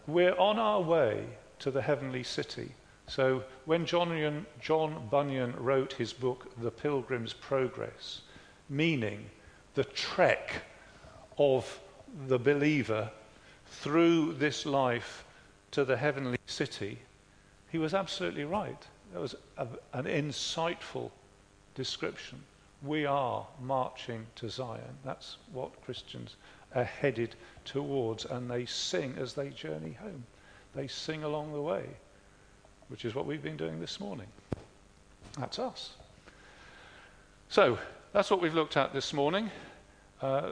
We're 0.07 0.39
on 0.39 0.59
our 0.59 0.81
way 0.81 1.25
to 1.61 1.71
the 1.71 1.83
heavenly 1.83 2.23
city. 2.23 2.73
So 3.07 3.43
when 3.65 3.87
John, 3.87 4.47
John 4.61 5.09
Bunyan 5.11 5.55
wrote 5.57 5.95
his 5.95 6.13
book, 6.13 6.51
The 6.61 6.71
Pilgrim's 6.71 7.33
Progress, 7.33 8.21
meaning 8.69 9.31
the 9.75 9.85
trek 9.85 10.63
of 11.39 11.81
the 12.27 12.39
believer 12.39 13.11
through 13.67 14.35
this 14.35 14.67
life 14.67 15.25
to 15.71 15.85
the 15.85 15.97
heavenly 15.97 16.39
city, 16.47 16.99
he 17.71 17.79
was 17.79 17.95
absolutely 17.95 18.45
right. 18.45 18.87
That 19.13 19.21
was 19.21 19.35
a, 19.57 19.67
an 19.95 20.05
insightful 20.05 21.11
description. 21.79 22.41
We 22.83 23.07
are 23.07 23.47
marching 23.63 24.27
to 24.35 24.51
Zion. 24.51 24.99
That's 25.05 25.37
what 25.53 25.81
Christians 25.85 26.35
are 26.75 26.85
headed 26.85 27.37
towards, 27.65 28.25
and 28.25 28.51
they 28.51 28.67
sing 28.67 29.15
as 29.17 29.33
they 29.33 29.51
journey 29.51 29.93
home. 29.93 30.25
They 30.75 30.89
sing 30.89 31.23
along 31.23 31.53
the 31.53 31.63
way, 31.63 31.85
which 32.89 33.05
is 33.05 33.15
what 33.15 33.27
we've 33.27 33.43
been 33.43 33.57
doing 33.57 33.81
this 33.81 34.01
morning. 34.01 34.27
That's 35.39 35.61
us. 35.61 35.95
So, 37.49 37.79
that's 38.13 38.29
what 38.29 38.43
we've 38.43 38.55
looked 38.55 38.77
at 38.77 38.93
this 38.93 39.13
morning. 39.13 39.49
Uh, 40.21 40.51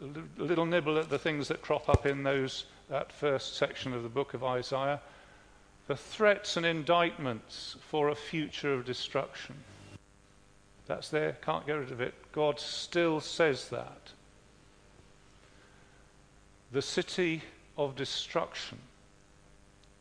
a 0.00 0.42
little 0.42 0.66
nibble 0.66 0.98
at 0.98 1.10
the 1.10 1.18
things 1.18 1.46
that 1.46 1.62
crop 1.62 1.88
up 1.88 2.06
in 2.06 2.24
those, 2.24 2.66
that 2.90 3.12
first 3.12 3.56
section 3.56 3.92
of 3.92 4.02
the 4.02 4.08
book 4.08 4.34
of 4.34 4.42
Isaiah. 4.42 5.00
The 5.86 5.96
threats 5.96 6.56
and 6.56 6.66
indictments 6.66 7.76
for 7.88 8.08
a 8.08 8.16
future 8.16 8.74
of 8.74 8.84
destruction. 8.84 9.54
That's 10.86 11.08
there, 11.08 11.36
can't 11.42 11.66
get 11.66 11.74
rid 11.74 11.92
of 11.92 12.00
it. 12.00 12.14
God 12.32 12.60
still 12.60 13.20
says 13.20 13.68
that. 13.70 14.10
The 16.72 16.82
city 16.82 17.42
of 17.78 17.96
destruction, 17.96 18.78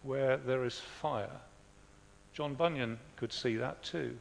where 0.02 0.38
there 0.38 0.66
is 0.66 0.80
fire. 0.80 1.40
John 2.34 2.56
Bunyan 2.56 3.00
could 3.16 3.32
see 3.32 3.56
that 3.58 3.84
too. 3.84 4.18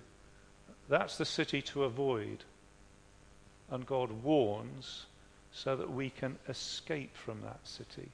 That's 0.89 1.17
the 1.17 1.25
city 1.25 1.63
to 1.63 1.85
avoid. 1.85 2.45
And 3.71 3.87
God 3.87 4.11
warns 4.23 5.07
so 5.53 5.77
that 5.77 5.91
we 5.91 6.11
can 6.11 6.39
escape 6.49 7.17
from 7.17 7.41
that 7.43 7.61
city. 7.67 8.11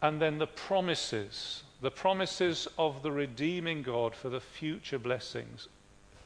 And 0.00 0.22
then 0.22 0.38
the 0.38 0.46
promises, 0.46 1.64
the 1.80 1.90
promises 1.90 2.68
of 2.78 3.02
the 3.02 3.12
redeeming 3.12 3.82
God 3.82 4.14
for 4.14 4.28
the 4.28 4.40
future 4.40 4.98
blessings. 4.98 5.68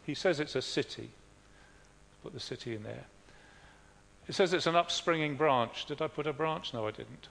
He 0.04 0.14
says 0.14 0.40
it's 0.40 0.56
a 0.56 0.62
city. 0.62 1.10
Put 2.22 2.32
the 2.32 2.40
city 2.40 2.74
in 2.74 2.82
there. 2.82 3.04
It 4.28 4.34
says 4.34 4.52
it's 4.52 4.66
an 4.66 4.76
upspringing 4.76 5.36
branch. 5.36 5.86
Did 5.86 6.00
I 6.00 6.08
put 6.08 6.26
a 6.26 6.32
branch? 6.32 6.72
No, 6.72 6.86
I 6.86 6.90
didn't. 6.90 7.28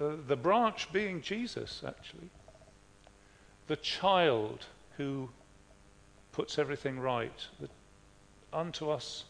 Uh, 0.00 0.10
the 0.26 0.36
branch 0.36 0.92
being 0.92 1.22
Jesus, 1.22 1.82
actually. 1.86 2.28
The 3.68 3.76
child 3.76 4.66
who 4.96 5.30
puts 6.32 6.58
everything 6.58 6.98
right. 6.98 7.46
The, 7.60 7.68
unto 8.52 8.90
us 8.90 9.24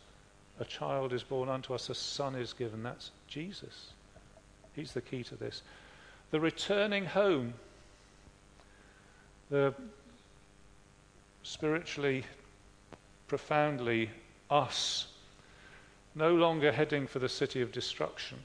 a 0.61 0.64
child 0.64 1.12
is 1.12 1.23
born 1.23 1.49
unto 1.49 1.73
us, 1.73 1.89
a 1.89 1.95
son 1.95 2.35
is 2.35 2.53
given. 2.53 2.83
That's 2.83 3.11
Jesus. 3.29 3.93
He's 4.75 4.93
the 4.93 5.01
key 5.01 5.23
to 5.25 5.37
this. 5.37 5.62
The 6.31 6.41
returning 6.41 7.07
home, 7.07 7.55
the 9.51 9.74
spiritually, 11.42 12.24
profoundly 13.26 14.11
us, 14.51 15.09
no 16.14 16.34
longer 16.34 16.72
heading 16.72 17.07
for 17.07 17.18
the 17.18 17.28
city 17.28 17.62
of 17.62 17.72
destruction, 17.72 18.38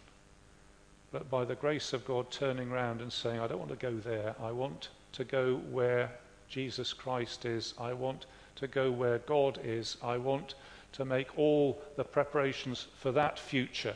but 1.11 1.29
by 1.29 1.45
the 1.45 1.55
grace 1.55 1.93
of 1.93 2.05
God 2.05 2.31
turning 2.31 2.69
round 2.69 3.01
and 3.01 3.11
saying, 3.11 3.39
I 3.39 3.47
don't 3.47 3.59
want 3.59 3.71
to 3.71 3.75
go 3.75 3.97
there. 3.97 4.35
I 4.41 4.51
want 4.51 4.89
to 5.13 5.23
go 5.23 5.55
where 5.71 6.11
Jesus 6.47 6.93
Christ 6.93 7.45
is. 7.45 7.73
I 7.79 7.93
want 7.93 8.25
to 8.55 8.67
go 8.67 8.91
where 8.91 9.19
God 9.19 9.59
is. 9.63 9.97
I 10.03 10.17
want 10.17 10.55
to 10.93 11.05
make 11.05 11.37
all 11.37 11.81
the 11.97 12.03
preparations 12.03 12.87
for 12.99 13.11
that 13.11 13.37
future, 13.37 13.95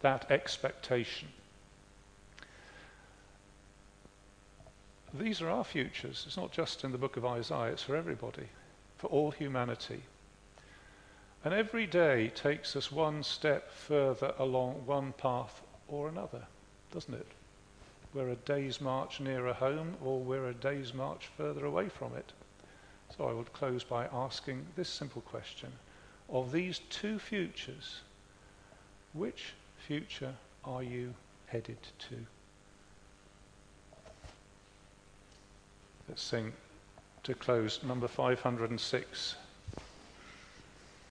that 0.00 0.30
expectation. 0.30 1.28
These 5.12 5.42
are 5.42 5.50
our 5.50 5.64
futures. 5.64 6.24
It's 6.26 6.36
not 6.36 6.52
just 6.52 6.84
in 6.84 6.92
the 6.92 6.98
book 6.98 7.16
of 7.16 7.24
Isaiah, 7.24 7.72
it's 7.72 7.82
for 7.82 7.96
everybody, 7.96 8.48
for 8.96 9.08
all 9.08 9.32
humanity. 9.32 10.02
And 11.44 11.52
every 11.54 11.86
day 11.86 12.28
takes 12.28 12.76
us 12.76 12.92
one 12.92 13.22
step 13.22 13.72
further 13.72 14.34
along 14.38 14.82
one 14.86 15.12
path 15.14 15.62
or 15.88 16.08
another, 16.08 16.46
doesn't 16.92 17.14
it? 17.14 17.26
We're 18.12 18.30
a 18.30 18.36
day's 18.36 18.80
march 18.80 19.20
nearer 19.20 19.52
home 19.52 19.96
or 20.04 20.20
we're 20.20 20.48
a 20.48 20.54
day's 20.54 20.92
march 20.92 21.28
further 21.36 21.64
away 21.64 21.88
from 21.88 22.14
it. 22.14 22.32
So 23.16 23.28
I 23.28 23.32
would 23.32 23.52
close 23.52 23.82
by 23.82 24.06
asking 24.12 24.66
this 24.76 24.88
simple 24.88 25.22
question. 25.22 25.72
Of 26.28 26.52
these 26.52 26.80
two 26.90 27.18
futures, 27.18 28.00
which 29.12 29.54
future 29.86 30.34
are 30.64 30.82
you 30.82 31.14
headed 31.46 31.78
to? 32.10 32.16
Let's 36.10 36.24
sing 36.24 36.52
to 37.22 37.34
close 37.34 37.84
number 37.84 38.08
506. 38.08 39.36